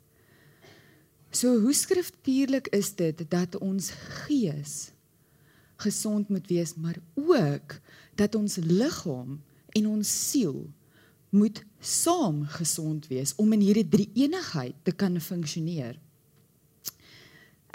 So 1.32 1.56
hoe 1.62 1.74
skriftuurlik 1.74 2.68
is 2.76 2.92
dit 2.96 3.24
dat 3.32 3.56
ons 3.58 3.90
gees 4.26 4.92
gesond 5.82 6.28
moet 6.32 6.46
wees, 6.48 6.76
maar 6.76 6.96
ook 7.14 7.78
dat 8.16 8.34
ons 8.34 8.58
liggaam 8.64 9.36
en 9.76 9.86
ons 9.90 10.10
siel 10.30 10.64
moet 11.36 11.60
saam 11.80 12.44
gesond 12.56 13.06
wees 13.10 13.34
om 13.40 13.52
in 13.52 13.64
hierdie 13.66 13.88
drie 13.88 14.08
eenigheid 14.16 14.76
te 14.86 14.94
kan 14.96 15.18
funksioneer. 15.20 15.98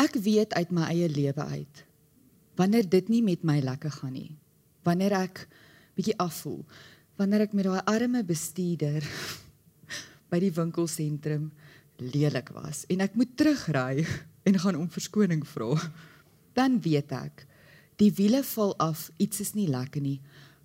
Ek 0.02 0.18
weet 0.18 0.56
uit 0.58 0.72
my 0.74 0.89
eie 0.94 1.10
lewe 1.12 1.46
uit 1.56 1.86
wanneer 2.60 2.86
dit 2.86 3.08
nie 3.10 3.22
met 3.26 3.46
my 3.48 3.58
lekker 3.64 3.94
gaan 4.02 4.14
nie. 4.14 4.36
Wanneer 4.86 5.16
ek 5.18 5.39
bietjie 5.98 6.18
afvoel, 6.22 6.60
wanneer 7.18 7.48
ek 7.48 7.56
met 7.58 7.66
daai 7.66 7.82
arme 7.89 8.22
bestuurder 8.28 9.06
by 10.32 10.39
die 10.44 10.52
winkelsentrum 10.54 11.48
lelik 12.02 12.52
was 12.54 12.84
en 12.92 13.02
ek 13.06 13.16
moet 13.18 13.34
terugry 13.38 14.06
en 14.48 14.60
gaan 14.62 14.78
om 14.78 14.89
verskoning 14.92 15.46
vra, 15.48 15.74
dan 16.58 16.80
weet 16.84 17.14
ek 17.16 17.46
die 18.02 18.12
wiele 18.18 18.41
val 18.43 18.74
af, 18.82 19.10
iets 19.22 19.43
is 19.43 19.54
nie 19.54 19.68
lekker 19.70 20.02
nie. 20.02 20.18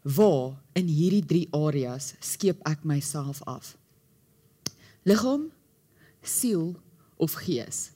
Waar 0.07 0.57
in 0.78 0.89
hierdie 0.89 1.24
drie 1.26 1.47
areas 1.55 2.14
skeep 2.24 2.62
ek 2.68 2.84
myself 2.87 3.43
af? 3.45 3.74
Liggaam, 5.07 5.51
siel 6.22 6.74
of 7.20 7.37
gees? 7.45 7.91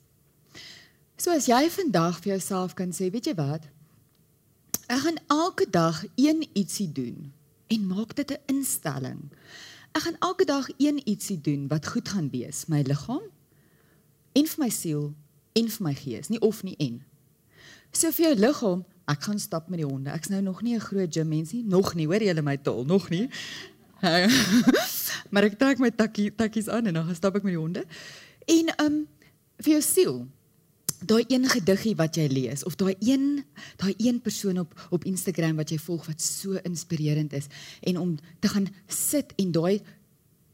So 1.20 1.32
as 1.32 1.49
jy 1.51 1.66
vandag 1.72 2.20
vir 2.24 2.34
jouself 2.34 2.74
kan 2.76 2.93
sê, 2.97 3.11
weet 3.12 3.30
jy 3.30 3.36
wat? 3.38 3.66
Ek 4.91 5.05
gaan 5.05 5.20
elke 5.30 5.68
dag 5.70 6.03
een 6.18 6.43
ietsie 6.59 6.88
doen 6.93 7.30
en 7.70 7.86
maak 7.86 8.16
dit 8.16 8.30
'n 8.30 8.43
instelling. 8.47 9.30
Ek 9.95 10.03
gaan 10.03 10.18
elke 10.18 10.45
dag 10.45 10.68
een 10.78 11.01
ietsie 11.05 11.41
doen 11.41 11.68
wat 11.68 11.86
goed 11.86 12.09
gaan 12.09 12.30
wees, 12.30 12.66
my 12.66 12.82
liggaam 12.82 13.22
en 14.32 14.47
vir 14.47 14.64
my 14.64 14.70
siel 14.70 15.14
en 15.53 15.68
vir 15.68 15.84
my 15.86 15.95
gees, 15.95 16.28
nie 16.28 16.41
of 16.41 16.62
nie 16.62 16.76
en. 16.78 17.05
So 17.93 18.11
vir 18.11 18.26
jou 18.26 18.34
liggaam, 18.34 18.84
ek 19.11 19.26
gaan 19.28 19.38
stap 19.42 19.68
met 19.68 19.82
die 19.82 19.88
honde. 19.88 20.12
Ek's 20.14 20.30
nou 20.32 20.42
nog 20.42 20.62
nie 20.62 20.74
'n 20.76 20.80
groot 20.80 21.12
gym 21.12 21.28
mens 21.28 21.52
nie, 21.52 21.64
nog 21.64 21.94
nie, 21.94 22.06
hoor 22.06 22.22
jy 22.22 22.34
my 22.42 22.56
tol, 22.56 22.84
nog 22.84 23.11
nie. 23.11 23.28
maar 25.32 25.44
ek 25.44 25.58
trek 25.58 25.78
my 25.78 25.90
takkie 25.90 26.30
takkies 26.34 26.68
aan 26.68 26.86
en 26.86 26.94
dan 26.94 27.04
gaan 27.04 27.14
stap 27.14 27.36
ek 27.36 27.42
met 27.42 27.52
die 27.52 27.61
honde. 27.61 27.84
En 28.46 28.74
um 28.86 29.06
vir 29.61 29.72
jou 29.72 29.82
siel, 29.82 30.26
daai 31.04 31.24
een 31.28 31.48
gediggie 31.48 31.94
wat 31.96 32.16
jy 32.16 32.26
lees 32.28 32.64
of 32.64 32.76
daai 32.76 32.94
een 32.98 33.44
daai 33.76 33.94
een 33.96 34.20
persoon 34.20 34.58
op 34.58 34.74
op 34.90 35.04
Instagram 35.04 35.56
wat 35.56 35.70
jy 35.70 35.78
volg 35.78 36.06
wat 36.06 36.20
so 36.20 36.61
inspirerend 36.62 37.32
is 37.32 37.46
en 37.80 37.98
om 37.98 38.18
te 38.40 38.48
gaan 38.48 38.68
sit 38.86 39.32
en 39.36 39.52
daai 39.52 39.80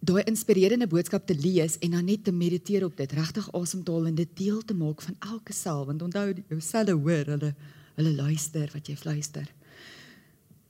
daai 0.06 0.22
inspirerende 0.28 0.86
boodskap 0.86 1.26
te 1.26 1.34
lees 1.34 1.78
en 1.78 1.96
dan 1.96 2.04
net 2.04 2.24
te 2.24 2.32
mediteer 2.32 2.84
op 2.84 2.96
dit, 2.96 3.12
regtig 3.12 3.48
asem 3.52 3.82
te 3.82 3.92
haal 3.92 4.06
en 4.06 4.14
dit 4.14 4.36
deel 4.38 4.60
te 4.62 4.74
maak 4.74 5.02
van 5.02 5.16
elke 5.18 5.52
sel, 5.52 5.82
want 5.86 6.02
onthou 6.02 6.28
jou 6.34 6.60
selle 6.60 6.94
hoor, 6.94 7.32
hulle 7.34 7.54
hulle 7.96 8.12
luister 8.16 8.70
wat 8.74 8.88
jy 8.88 8.96
fluister. 8.98 9.48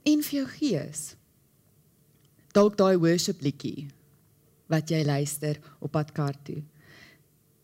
En 0.07 0.23
vir 0.23 0.39
jou 0.41 0.47
gees. 0.55 1.03
Dalk 2.55 2.79
daai 2.79 2.97
worship 3.03 3.43
liedjie 3.45 3.89
wat 4.71 4.91
jy 4.91 5.03
luister 5.07 5.59
op 5.79 5.93
pad 5.95 6.13
kar 6.15 6.35
toe. 6.47 6.63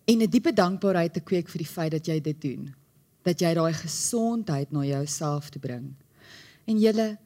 En 0.07 0.23
'n 0.23 0.31
diepe 0.31 0.53
dankbaarheid 0.53 1.13
te 1.13 1.21
kweek 1.21 1.49
vir 1.49 1.59
die 1.59 1.73
feit 1.75 1.93
dat 1.93 2.07
jy 2.07 2.21
dit 2.21 2.41
doen. 2.41 2.75
Dat 3.23 3.41
jy 3.41 3.55
daai 3.55 3.73
gesondheid 3.73 4.73
na 4.73 4.85
jouself 4.85 5.51
te 5.51 5.59
bring. 5.59 5.95
En 6.67 6.79
julle 6.79 7.19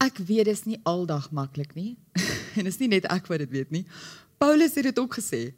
ek 0.00 0.18
weet 0.18 0.44
dis 0.44 0.64
nie 0.64 0.80
aldag 0.82 1.30
maklik 1.30 1.74
nie. 1.74 1.96
en 2.58 2.66
is 2.66 2.78
nie 2.78 2.88
net 2.88 3.04
ek 3.04 3.26
wat 3.26 3.38
dit 3.38 3.50
weet 3.50 3.70
nie. 3.70 3.84
Paulus 4.38 4.74
het 4.74 4.84
dit 4.84 4.98
ook 4.98 5.14
gesê. 5.14 5.52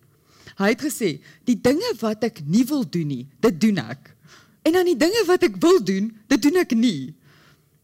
Hy 0.58 0.68
het 0.68 0.82
gesê, 0.82 1.20
die 1.44 1.56
dinge 1.56 1.94
wat 2.00 2.24
ek 2.24 2.42
nie 2.44 2.64
wil 2.68 2.84
doen 2.84 3.08
nie, 3.08 3.26
dit 3.40 3.60
doen 3.60 3.78
ek. 3.78 4.10
En 4.62 4.72
dan 4.72 4.86
die 4.86 4.96
dinge 4.98 5.24
wat 5.26 5.42
ek 5.42 5.58
wil 5.62 5.80
doen, 5.82 6.10
dit 6.30 6.42
doen 6.42 6.60
ek 6.62 6.74
nie. 6.78 7.14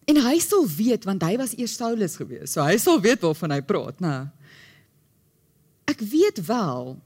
En 0.09 0.20
hy 0.24 0.39
sal 0.41 0.64
weet 0.64 1.05
want 1.09 1.24
hy 1.26 1.37
was 1.41 1.55
eers 1.59 1.74
Saulus 1.76 2.16
gewees. 2.16 2.55
So 2.55 2.64
hy 2.64 2.79
sal 2.81 3.01
weet 3.05 3.24
waarvan 3.26 3.53
hy 3.57 3.61
praat, 3.66 4.01
né? 4.01 4.31
Ek 5.89 6.01
weet 6.05 6.41
wel 6.47 6.97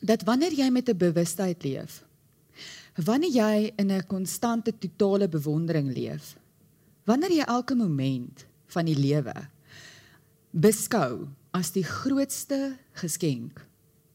dat 0.00 0.22
wanneer 0.26 0.54
jy 0.54 0.70
met 0.70 0.88
'n 0.88 0.96
bewustheid 0.96 1.62
leef, 1.62 2.04
wanneer 2.94 3.30
jy 3.30 3.72
in 3.76 3.92
'n 3.92 4.06
konstante 4.06 4.72
totale 4.72 5.28
bewondering 5.28 5.92
leef, 5.94 6.36
wanneer 7.04 7.30
jy 7.30 7.44
elke 7.46 7.74
moment 7.74 8.46
van 8.66 8.84
die 8.84 8.98
lewe 8.98 9.48
beskou 10.50 11.28
as 11.50 11.70
die 11.70 11.84
grootste 11.84 12.76
geskenk. 12.92 13.66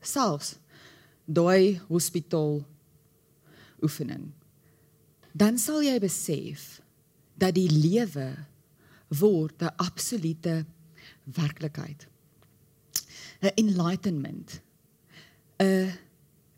Selfs 0.01 0.57
daai 1.25 1.79
hospitaal 1.87 2.63
oefening. 3.83 4.31
Dan 5.33 5.57
sal 5.57 5.81
jy 5.81 5.97
besef 5.99 6.81
dat 7.41 7.55
die 7.57 7.69
lewe 7.69 8.29
word 9.09 9.61
'n 9.61 9.75
absolute 9.77 10.65
werklikheid. 11.23 12.07
'n 13.41 13.51
enlightenment. 13.55 14.61
'n 15.59 15.91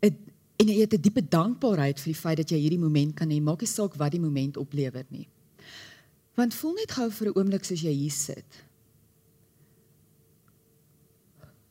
'n 0.02 0.16
en 0.56 0.68
jy 0.68 0.80
het 0.80 0.94
'n 0.94 1.00
diepe 1.00 1.28
dankbaarheid 1.28 2.00
vir 2.00 2.12
die 2.12 2.20
feit 2.20 2.36
dat 2.36 2.50
jy 2.50 2.58
hierdie 2.58 2.78
moment 2.78 3.14
kan 3.14 3.30
hê. 3.30 3.40
Maak 3.40 3.60
nie 3.60 3.68
saak 3.68 3.94
wat 3.94 4.12
die 4.12 4.20
moment 4.20 4.56
oplewer 4.56 5.04
nie. 5.08 5.28
Want 6.34 6.54
voel 6.54 6.74
net 6.74 6.92
gou 6.92 7.10
vir 7.10 7.26
'n 7.28 7.38
oomblik 7.38 7.64
soos 7.64 7.80
jy 7.80 7.92
hier 7.92 8.10
sit. 8.10 8.64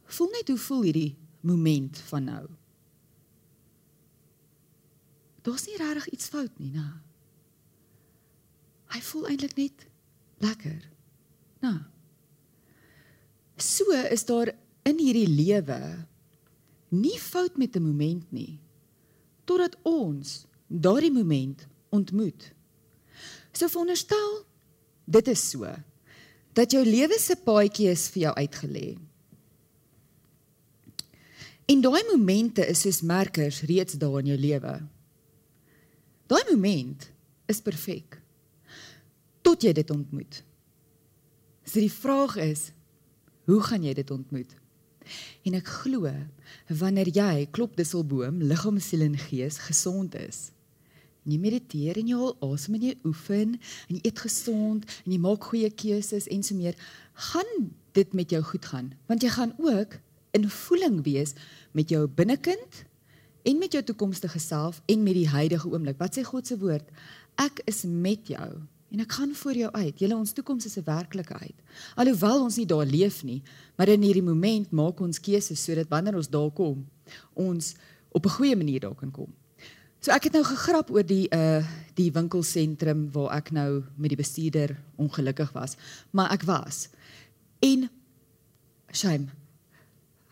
Voel 0.05 0.29
net 0.31 0.47
hoe 0.47 0.57
voel 0.57 0.81
hierdie 0.81 1.15
moment 1.41 1.97
van 1.97 2.23
nou. 2.23 2.47
Daar's 5.45 5.67
nie 5.69 5.77
regtig 5.77 6.07
iets 6.15 6.31
fout 6.33 6.53
nie, 6.57 6.71
né? 6.73 6.85
Hy 8.95 9.01
voel 9.11 9.27
eintlik 9.29 9.53
net 9.59 9.85
lekker. 10.41 10.79
Né? 11.61 11.73
So 13.61 13.93
is 14.11 14.25
daar 14.25 14.51
in 14.85 14.99
hierdie 15.01 15.29
lewe 15.29 15.79
nie 16.95 17.17
fout 17.19 17.57
met 17.57 17.75
'n 17.75 17.83
moment 17.83 18.31
nie 18.31 18.59
totdat 19.45 19.77
ons 19.83 20.45
daardie 20.67 21.11
moment 21.11 21.67
ontmoet. 21.89 22.51
So 23.51 23.67
veronderstel 23.67 24.45
dit 25.05 25.27
is 25.27 25.49
so 25.49 25.69
dat 26.53 26.71
jou 26.71 26.83
lewe 26.85 27.19
se 27.19 27.35
paadjie 27.35 27.89
is 27.91 28.09
vir 28.09 28.21
jou 28.21 28.33
uitgelê. 28.33 28.97
En 31.65 31.81
daai 31.81 32.03
momente 32.11 32.65
is 32.67 32.81
soos 32.81 33.01
merkers 33.01 33.61
reeds 33.61 33.93
daar 33.93 34.19
in 34.19 34.25
jou 34.25 34.37
lewe. 34.37 34.81
Daai 36.25 36.41
moment 36.49 37.05
is 37.45 37.61
perfek. 37.61 38.17
Tot 39.45 39.61
jy 39.61 39.75
dit 39.77 39.91
ontmoet. 39.93 40.39
So 41.65 41.77
die 41.81 41.91
vraag 41.91 42.39
is, 42.41 42.71
hoe 43.45 43.59
gaan 43.61 43.85
jy 43.85 43.93
dit 43.97 44.13
ontmoet? 44.13 44.55
En 45.45 45.53
ek 45.53 45.69
glo 45.83 46.09
wanneer 46.81 47.11
jy 47.13 47.45
klop 47.53 47.75
disselboom 47.77 48.39
liggaam, 48.41 48.79
siel 48.81 49.05
en 49.05 49.19
gees 49.27 49.59
gesond 49.67 50.17
is, 50.17 50.47
en 51.25 51.35
jy 51.35 51.39
mediteer 51.41 51.99
en 52.01 52.09
jy 52.09 52.17
haal 52.17 52.33
asem 52.47 52.79
en 52.79 52.87
jy 52.87 52.95
oefen 53.05 53.53
en 53.59 53.93
jy 53.93 54.01
eet 54.01 54.23
gesond 54.25 54.89
en 55.03 55.13
jy 55.13 55.21
maak 55.21 55.45
goeie 55.51 55.69
keuses 55.73 56.25
en 56.33 56.41
so 56.45 56.57
meer, 56.57 56.73
gaan 57.29 57.69
dit 57.97 58.17
met 58.17 58.33
jou 58.33 58.41
goed 58.49 58.65
gaan. 58.73 58.91
Want 59.09 59.21
jy 59.21 59.29
gaan 59.37 59.53
ook 59.61 59.99
in 60.37 60.49
voeling 60.49 60.99
wees 61.05 61.37
met 61.77 61.93
jou 61.93 62.07
binnekind 62.09 62.81
en 63.45 63.59
met 63.61 63.75
jou 63.77 63.83
toekomstige 63.85 64.39
self 64.41 64.81
en 64.89 65.03
met 65.03 65.13
die 65.13 65.29
huidige 65.29 65.69
oomblik. 65.69 65.99
Wat 66.01 66.17
sê 66.17 66.23
God 66.25 66.47
se 66.47 66.57
woord? 66.57 66.87
Ek 67.41 67.61
is 67.69 67.83
met 67.85 68.27
jou 68.31 68.49
en 68.95 69.01
ek 69.03 69.15
gaan 69.17 69.33
voor 69.35 69.57
jou 69.59 69.71
uit. 69.71 69.99
Julle 69.99 70.15
ons 70.15 70.33
toekoms 70.33 70.65
is 70.65 70.77
'n 70.77 70.85
werklikheid. 70.85 71.55
Alhoewel 71.95 72.43
ons 72.43 72.57
nie 72.57 72.65
daar 72.65 72.85
leef 72.85 73.23
nie, 73.23 73.41
maar 73.75 73.87
in 73.87 74.01
hierdie 74.01 74.23
moment 74.23 74.71
maak 74.71 74.99
ons 74.99 75.19
keuses 75.19 75.63
sodat 75.63 75.89
wanneer 75.89 76.15
ons 76.15 76.29
daar 76.29 76.51
kom, 76.51 76.85
ons 77.33 77.75
op 78.11 78.25
'n 78.25 78.29
goeie 78.29 78.55
manier 78.55 78.79
daar 78.79 78.95
kan 78.95 79.11
kom. 79.11 79.33
So 79.99 80.11
ek 80.11 80.23
het 80.23 80.33
nou 80.33 80.43
gegrap 80.43 80.91
oor 80.91 81.05
die 81.05 81.27
uh 81.33 81.63
die 81.95 82.11
winkelsentrum 82.11 83.11
waar 83.11 83.37
ek 83.37 83.51
nou 83.51 83.83
met 83.95 84.09
die 84.09 84.19
bestuurder 84.19 84.75
ongelukkig 84.95 85.51
was, 85.51 85.75
maar 86.11 86.31
ek 86.31 86.43
was. 86.43 86.89
En 87.59 87.89
shame. 88.91 89.44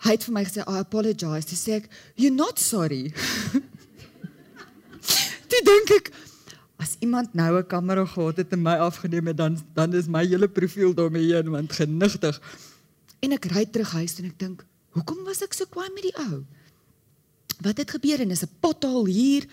Hy 0.03 0.17
het 0.17 0.25
vir 0.27 0.33
my 0.35 0.43
gesê, 0.43 0.63
"I 0.67 0.79
apologize." 0.83 1.47
Hy 1.47 1.55
sê, 1.55 1.85
"You're 2.15 2.35
not 2.35 2.59
sorry." 2.59 3.13
Toe 5.49 5.61
dink 5.63 5.91
ek 5.91 6.11
as 6.79 6.97
iemand 6.99 7.33
nou 7.33 7.57
'n 7.57 7.67
kamera 7.67 8.05
gehad 8.05 8.37
het 8.37 8.51
en 8.51 8.61
my 8.61 8.77
afgeneem 8.77 9.27
het, 9.27 9.37
dan 9.37 9.57
dan 9.73 9.93
is 9.93 10.07
my 10.07 10.25
hele 10.25 10.47
profiel 10.47 10.93
daarmee 10.93 11.33
heen 11.33 11.49
want 11.49 11.71
genigtig. 11.73 12.41
En 13.21 13.31
ek 13.31 13.45
ry 13.45 13.65
terug 13.65 13.91
huis 13.91 14.19
en 14.19 14.25
ek 14.25 14.39
dink, 14.39 14.65
"Hoekom 14.91 15.23
was 15.23 15.41
ek 15.41 15.53
so 15.53 15.65
kwaai 15.65 15.89
met 15.93 16.03
die 16.03 16.17
ou?" 16.17 16.43
Wat 17.61 17.77
het 17.77 17.91
gebeur 17.91 18.19
en 18.19 18.31
is 18.31 18.43
'n 18.43 18.49
pothol 18.59 19.05
hier 19.05 19.45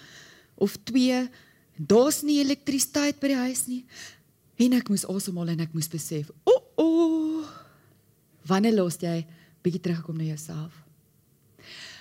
of 0.56 0.76
twee. 0.84 1.28
Daar's 1.76 2.22
nie 2.22 2.42
elektrisiteit 2.42 3.20
by 3.20 3.28
die 3.28 3.36
huis 3.36 3.66
nie. 3.66 3.84
En 4.56 4.72
ek 4.72 4.88
moes 4.88 5.06
asemhaal 5.06 5.48
en 5.48 5.60
ek 5.60 5.72
moes 5.72 5.88
besef, 5.88 6.30
"O, 6.44 6.52
oh, 6.52 6.62
o. 6.76 6.84
Oh, 6.84 7.46
wanneer 8.46 8.74
los 8.74 8.96
jy 8.96 9.26
bietjie 9.62 9.80
terugkom 9.80 10.16
na 10.16 10.24
jouself?" 10.24 10.84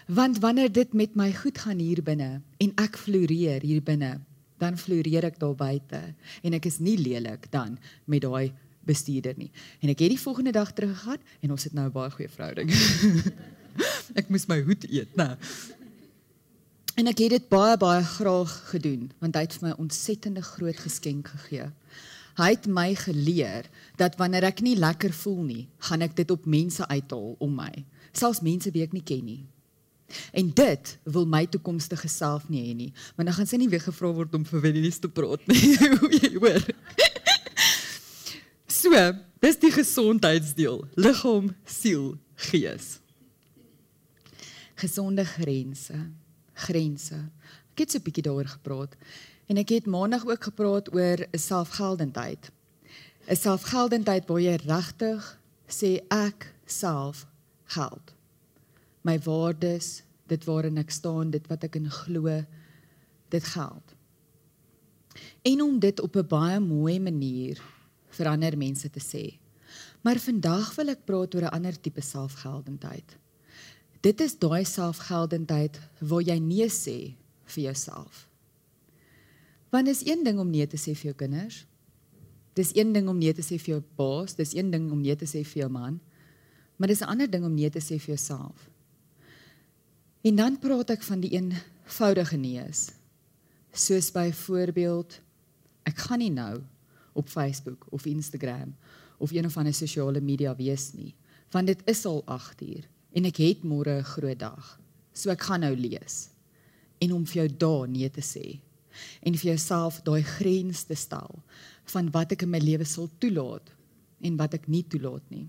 Want 0.09 0.39
wanneer 0.41 0.71
dit 0.71 0.93
met 0.93 1.15
my 1.15 1.33
goed 1.33 1.57
gaan 1.57 1.77
hier 1.77 2.01
binne 2.03 2.41
en 2.57 2.71
ek 2.81 2.97
floreer 2.97 3.61
hier 3.61 3.81
binne, 3.85 4.19
dan 4.57 4.77
floreer 4.77 5.27
ek 5.29 5.37
daar 5.39 5.55
buite 5.55 5.99
en 6.41 6.53
ek 6.57 6.65
is 6.65 6.79
nie 6.81 6.97
lelik 6.97 7.45
dan 7.53 7.77
met 8.09 8.25
daai 8.25 8.51
bestuurder 8.89 9.37
nie. 9.37 9.51
En 9.83 9.91
ek 9.93 10.01
het 10.01 10.15
die 10.15 10.21
volgende 10.21 10.53
dag 10.55 10.73
teruggegaan 10.73 11.21
en 11.45 11.51
ons 11.53 11.63
het 11.63 11.73
nou 11.77 11.85
'n 11.87 11.93
baie 11.93 12.11
goeie 12.11 12.29
verhouding. 12.29 12.69
ek 14.19 14.29
moes 14.29 14.47
my 14.47 14.61
hoed 14.61 14.89
eet, 14.89 15.15
né? 15.15 15.37
En 16.97 17.07
ek 17.07 17.21
het 17.23 17.29
dit 17.29 17.49
baie 17.49 17.77
baie 17.77 18.03
graag 18.03 18.51
gedoen 18.73 19.11
want 19.19 19.35
hy 19.35 19.41
het 19.45 19.53
vir 19.53 19.67
my 19.69 19.73
ontsettende 19.77 20.41
groot 20.41 20.79
geskenk 20.79 21.27
gegee. 21.27 21.69
Hy 22.37 22.49
het 22.53 22.67
my 22.69 22.93
geleer 22.95 23.67
dat 23.97 24.17
wanneer 24.19 24.45
ek 24.51 24.61
nie 24.61 24.75
lekker 24.79 25.13
voel 25.13 25.41
nie, 25.43 25.63
gaan 25.89 26.05
ek 26.05 26.15
dit 26.15 26.31
op 26.31 26.45
mense 26.45 26.85
uithaal 26.87 27.33
om 27.39 27.55
my, 27.55 27.71
selfs 28.11 28.43
mense 28.45 28.71
wie 28.75 28.83
ek 28.85 28.93
nie 28.93 29.03
ken 29.03 29.25
nie. 29.25 29.41
En 30.33 30.53
dit 30.55 30.93
wil 31.03 31.27
my 31.29 31.43
toekomstige 31.45 32.09
self 32.09 32.47
nie 32.49 32.63
hê 32.65 32.75
nie, 32.77 32.91
want 33.17 33.29
dan 33.29 33.37
gaan 33.37 33.49
sy 33.49 33.59
nie 33.61 33.69
weer 33.69 33.83
gevra 33.83 34.13
word 34.13 34.33
om 34.37 34.45
vir 34.45 34.63
Wendy 34.63 34.91
te 34.91 35.09
praat 35.09 35.43
nie. 35.49 35.75
Jy 36.21 36.35
hoor. 36.37 36.63
So, 38.79 38.95
dis 39.43 39.57
die 39.59 39.73
gesondheidsdeel, 39.75 40.77
liggaam, 40.95 41.49
siel, 41.67 42.13
gees. 42.47 43.01
Gesonde 44.79 45.25
grense 45.27 45.97
grense. 46.59 47.17
Ek 47.73 47.85
het 47.85 47.91
so 47.91 47.97
'n 47.99 48.03
bietjie 48.03 48.23
daaroor 48.23 48.47
gepraat 48.47 48.95
en 49.49 49.57
ek 49.57 49.71
het 49.73 49.89
maandag 49.89 50.27
ook 50.29 50.43
gepraat 50.51 50.93
oor 50.93 51.17
'n 51.25 51.37
selfgeldendheid. 51.37 52.51
'n 53.27 53.35
Selfgeldendheid 53.35 54.27
waar 54.27 54.41
jy 54.41 54.55
regtig 54.55 55.39
sê 55.67 56.01
ek 56.09 56.53
self 56.65 57.25
geld. 57.65 58.13
My 59.01 59.19
waardes, 59.19 60.03
dit 60.27 60.45
waarin 60.45 60.77
ek 60.77 60.89
staan, 60.89 61.31
dit 61.31 61.47
wat 61.47 61.63
ek 61.63 61.75
in 61.75 61.89
glo, 61.89 62.45
dit 63.29 63.43
geld. 63.43 63.95
En 65.41 65.61
om 65.61 65.79
dit 65.79 65.99
op 65.99 66.15
'n 66.15 66.27
baie 66.27 66.59
mooi 66.59 66.99
manier 66.99 67.61
vir 68.09 68.27
ander 68.27 68.57
mense 68.57 68.89
te 68.89 68.99
sê. 68.99 69.39
Maar 70.01 70.17
vandag 70.17 70.75
wil 70.75 70.89
ek 70.89 71.05
praat 71.05 71.35
oor 71.35 71.41
'n 71.41 71.55
ander 71.57 71.81
tipe 71.81 72.01
selfgeldendheid. 72.01 73.17
Dit 74.01 74.21
is 74.21 74.37
daai 74.39 74.65
selfgeldendheid 74.65 75.79
waar 75.99 76.21
jy 76.21 76.39
nee 76.39 76.69
sê 76.69 77.15
vir 77.45 77.63
jouself. 77.63 78.28
Want 79.69 79.87
is 79.87 80.05
een 80.05 80.23
ding 80.23 80.39
om 80.39 80.49
nee 80.49 80.67
te 80.67 80.77
sê 80.77 80.95
vir 80.97 81.11
jou 81.11 81.15
kinders. 81.15 81.65
Dis 82.57 82.75
een 82.75 82.93
ding 82.93 83.07
om 83.09 83.17
nee 83.17 83.33
te 83.33 83.45
sê 83.45 83.59
vir 83.61 83.75
jou 83.75 83.81
baas, 83.95 84.35
dis 84.35 84.55
een 84.57 84.71
ding 84.71 84.89
om 84.91 85.01
nee 85.01 85.15
te 85.15 85.27
sê 85.29 85.43
vir 85.45 85.63
jou 85.63 85.69
man. 85.71 85.99
Maar 86.77 86.87
dis 86.87 87.01
'n 87.01 87.11
ander 87.11 87.29
ding 87.29 87.45
om 87.45 87.53
nee 87.53 87.69
te 87.69 87.79
sê 87.79 87.99
vir 87.99 88.15
jouself. 88.15 88.69
En 90.21 90.35
dan 90.35 90.59
praat 90.59 90.89
ek 90.89 91.03
van 91.03 91.19
die 91.19 91.31
eenvoudige 91.31 92.37
nees. 92.37 92.91
Soos 93.71 94.11
byvoorbeeld 94.11 95.19
ek 95.83 95.97
gaan 95.97 96.19
nie 96.19 96.31
nou 96.31 96.61
op 97.13 97.27
Facebook 97.27 97.85
of 97.89 98.05
Instagram 98.05 98.75
of 99.17 99.31
een 99.31 99.45
of 99.45 99.57
ander 99.57 99.73
sosiale 99.73 100.21
media 100.21 100.55
wees 100.55 100.93
nie, 100.93 101.15
want 101.51 101.67
dit 101.67 101.81
is 101.85 102.05
al 102.05 102.21
8 102.25 102.61
uur 102.61 102.87
en 103.11 103.25
ek 103.25 103.37
het 103.37 103.63
môre 103.63 103.99
'n 103.99 104.03
groot 104.03 104.39
dag. 104.39 104.79
So 105.13 105.29
ek 105.29 105.41
gaan 105.41 105.59
nou 105.59 105.75
lees 105.75 106.29
en 106.97 107.13
om 107.13 107.25
vir 107.25 107.35
jou 107.35 107.57
daar 107.57 107.87
nee 107.87 108.09
te 108.09 108.21
sê 108.21 108.59
en 109.21 109.35
vir 109.35 109.51
jouself 109.53 110.01
daai 110.05 110.23
grens 110.23 110.83
te 110.89 110.95
stel 110.95 111.41
van 111.93 112.11
wat 112.13 112.35
ek 112.35 112.45
in 112.45 112.53
my 112.53 112.61
lewe 112.61 112.85
sal 112.85 113.09
toelaat 113.19 113.73
en 114.21 114.37
wat 114.39 114.55
ek 114.57 114.67
nie 114.67 114.83
toelaat 114.87 115.25
nie. 115.33 115.47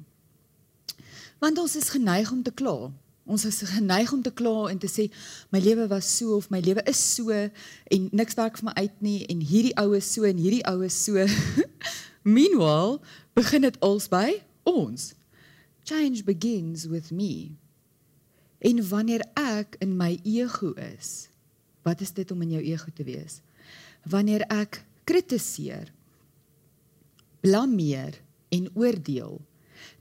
Want 1.40 1.59
ons 1.59 1.76
is 1.76 1.88
geneig 1.92 2.30
om 2.32 2.42
te 2.44 2.53
kla. 2.53 2.90
Ons 3.30 3.44
is 3.46 3.62
geneig 3.70 4.12
om 4.12 4.22
te 4.22 4.32
kla 4.34 4.68
en 4.72 4.78
te 4.80 4.88
sê 4.90 5.07
my 5.55 5.61
lewe 5.62 5.86
was 5.90 6.09
so 6.09 6.36
of 6.36 6.51
my 6.51 6.61
lewe 6.64 6.82
is 6.90 7.01
so 7.14 7.30
en 7.30 8.09
niks 8.12 8.36
werk 8.38 8.59
vir 8.59 8.70
my 8.70 8.74
uit 8.80 9.01
nie 9.05 9.20
en 9.30 9.40
hierdie 9.40 9.76
oue 9.80 10.01
so 10.05 10.26
en 10.28 10.40
hierdie 10.40 10.64
oue 10.68 10.90
so. 10.90 11.26
Meanwhile, 12.36 12.98
begin 13.38 13.64
dit 13.64 13.80
als 13.80 14.11
by 14.12 14.42
ons 14.68 15.12
change 15.88 16.22
begins 16.26 16.84
with 16.90 17.11
me. 17.11 17.57
En 18.61 18.82
wanneer 18.88 19.24
ek 19.40 19.78
in 19.80 19.96
my 19.96 20.18
ego 20.22 20.74
is, 20.76 21.30
wat 21.91 22.05
is 22.05 22.14
dit 22.14 22.30
om 22.30 22.43
in 22.47 22.55
jou 22.59 22.62
ego 22.62 22.95
te 22.95 23.07
wees? 23.07 23.41
Wanneer 24.07 24.47
ek 24.53 24.80
kritiseer, 25.11 25.91
blameer 27.43 28.20
en 28.55 28.68
oordeel, 28.78 29.41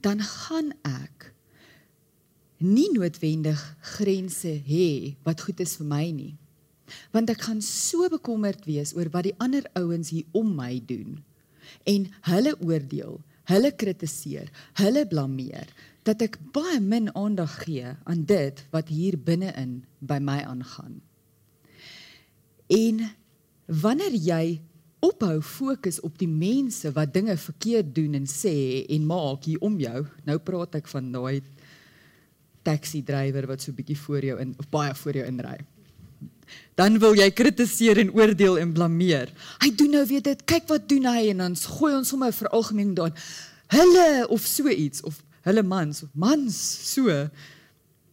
dan 0.04 0.22
gaan 0.22 0.70
ek 0.86 1.30
nie 2.60 2.90
noodwendig 2.92 3.60
grense 3.96 4.52
hê 4.68 5.16
wat 5.24 5.42
goed 5.46 5.62
is 5.64 5.78
vir 5.80 5.88
my 5.88 6.04
nie. 6.12 6.34
Want 7.14 7.32
ek 7.32 7.46
gaan 7.46 7.62
so 7.64 8.10
bekommerd 8.12 8.66
wees 8.68 8.92
oor 8.96 9.08
wat 9.14 9.28
die 9.28 9.36
ander 9.40 9.66
ouens 9.78 10.12
hier 10.12 10.28
om 10.36 10.54
my 10.56 10.76
doen 10.84 11.20
en 11.88 12.08
hulle 12.26 12.52
oordeel 12.66 13.20
hulle 13.50 13.70
kritiseer, 13.74 14.50
hulle 14.78 15.04
blameer, 15.10 15.68
dat 16.06 16.22
ek 16.24 16.38
baie 16.54 16.78
min 16.82 17.10
aandag 17.18 17.60
gee 17.64 17.94
aan 18.08 18.24
dit 18.28 18.62
wat 18.74 18.90
hier 18.92 19.18
binne-in 19.18 19.80
by 20.00 20.20
my 20.22 20.40
aangaan. 20.46 21.00
En 22.70 23.02
wanneer 23.66 24.14
jy 24.14 24.44
ophou 25.00 25.40
fokus 25.42 25.98
op 26.04 26.18
die 26.20 26.28
mense 26.28 26.90
wat 26.94 27.14
dinge 27.14 27.34
verkeerd 27.40 27.94
doen 27.96 28.14
en 28.20 28.28
sê 28.28 28.84
en 28.92 29.06
maak 29.08 29.48
hier 29.48 29.62
om 29.64 29.78
jou, 29.80 30.04
nou 30.28 30.38
praat 30.44 30.76
ek 30.78 30.90
van 30.92 31.08
daai 31.12 31.40
taxi 32.66 33.00
drywer 33.06 33.48
wat 33.48 33.64
so 33.64 33.72
bietjie 33.74 33.98
voor 33.98 34.26
jou 34.28 34.36
in 34.42 34.52
of 34.60 34.68
baie 34.72 34.94
voor 34.94 35.18
jou 35.18 35.26
inry. 35.26 35.56
Dan 36.76 36.98
wil 37.00 37.14
jy 37.16 37.28
kritiseer 37.32 38.00
en 38.02 38.10
oordeel 38.16 38.58
en 38.60 38.74
blameer. 38.74 39.30
Hy 39.62 39.70
doen 39.78 39.94
nou 39.96 40.02
weer 40.10 40.22
dit. 40.24 40.42
Kyk 40.44 40.66
wat 40.70 40.88
doen 40.90 41.06
hy 41.08 41.30
en 41.30 41.44
dan 41.44 41.56
gooi 41.56 41.94
ons 41.94 42.10
sommer 42.10 42.34
vir 42.34 42.50
algemeen 42.56 42.92
daan. 42.98 43.14
Hulle 43.70 44.26
of 44.34 44.44
so 44.46 44.68
iets 44.68 45.04
of 45.06 45.22
hulle 45.46 45.62
mans 45.64 46.02
of 46.04 46.10
mans 46.12 46.58
so. 46.90 47.08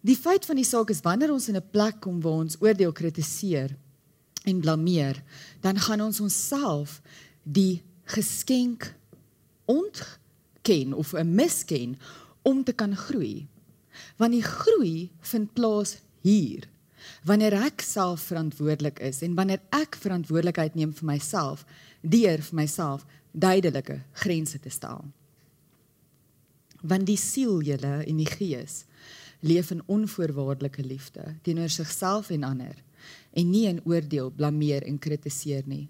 Die 0.08 0.16
feit 0.16 0.45
van 0.47 0.62
die 0.62 0.68
saak 0.68 0.93
is 0.93 1.03
wanneer 1.03 1.34
ons 1.34 1.49
in 1.49 1.58
'n 1.58 1.70
plek 1.72 1.99
kom 1.99 2.22
waar 2.22 2.45
ons 2.45 2.58
oordeel 2.62 2.93
kritiseer 2.93 3.76
en 4.48 4.62
blameer, 4.64 5.22
dan 5.62 5.80
gaan 5.80 6.02
ons 6.02 6.20
onsself 6.20 7.02
die 7.43 7.84
geskenk 8.04 8.93
ontken 9.66 10.93
of 10.93 11.14
'n 11.14 11.36
misken 11.36 12.00
om 12.41 12.64
te 12.64 12.74
kan 12.74 12.95
groei. 12.95 13.48
Want 14.18 14.32
die 14.32 14.43
groei 14.43 15.12
vind 15.20 15.54
plaas 15.54 15.98
hier 16.22 16.68
wanneer 17.24 17.54
ek 17.54 17.82
self 17.82 18.22
verantwoordelik 18.32 19.00
is 19.00 19.22
en 19.22 19.36
wanneer 19.36 19.62
ek 19.76 19.95
verantwoordelikheid 19.95 20.76
neem 20.76 20.93
vir 20.93 21.06
myself 21.06 21.66
deur 22.02 22.41
vir 22.50 22.56
myself 22.56 23.06
duidelike 23.32 24.02
grense 24.24 24.60
te 24.60 24.70
stel. 24.70 25.06
Want 26.82 27.08
die 27.10 27.18
siel 27.18 27.62
julle 27.66 28.04
en 28.06 28.18
die 28.18 28.30
gees 28.30 28.86
leef 29.39 29.72
in 29.72 29.84
onvoorwaardelike 29.86 30.84
liefde 30.86 31.36
teenoor 31.45 31.70
sigself 31.70 32.32
en 32.34 32.43
ander 32.43 32.76
en 33.34 33.50
nie 33.52 33.68
in 33.70 33.82
oordeel, 33.86 34.32
blameer 34.32 34.86
en 34.88 35.00
kritiseer 35.00 35.64
nie. 35.66 35.88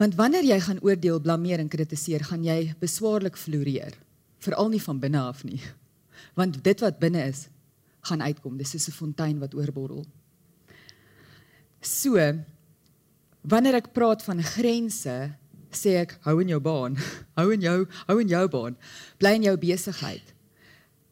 Want 0.00 0.16
wanneer 0.18 0.44
jy 0.44 0.58
gaan 0.60 0.80
oordeel, 0.82 1.20
blameer 1.20 1.62
en 1.62 1.70
kritiseer, 1.70 2.24
gaan 2.26 2.44
jy 2.44 2.74
beswaarlik 2.80 3.36
floreer, 3.38 3.94
veral 4.42 4.68
nie 4.72 4.82
van 4.82 5.00
binne 5.00 5.20
af 5.20 5.44
nie. 5.46 5.60
Want 6.34 6.62
dit 6.64 6.80
wat 6.82 6.98
binne 6.98 7.22
is, 7.28 7.48
gaan 8.04 8.22
uitkom. 8.22 8.58
Dis 8.58 8.70
soos 8.74 8.88
'n 8.88 8.92
fontein 8.92 9.38
wat 9.38 9.54
oorborrel. 9.54 10.04
So, 11.80 12.16
wanneer 13.42 13.74
ek 13.74 13.92
praat 13.92 14.22
van 14.22 14.42
grense, 14.42 15.36
sê 15.70 15.96
ek 16.00 16.18
hou 16.24 16.40
in 16.40 16.48
jou 16.48 16.60
baan. 16.60 16.96
Hou 17.38 17.50
in 17.50 17.60
jou, 17.60 17.86
hou 18.06 18.20
in 18.20 18.28
jou 18.28 18.48
baan. 18.48 18.76
Bly 19.18 19.34
in 19.34 19.42
jou 19.42 19.56
besigheid. 19.58 20.22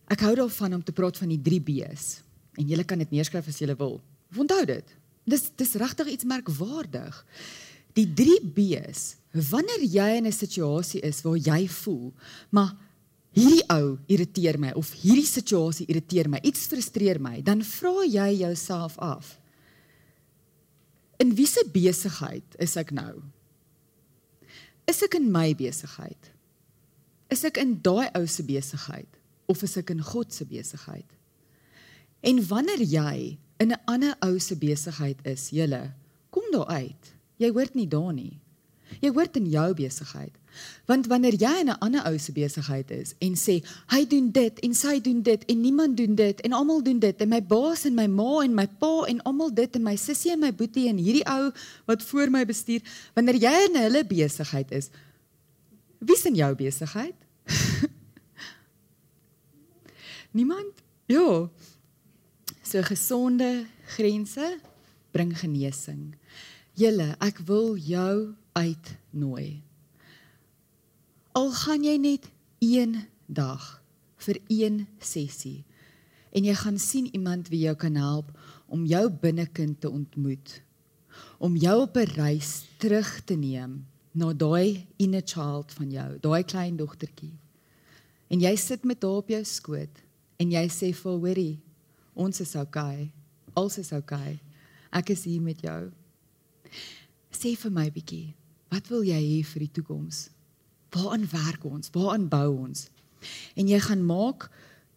Ek 0.06 0.20
hou 0.20 0.34
daarvan 0.34 0.74
om 0.74 0.82
te 0.82 0.92
praat 0.92 1.18
van 1.18 1.28
die 1.28 1.40
3 1.40 1.60
B's 1.60 2.22
en 2.60 2.68
julle 2.68 2.84
kan 2.84 2.98
dit 2.98 3.10
neerskryf 3.10 3.48
as 3.48 3.58
julle 3.58 3.74
wil. 3.74 4.00
Onthou 4.36 4.64
dit. 4.64 4.84
Dis 5.24 5.50
dis 5.56 5.74
regtig 5.78 6.08
iets 6.16 6.26
merkwaardig. 6.26 7.18
Die 7.94 8.06
3 8.08 8.38
B's. 8.54 9.16
Wanneer 9.32 9.84
jy 9.84 10.08
in 10.18 10.26
'n 10.26 10.32
situasie 10.32 11.00
is 11.00 11.22
waar 11.22 11.36
jy 11.36 11.68
voel, 11.68 12.12
maar 12.50 12.76
hierdie 13.32 13.64
ou 13.68 13.98
irriteer 14.06 14.58
my 14.58 14.72
of 14.76 14.92
hierdie 14.92 15.26
situasie 15.26 15.86
irriteer 15.86 16.28
my, 16.28 16.38
iets 16.42 16.66
frustreer 16.66 17.20
my, 17.20 17.40
dan 17.42 17.62
vra 17.62 18.04
jy 18.04 18.30
jouself 18.44 18.98
af: 18.98 19.38
In 21.18 21.34
wiese 21.34 21.64
besigheid 21.72 22.44
is 22.58 22.76
ek 22.76 22.90
nou? 22.90 23.22
Is 24.86 25.02
ek 25.02 25.14
in 25.14 25.30
my 25.30 25.54
besigheid? 25.54 26.30
Is 27.30 27.44
ek 27.44 27.56
in 27.62 27.78
daai 27.80 28.10
ou 28.18 28.26
se 28.26 28.42
besigheid 28.42 29.08
of 29.46 29.62
is 29.62 29.76
ek 29.76 29.90
in 29.90 30.02
God 30.02 30.32
se 30.32 30.44
besigheid? 30.44 31.06
En 32.22 32.46
wanneer 32.46 32.82
jy 32.82 33.38
in 33.62 33.70
'n 33.70 33.82
ander 33.86 34.14
ou 34.26 34.38
se 34.38 34.56
besigheid 34.56 35.18
is, 35.22 35.50
julle, 35.50 35.92
kom 36.30 36.42
daar 36.50 36.66
uit. 36.66 37.14
Jy 37.36 37.50
hoort 37.50 37.74
nie 37.74 37.88
daar 37.88 38.12
nie. 38.12 38.40
Jy 39.00 39.10
hoort 39.14 39.36
in 39.36 39.46
jou 39.48 39.74
besigheid. 39.74 40.34
Want 40.86 41.06
wanneer 41.06 41.34
jy 41.34 41.60
in 41.60 41.70
'n 41.70 41.78
ander 41.78 42.04
ou 42.06 42.18
se 42.18 42.32
besigheid 42.32 42.90
is 42.90 43.14
en 43.18 43.34
sê 43.36 43.64
hy 43.88 44.06
doen 44.06 44.30
dit 44.30 44.58
en 44.58 44.74
sy 44.74 45.00
doen 45.00 45.22
dit 45.22 45.44
en 45.44 45.60
niemand 45.60 45.96
doen 45.96 46.14
dit 46.14 46.40
en 46.40 46.52
almal 46.52 46.82
doen 46.82 46.98
dit 46.98 47.20
en 47.20 47.28
my 47.28 47.40
baas 47.42 47.84
en 47.84 47.94
my 47.94 48.06
ma 48.06 48.42
en 48.42 48.54
my 48.54 48.66
pa 48.66 49.04
en 49.08 49.22
almal 49.22 49.54
dit 49.54 49.76
en 49.76 49.82
my 49.82 49.96
sussie 49.96 50.32
en 50.32 50.40
my 50.40 50.52
boetie 50.52 50.88
en 50.88 50.96
hierdie 50.96 51.24
ou 51.24 51.52
wat 51.86 52.02
voor 52.02 52.30
my 52.30 52.44
bestuur, 52.44 52.80
wanneer 53.14 53.34
jy 53.34 53.68
in 53.68 53.76
hulle 53.76 54.04
besigheid 54.04 54.70
is, 54.72 54.90
wie's 55.98 56.24
in 56.24 56.34
jou 56.34 56.54
besigheid? 56.54 57.14
niemand? 60.38 60.74
Ja. 61.06 61.48
So 62.72 62.80
gesonde 62.80 63.66
grense 63.84 64.58
bring 65.10 65.34
genesing. 65.36 66.14
Julle, 66.72 67.10
ek 67.20 67.42
wil 67.44 67.74
jou 67.76 68.32
uitnooi. 68.56 69.60
Al 71.36 71.50
gaan 71.52 71.82
jy 71.84 71.98
net 72.00 72.30
een 72.64 72.94
dag 73.28 73.66
vir 74.24 74.38
een 74.48 74.78
sessie 75.04 75.66
en 76.32 76.48
jy 76.48 76.54
gaan 76.56 76.78
sien 76.80 77.10
iemand 77.12 77.50
wie 77.52 77.60
jou 77.66 77.74
kan 77.76 77.98
help 78.00 78.30
om 78.72 78.86
jou 78.88 79.02
binnekind 79.20 79.82
te 79.84 79.90
ontmoet. 79.92 80.62
Om 81.44 81.58
jou 81.60 81.76
op 81.82 81.96
'n 82.00 82.08
reis 82.16 82.64
terug 82.80 83.20
te 83.28 83.36
neem 83.36 83.84
na 84.16 84.32
daai 84.32 84.86
inner 84.96 85.22
child 85.24 85.76
van 85.76 85.90
jou, 85.90 86.16
daai 86.20 86.42
klein 86.42 86.76
dogtertjie. 86.76 87.36
En 88.32 88.40
jy 88.40 88.56
sit 88.56 88.84
met 88.84 89.02
haar 89.02 89.20
op 89.20 89.28
jou 89.28 89.44
skoot 89.44 90.00
en 90.36 90.50
jy 90.50 90.68
sê 90.68 90.94
vir 90.94 91.12
hoorie, 91.12 91.60
ons 92.14 92.40
is 92.40 92.54
okay. 92.56 93.10
Alles 93.54 93.78
is 93.78 93.92
okay. 93.92 94.38
Ek 94.92 95.12
is 95.14 95.24
hier 95.24 95.42
met 95.42 95.60
jou. 95.64 95.90
Sê 97.32 97.54
vir 97.56 97.72
my 97.72 97.88
bietjie, 97.92 98.34
wat 98.72 98.88
wil 98.92 99.04
jy 99.04 99.18
hê 99.18 99.40
vir 99.46 99.66
die 99.66 99.72
toekoms? 99.80 100.28
Waaraan 100.92 101.24
werk 101.32 101.64
ons? 101.64 101.92
Waaraan 101.94 102.28
bou 102.32 102.48
ons? 102.68 102.88
En 103.56 103.68
jy 103.68 103.80
gaan 103.80 104.04
maak 104.04 104.50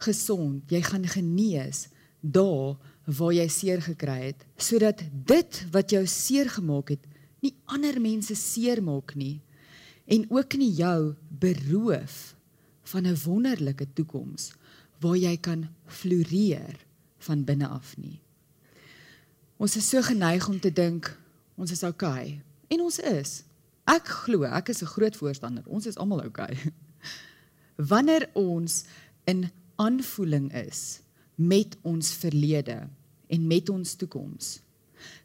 gesond, 0.03 0.63
jy 0.72 0.82
gaan 0.84 1.07
genees 1.07 1.88
daar 2.20 2.76
waar 3.05 3.34
jy 3.36 3.45
seer 3.53 3.84
gekry 3.86 4.32
het, 4.32 4.45
sodat 4.57 5.03
dit 5.30 5.59
wat 5.72 5.93
jou 5.93 6.01
seer 6.09 6.49
gemaak 6.49 6.95
het, 6.95 7.03
nie 7.45 7.53
ander 7.70 7.99
mense 8.01 8.36
seer 8.39 8.82
maak 8.84 9.13
nie 9.20 9.39
en 10.09 10.26
ook 10.34 10.57
nie 10.61 10.72
jou 10.78 11.16
beroof 11.30 12.36
van 12.91 13.07
'n 13.07 13.18
wonderlike 13.26 13.88
toekoms 13.93 14.53
waar 15.01 15.18
jy 15.18 15.38
kan 15.38 15.70
floreer 15.86 16.76
van 17.26 17.43
binne 17.43 17.67
af 17.67 17.95
nie. 17.97 18.19
Ons 19.57 19.76
is 19.80 19.89
so 19.89 20.01
geneig 20.03 20.47
om 20.51 20.59
te 20.59 20.71
dink 20.73 21.11
ons 21.55 21.71
is 21.71 21.84
oukei 21.88 22.26
okay, 22.26 22.41
en 22.76 22.82
ons 22.84 22.99
is. 22.99 23.43
Ek 23.86 24.09
glo, 24.26 24.43
ek 24.43 24.69
is 24.73 24.82
'n 24.82 24.93
groot 24.95 25.15
voorstander. 25.15 25.63
Ons 25.67 25.86
is 25.86 25.97
almal 25.97 26.23
oukei. 26.26 26.51
Okay. 26.51 26.73
Wanneer 27.91 28.30
ons 28.34 28.84
in 29.26 29.49
aanvoeling 29.76 30.53
is 30.53 31.01
met 31.36 31.78
ons 31.82 32.13
verlede 32.13 32.88
en 33.28 33.47
met 33.47 33.69
ons 33.69 33.95
toekoms, 33.95 34.59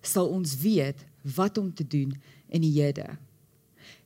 sal 0.02 0.28
ons 0.28 0.56
weet 0.56 1.04
wat 1.22 1.58
om 1.58 1.74
te 1.74 1.86
doen 1.86 2.14
in 2.48 2.60
die 2.60 2.82
hede. 2.82 3.06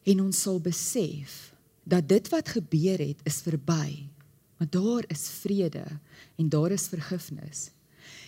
En 0.04 0.20
ons 0.20 0.40
sal 0.40 0.60
besef 0.60 1.54
dat 1.84 2.08
dit 2.08 2.28
wat 2.28 2.48
gebeur 2.48 3.00
het 3.00 3.20
is 3.24 3.40
verby. 3.44 4.08
Maar 4.56 4.70
daar 4.70 5.04
is 5.08 5.28
vrede 5.28 5.84
en 6.36 6.48
daar 6.48 6.70
is 6.70 6.88
vergifnis. 6.88 7.70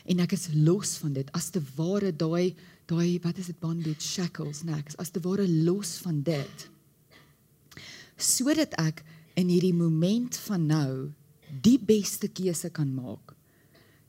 En 0.07 0.23
ek 0.23 0.37
is 0.37 0.49
los 0.55 0.97
van 1.03 1.17
dit. 1.17 1.31
As 1.37 1.51
te 1.55 1.63
ware 1.77 2.13
daai 2.15 2.55
daai 2.87 3.19
wat 3.25 3.39
is 3.43 3.51
dit 3.51 3.59
bondage 3.59 4.05
shackles 4.05 4.63
next 4.63 4.95
as 5.03 5.11
te 5.11 5.21
ware 5.25 5.47
los 5.49 5.97
van 6.05 6.21
dit. 6.23 6.67
Sodat 8.17 8.77
ek 8.79 9.03
in 9.37 9.51
hierdie 9.51 9.75
moment 9.75 10.39
van 10.47 10.69
nou 10.71 10.91
die 11.63 11.79
beste 11.83 12.31
keuse 12.31 12.71
kan 12.71 12.93
maak 12.95 13.35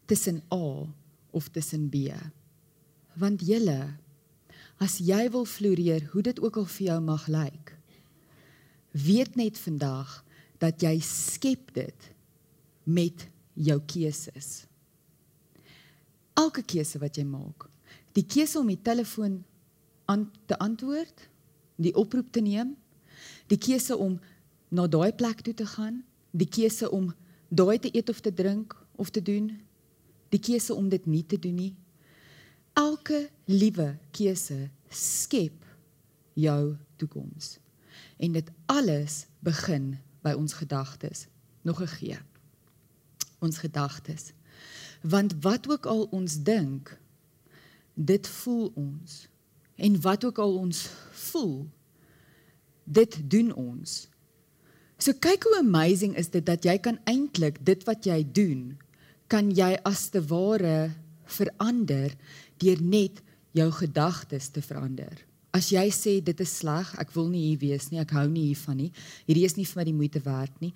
tussen 0.06 0.44
A 0.54 0.86
of 1.34 1.50
tussen 1.50 1.90
B. 1.90 2.14
Want 3.18 3.42
julle 3.42 3.98
as 4.78 5.00
jy 5.02 5.26
wil 5.34 5.50
floreer 5.50 6.06
hoe 6.14 6.22
dit 6.22 6.40
ook 6.40 6.62
al 6.62 6.70
vir 6.70 6.88
jou 6.92 7.00
mag 7.02 7.26
lyk 7.34 7.74
weet 8.92 9.36
net 9.36 9.58
vandag 9.58 10.24
dat 10.62 10.82
jy 10.82 10.98
skep 11.04 11.74
dit 11.74 12.10
met 12.84 13.28
jou 13.54 13.78
keuses 13.90 14.67
elke 16.38 16.64
keuse 16.64 17.02
wat 17.02 17.18
jy 17.18 17.26
maak 17.26 17.68
die 18.18 18.26
keuse 18.26 18.58
om 18.60 18.70
die 18.72 18.82
telefoon 18.82 19.42
aan 20.10 20.28
te 20.50 20.58
antwoord, 20.64 21.28
die 21.78 21.94
oproep 21.96 22.32
te 22.34 22.42
neem, 22.42 22.74
die 23.52 23.60
keuse 23.62 23.98
om 23.98 24.18
na 24.74 24.88
daai 24.90 25.12
plek 25.16 25.44
toe 25.46 25.54
te 25.54 25.68
gaan, 25.70 26.02
die 26.32 26.50
keuse 26.50 26.90
om 26.92 27.12
daai 27.50 27.78
te 27.80 27.92
eet 27.94 28.10
of 28.10 28.22
te 28.24 28.34
drink 28.34 28.74
of 28.98 29.12
te 29.14 29.22
doen, 29.22 29.52
die 30.34 30.42
keuse 30.42 30.74
om 30.74 30.90
dit 30.90 31.06
nie 31.06 31.24
te 31.26 31.40
doen 31.40 31.56
nie. 31.56 31.74
Elke 32.78 33.28
liewe 33.50 33.94
keuse 34.16 34.68
skep 34.90 35.66
jou 36.38 36.76
toekoms. 36.98 37.58
En 38.18 38.34
dit 38.34 38.50
alles 38.70 39.26
begin 39.46 39.96
by 40.26 40.34
ons 40.38 40.54
gedagtes. 40.58 41.28
Nog 41.62 41.82
'n 41.82 41.88
gee. 41.88 42.18
Ons 43.40 43.58
gedagtes. 43.58 44.34
Want 45.02 45.36
wat 45.42 45.70
ook 45.70 45.86
al 45.86 46.08
ons 46.12 46.42
dink, 46.44 46.98
dit 47.94 48.28
voel 48.28 48.72
ons. 48.76 49.28
En 49.76 50.02
wat 50.02 50.26
ook 50.26 50.38
al 50.38 50.58
ons 50.58 50.90
voel, 51.12 51.68
dit 52.84 53.18
doen 53.30 53.54
ons. 53.54 54.08
So 54.98 55.14
kyk 55.14 55.46
hoe 55.46 55.60
amazing 55.60 56.16
is 56.18 56.32
dit 56.34 56.46
dat 56.46 56.66
jy 56.66 56.78
kan 56.82 56.98
eintlik 57.06 57.60
dit 57.66 57.84
wat 57.86 58.06
jy 58.10 58.24
doen, 58.34 58.78
kan 59.30 59.52
jy 59.54 59.76
as 59.86 60.08
te 60.10 60.24
ware 60.26 60.90
verander 61.28 62.16
deur 62.58 62.82
net 62.82 63.22
jou 63.58 63.68
gedagtes 63.82 64.50
te 64.54 64.64
verander. 64.64 65.14
As 65.54 65.70
jy 65.74 65.86
sê 65.94 66.18
dit 66.24 66.42
is 66.44 66.56
sleg, 66.62 66.90
ek 67.02 67.14
wil 67.16 67.30
nie 67.32 67.50
hier 67.50 67.62
wees 67.62 67.90
nie, 67.92 68.02
ek 68.02 68.14
hou 68.18 68.26
nie 68.30 68.50
hiervan 68.50 68.80
nie. 68.82 68.90
Hierdie 69.30 69.46
is 69.48 69.58
nie 69.58 69.66
vir 69.68 69.82
my 69.82 69.86
die 69.88 69.98
moeite 70.00 70.22
werd 70.26 70.64
nie. 70.64 70.74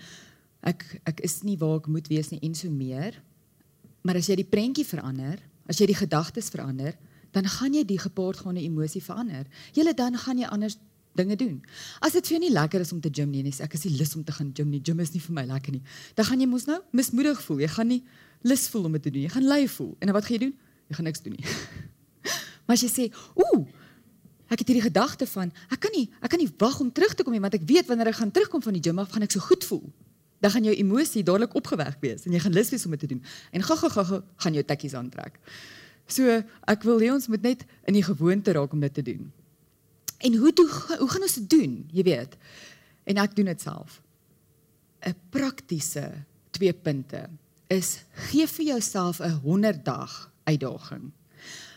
Ek 0.62 0.86
ek 1.10 1.22
is 1.26 1.42
nie 1.46 1.58
waar 1.58 1.80
ek 1.82 1.90
moet 1.92 2.10
wees 2.12 2.32
nie 2.34 2.42
en 2.46 2.56
so 2.58 2.70
meer. 2.70 3.18
Maar 4.02 4.18
as 4.22 4.30
jy 4.32 4.40
die 4.42 4.48
prentjie 4.48 4.86
verander, 4.86 5.40
as 5.70 5.80
jy 5.82 5.88
die 5.92 5.98
gedagtes 5.98 6.50
verander, 6.54 6.96
dan 7.32 7.48
gaan 7.48 7.76
jy 7.76 7.84
die 7.88 8.00
gepaardgaande 8.02 8.64
emosie 8.64 9.02
verander. 9.04 9.46
Julle 9.76 9.94
dan 9.96 10.18
gaan 10.20 10.42
jy 10.42 10.50
anders 10.52 10.78
dinge 11.18 11.36
doen. 11.36 11.60
As 12.04 12.16
dit 12.16 12.26
vir 12.28 12.38
jou 12.38 12.42
nie 12.46 12.54
lekker 12.54 12.84
is 12.84 12.92
om 12.96 13.02
te 13.04 13.12
gym 13.14 13.32
nie, 13.32 13.44
nee, 13.46 13.56
ek 13.64 13.76
is 13.76 13.86
nie 13.88 13.94
lus 14.00 14.14
om 14.16 14.24
te 14.28 14.36
gaan 14.36 14.52
gym 14.56 14.72
nie. 14.72 14.82
Gym 14.84 15.00
is 15.04 15.14
nie 15.16 15.22
vir 15.24 15.36
my 15.36 15.46
lekker 15.50 15.76
nie. 15.76 15.84
Dan 16.16 16.28
gaan 16.28 16.44
jy 16.44 16.48
mos 16.50 16.68
nou 16.70 16.80
mismoedig 16.96 17.40
voel. 17.46 17.64
Jy 17.66 17.72
gaan 17.76 17.92
nie 17.92 18.02
lus 18.48 18.68
voel 18.72 18.88
om 18.90 18.98
dit 18.98 19.06
te 19.08 19.14
doen. 19.14 19.26
Jy 19.28 19.34
gaan 19.36 19.48
lui 19.48 19.62
voel. 19.76 19.94
En 20.00 20.14
wat 20.16 20.28
gaan 20.28 20.38
jy 20.38 20.44
doen? 20.48 20.56
Jy 20.92 20.98
gaan 21.00 21.08
niks 21.08 21.24
doen 21.26 21.38
nie. 21.38 21.56
maar 22.66 22.76
as 22.78 22.84
jy 22.86 22.92
sê, 22.92 23.08
"Ooh, 23.36 23.68
ek 24.52 24.64
het 24.64 24.68
hierdie 24.68 24.88
gedagte 24.88 25.28
van, 25.28 25.52
ek 25.72 25.80
kan 25.80 25.92
nie, 25.96 26.10
ek 26.20 26.30
kan 26.30 26.40
nie 26.40 26.50
wag 26.58 26.80
om 26.80 26.92
terug 26.92 27.14
te 27.16 27.24
kom 27.24 27.32
nie, 27.32 27.44
want 27.44 27.56
ek 27.56 27.68
weet 27.68 27.88
wanneer 27.88 28.12
ek 28.12 28.20
gaan 28.20 28.32
terugkom 28.32 28.64
van 28.64 28.76
die 28.76 28.84
gym 28.84 29.00
af, 29.00 29.12
gaan 29.12 29.24
ek 29.24 29.32
so 29.32 29.40
goed 29.40 29.64
voel." 29.64 29.86
Dan 30.42 30.52
gaan 30.52 30.66
jou 30.66 30.76
emosie 30.76 31.24
dadelik 31.24 31.54
opgewek 31.56 32.00
wees 32.02 32.26
en 32.26 32.34
jy 32.34 32.42
gaan 32.42 32.56
lus 32.58 32.72
wees 32.74 32.86
om 32.86 32.96
dit 32.96 33.04
te 33.04 33.12
doen. 33.14 33.22
En 33.54 33.64
gou 33.64 33.78
gou 33.78 33.92
gou 33.92 34.22
gaan 34.44 34.58
jou 34.58 34.64
tekkies 34.66 34.98
aantrek. 34.98 35.38
So 36.10 36.42
ek 36.68 36.84
wil 36.88 37.00
hê 37.00 37.12
ons 37.14 37.30
moet 37.32 37.46
net 37.46 37.66
in 37.88 37.98
die 38.00 38.06
gewoonte 38.06 38.54
raak 38.58 38.74
om 38.74 38.82
dit 38.84 38.94
te 38.94 39.06
doen. 39.06 39.30
En 40.22 40.36
hoe 40.38 40.54
toe, 40.54 40.68
hoe 41.00 41.10
gaan 41.10 41.26
ons 41.26 41.38
dit 41.40 41.50
doen? 41.50 41.78
Jy 41.94 42.04
weet. 42.10 42.36
En 43.10 43.22
ek 43.22 43.36
doen 43.38 43.50
dit 43.54 43.62
self. 43.62 44.02
'n 45.02 45.16
Praktiese 45.34 46.26
twee 46.54 46.74
punte 46.74 47.26
is 47.74 48.04
gee 48.30 48.46
vir 48.48 48.66
jouself 48.66 49.22
'n 49.22 49.42
100 49.42 49.86
dag 49.86 50.32
uitdaging. 50.44 51.12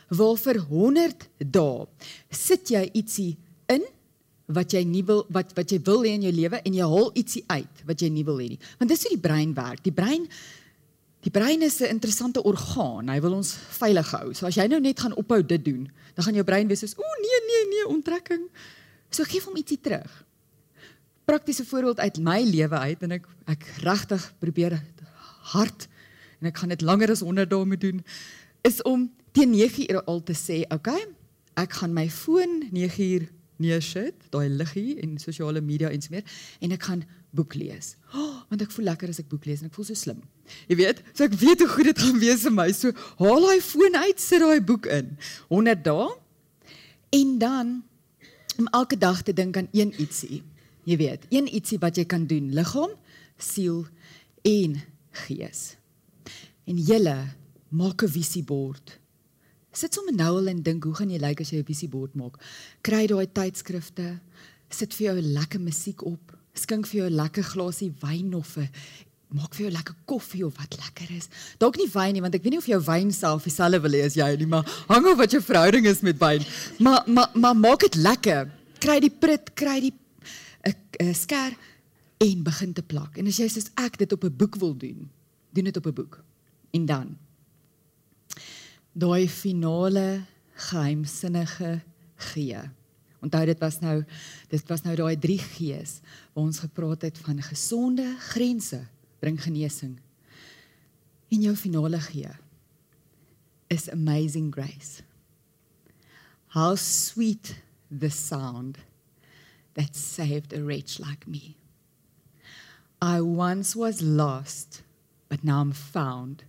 Waar 0.09 0.37
vir 0.37 0.59
100 0.59 1.29
dae 1.39 1.87
sit 2.31 2.69
jy 2.69 2.91
ietsie 2.93 3.39
in 3.67 3.85
wat 4.47 4.73
jy 4.73 4.83
nie 4.85 5.05
wil 5.05 5.25
wat 5.33 5.55
wat 5.57 5.71
jy 5.73 5.79
wil 5.87 6.03
hê 6.05 6.13
in 6.19 6.27
jou 6.27 6.33
lewe 6.35 6.61
en 6.61 6.75
jy 6.75 6.85
haal 6.85 7.11
ietsie 7.17 7.45
uit 7.49 7.87
wat 7.89 8.03
jy 8.03 8.11
nie 8.13 8.25
wil 8.25 8.43
hê 8.43 8.51
nie. 8.53 8.61
Want 8.79 8.91
dis 8.93 9.07
hoe 9.07 9.15
die 9.17 9.23
brein 9.23 9.55
werk. 9.57 9.83
Die 9.85 9.95
brein 9.95 10.29
Die 11.25 11.33
brein 11.33 11.63
is 11.63 11.81
'n 11.81 11.89
interessante 11.89 12.43
orgaan. 12.43 13.09
Hy 13.09 13.21
wil 13.21 13.33
ons 13.33 13.57
veilig 13.81 14.11
hou. 14.11 14.35
So 14.35 14.47
as 14.47 14.55
jy 14.55 14.67
nou 14.67 14.81
net 14.81 15.01
gaan 15.01 15.17
ophou 15.17 15.47
dit 15.47 15.65
doen, 15.65 15.91
dan 16.15 16.25
gaan 16.25 16.35
jou 16.35 16.45
brein 16.45 16.69
wees 16.69 16.81
soos, 16.81 16.95
"O 16.97 17.03
nee, 17.21 17.41
nee, 17.47 17.69
nee, 17.69 17.87
onttrekking." 17.89 18.51
So 19.11 19.25
gee 19.25 19.41
hom 19.41 19.57
ietsie 19.57 19.81
terug. 19.81 20.25
Praktiese 21.25 21.65
voorbeeld 21.65 21.99
uit 21.99 22.19
my 22.19 22.43
lewe 22.43 22.79
uit 22.79 23.03
en 23.03 23.11
ek 23.13 23.27
ek 23.47 23.65
regtig 23.81 24.35
probeer 24.39 24.83
hard 25.55 25.89
en 26.41 26.47
ek 26.47 26.57
gaan 26.57 26.69
dit 26.69 26.83
langer 26.83 27.11
as 27.11 27.21
100 27.21 27.51
dae 27.51 27.65
moet 27.65 27.81
doen 27.81 28.05
is 28.63 28.83
om 28.83 29.11
teen 29.33 29.51
9 29.51 29.91
uur 29.91 30.05
al 30.05 30.23
te 30.23 30.33
sê, 30.33 30.65
"Oké, 30.65 30.75
okay, 30.75 31.07
ek 31.57 31.73
gaan 31.73 31.93
my 31.93 32.11
foon 32.11 32.69
9 32.71 33.03
uur 33.03 33.29
neersit, 33.63 34.27
daai 34.35 34.49
liggie 34.51 34.99
en 35.05 35.19
sosiale 35.23 35.61
media 35.61 35.91
en 35.91 36.03
so 36.03 36.15
meer 36.15 36.25
en 36.61 36.75
ek 36.75 36.89
gaan 36.89 37.05
boek 37.35 37.55
lees. 37.59 37.95
Oh, 38.15 38.43
want 38.51 38.63
ek 38.63 38.73
voel 38.75 38.89
lekker 38.91 39.11
as 39.11 39.21
ek 39.23 39.29
boek 39.31 39.47
lees 39.47 39.63
en 39.63 39.71
ek 39.71 39.77
voel 39.77 39.89
so 39.91 39.99
slim. 39.99 40.23
Jy 40.71 40.79
weet, 40.81 41.03
so 41.15 41.27
ek 41.27 41.37
weet 41.41 41.65
hoe 41.65 41.71
goed 41.71 41.91
dit 41.91 42.03
gaan 42.05 42.21
wees 42.23 42.45
vir 42.47 42.55
my. 42.55 42.69
So 42.77 42.93
haal 43.21 43.47
daai 43.47 43.63
foon 43.65 43.99
uit, 44.05 44.23
sit 44.23 44.43
daai 44.43 44.61
boek 44.65 44.89
in. 44.93 45.15
100 45.53 45.85
dae. 45.87 46.09
En 47.15 47.39
dan 47.39 47.77
om 48.59 48.69
elke 48.71 48.99
dag 48.99 49.23
te 49.23 49.35
dink 49.35 49.57
aan 49.59 49.69
een 49.75 49.95
ietsie. 49.99 50.43
Jy 50.85 50.99
weet, 51.01 51.25
een 51.33 51.49
ietsie 51.49 51.79
wat 51.83 51.97
jy 51.99 52.05
kan 52.07 52.27
doen, 52.29 52.53
liggaam, 52.55 52.93
siel 53.41 53.87
en 54.47 54.77
gees. 55.25 55.75
En 56.69 56.79
julle 56.79 57.17
maak 57.71 58.03
'n 58.03 58.09
visiebord. 58.09 58.99
Sit 59.75 59.97
sommer 59.97 60.15
nou 60.15 60.37
al 60.39 60.53
en 60.53 60.63
dink 60.63 60.85
hoe 60.87 60.95
gaan 60.95 61.11
jy 61.11 61.19
lyk 61.19 61.41
as 61.43 61.51
jy 61.51 61.59
'n 61.59 61.67
visiebord 61.67 62.15
maak? 62.15 62.39
Kry 62.83 63.07
daai 63.07 63.27
tydskrifte, 63.27 64.21
sit 64.71 64.95
vir 64.95 65.07
jou 65.07 65.21
lekker 65.21 65.61
musiek 65.61 66.03
op, 66.07 66.37
skink 66.55 66.87
vir 66.87 67.01
jou 67.01 67.11
'n 67.11 67.17
lekker 67.17 67.43
glasie 67.43 67.93
wyn 68.01 68.35
of 68.35 68.57
'n 68.57 68.69
maak 69.35 69.55
vir 69.55 69.67
jou 69.67 69.73
lekker 69.75 69.95
koffie 70.07 70.47
of 70.47 70.57
wat 70.57 70.79
lekker 70.79 71.17
is. 71.17 71.29
Dalk 71.59 71.77
nie 71.77 71.89
wyn 71.91 72.13
nie 72.13 72.21
want 72.21 72.35
ek 72.35 72.45
weet 72.45 72.53
nie 72.53 72.63
of 72.63 72.67
jou 72.67 72.81
wyn 72.81 73.11
self 73.11 73.43
dieselfde 73.43 73.81
wil 73.83 73.91
hê 73.91 74.05
as 74.05 74.15
jy 74.15 74.37
nie, 74.37 74.47
maar 74.47 74.65
hang 74.89 75.07
of 75.07 75.19
wat 75.19 75.33
jou 75.33 75.43
verhouding 75.43 75.87
is 75.87 76.03
met 76.03 76.19
wyn. 76.19 76.43
Maar 76.79 77.03
maar 77.07 77.31
maar 77.35 77.57
maak 77.57 77.81
dit 77.81 77.95
lekker. 77.97 78.51
Kry 78.79 79.01
die 79.01 79.11
prit, 79.11 79.55
kry 79.55 79.81
die 79.81 79.95
'n 81.01 81.15
skêr 81.15 81.57
en 82.21 82.43
begin 82.43 82.73
te 82.73 82.83
plak. 82.83 83.19
En 83.19 83.27
as 83.27 83.39
jy 83.39 83.49
sê 83.49 83.69
ek 83.77 83.99
dit 83.99 84.13
op 84.13 84.25
'n 84.25 84.37
boek 84.37 84.57
wil 84.57 84.75
doen, 84.75 85.11
doen 85.53 85.65
dit 85.65 85.77
op 85.77 85.87
'n 85.87 85.95
boek. 85.95 86.23
En 86.71 86.87
dan 86.87 87.17
daai 88.95 89.27
finale 89.29 90.25
geheimsinnige 90.69 91.81
gee. 92.31 92.63
Onthou 93.25 93.45
dit 93.49 93.59
was 93.59 93.81
nou 93.83 93.99
dit 94.53 94.71
was 94.71 94.85
nou 94.87 94.95
daai 94.97 95.17
3 95.19 95.39
G's 95.39 95.99
waar 96.33 96.45
ons 96.45 96.63
gepraat 96.63 97.03
het 97.09 97.19
van 97.27 97.43
gesonde 97.43 98.07
grense 98.31 98.85
bring 99.19 99.41
genesing. 99.43 99.99
En 101.29 101.43
jou 101.43 101.57
finale 101.57 102.01
gee 102.01 102.31
is 103.73 103.91
amazing 103.91 104.53
grace. 104.55 105.03
How 106.55 106.77
sweet 106.77 107.57
the 107.91 108.11
sound 108.11 108.79
that 109.75 109.97
saved 109.97 110.53
a 110.53 110.63
wretch 110.63 110.99
like 110.99 111.27
me. 111.27 111.57
I 113.03 113.21
once 113.21 113.75
was 113.75 114.01
lost, 114.01 114.83
but 115.29 115.45
now 115.45 115.61
I'm 115.61 115.73
found. 115.73 116.45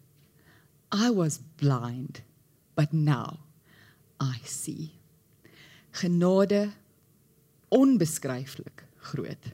I 0.92 1.10
was 1.10 1.40
blind, 1.58 2.22
but 2.76 2.94
now 2.94 3.40
I 4.20 4.40
see. 4.44 4.92
Genade 5.92 6.72
onbeskryflik 7.70 8.86
groot. 8.98 9.52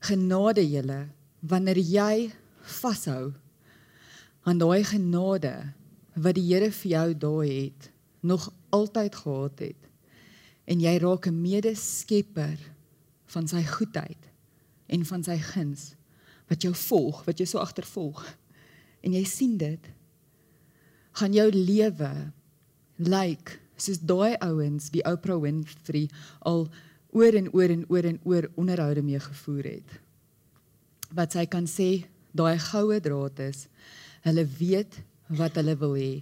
Genade 0.00 0.64
julle 0.68 1.08
wanneer 1.40 1.78
jy 1.78 2.30
vashou 2.80 3.32
aan 4.48 4.60
daai 4.60 4.84
genade 4.84 5.54
wat 6.18 6.36
die 6.38 6.46
Here 6.48 6.70
vir 6.72 6.90
jou 6.90 7.08
daai 7.14 7.50
het, 7.50 7.90
nog 8.20 8.48
altyd 8.74 9.14
gehad 9.14 9.60
het. 9.62 9.82
En 10.68 10.80
jy 10.80 10.96
raak 10.98 11.26
'n 11.26 11.40
medeskepper 11.40 12.58
van 13.26 13.48
sy 13.48 13.62
goedheid 13.64 14.30
en 14.86 15.04
van 15.04 15.24
sy 15.24 15.38
guns 15.38 15.94
wat 16.48 16.62
jou 16.62 16.74
volg, 16.74 17.24
wat 17.24 17.38
jou 17.38 17.46
so 17.46 17.58
agtervolg. 17.58 18.24
En 19.00 19.12
jy 19.12 19.24
sien 19.24 19.56
dit 19.56 19.90
gaan 21.18 21.34
jou 21.34 21.48
lewe 21.52 22.12
lyk 22.98 23.08
like, 23.12 23.58
soos 23.78 24.00
daai 24.02 24.36
ouens 24.42 24.90
wie 24.94 25.04
Oprah 25.06 25.38
Winfrey 25.42 26.08
al 26.46 26.66
oor 27.14 27.36
en 27.38 27.48
oor 27.54 27.72
en 27.72 27.84
oor 27.88 28.06
en 28.10 28.18
oor 28.24 28.48
onderhoude 28.58 29.02
mee 29.02 29.20
gevoer 29.22 29.70
het. 29.70 29.92
Wat 31.14 31.34
sy 31.34 31.46
kan 31.48 31.66
sê, 31.70 32.04
daai 32.36 32.58
goue 32.60 32.98
draad 33.02 33.38
is, 33.46 33.66
hulle 34.26 34.44
weet 34.58 34.98
wat 35.38 35.56
hulle 35.60 35.76
wil 35.80 35.94
hê 35.98 36.12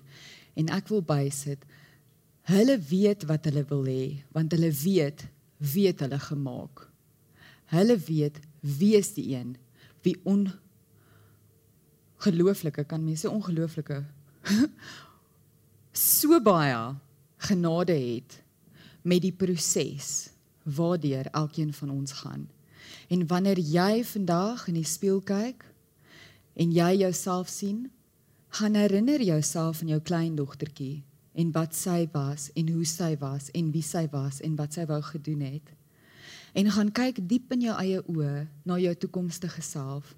en 0.57 0.71
ek 0.73 0.91
wil 0.93 1.03
bysit, 1.05 1.65
hulle 2.49 2.77
weet 2.91 3.27
wat 3.29 3.49
hulle 3.49 3.65
wil 3.71 3.89
hê 3.89 4.05
want 4.37 4.55
hulle 4.55 4.71
weet 4.71 5.27
wie 5.59 5.89
het 5.89 6.05
hulle 6.05 6.21
gemaak. 6.23 6.85
Hulle 7.73 7.97
weet 8.07 8.39
wie 8.61 8.95
is 8.99 9.15
die 9.17 9.33
een 9.35 9.57
wie 10.07 10.15
on 10.29 10.47
gelooflike 12.23 12.85
kan 12.87 13.03
mense 13.03 13.27
ongelooflike 13.31 14.05
so 15.93 16.41
baie 16.41 16.95
genade 17.49 17.97
het 17.97 18.43
met 19.03 19.23
die 19.23 19.33
proses 19.33 20.31
waardeur 20.63 21.29
elkeen 21.31 21.73
van 21.73 21.91
ons 21.91 22.13
gaan. 22.13 22.49
En 23.09 23.27
wanneer 23.27 23.59
jy 23.59 24.05
vandag 24.05 24.67
in 24.69 24.81
die 24.81 24.87
spieël 24.87 25.21
kyk 25.23 25.65
en 26.55 26.73
jy 26.73 26.91
jouself 27.05 27.49
sien, 27.49 27.87
gaan 28.49 28.75
herinner 28.75 29.23
jouself 29.23 29.83
aan 29.83 29.93
jou 29.95 30.01
kleindogtertjie 30.01 31.05
en 31.37 31.53
wat 31.53 31.75
sy 31.77 32.07
was 32.13 32.49
en 32.57 32.71
hoe 32.73 32.87
sy 32.89 33.13
was 33.21 33.51
en 33.55 33.71
wie 33.75 33.85
sy 33.85 34.07
was 34.11 34.41
en 34.41 34.57
wat 34.57 34.79
sy 34.79 34.87
wou 34.89 35.03
gedoen 35.03 35.43
het. 35.45 35.75
En 36.57 36.71
gaan 36.73 36.93
kyk 36.93 37.21
diep 37.29 37.53
in 37.53 37.67
jou 37.69 37.75
eie 37.77 38.01
oë 38.09 38.47
na 38.65 38.79
jou 38.81 38.95
toekomstige 38.95 39.63
self 39.63 40.15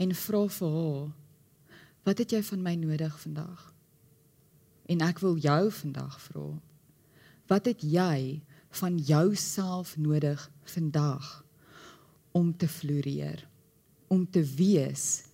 en 0.00 0.14
vra 0.16 0.46
vir 0.48 0.78
haar 0.78 1.12
wat 2.04 2.20
het 2.20 2.34
jy 2.36 2.42
van 2.44 2.62
my 2.62 2.74
nodig 2.76 3.14
vandag? 3.20 3.72
En 4.92 5.00
ek 5.00 5.22
wil 5.24 5.38
jou 5.40 5.70
vandag 5.72 6.18
vra. 6.20 6.48
Wat 7.48 7.68
het 7.68 7.80
jy 7.84 8.42
van 8.80 8.98
jouself 8.98 9.96
nodig 9.96 10.50
vandag 10.68 11.44
om 12.32 12.52
te 12.56 12.68
floreer? 12.68 13.46
Om 14.12 14.26
te 14.30 14.44
wees 14.44 15.24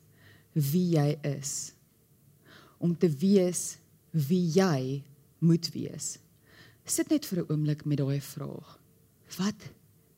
wie 0.53 0.95
jy 0.95 1.19
is? 1.27 1.73
Om 2.79 2.97
te 2.99 3.11
wees 3.11 3.79
wie 4.11 4.47
jy 4.55 5.03
moet 5.39 5.71
wees? 5.75 6.19
Sit 6.85 7.11
net 7.11 7.27
vir 7.27 7.43
'n 7.43 7.51
oomblik 7.51 7.85
met 7.85 7.99
daai 7.99 8.21
vraag. 8.21 8.79
Wat 9.37 9.71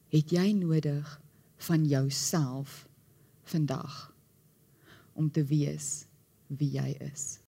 het 0.08 0.30
jy 0.30 0.52
nodig 0.52 1.20
van 1.56 1.84
jouself 1.84 2.88
vandag 3.44 4.14
om 5.12 5.30
te 5.30 5.44
wees 5.44 6.06
wie 6.58 6.70
jy 6.76 6.96
is? 7.00 7.40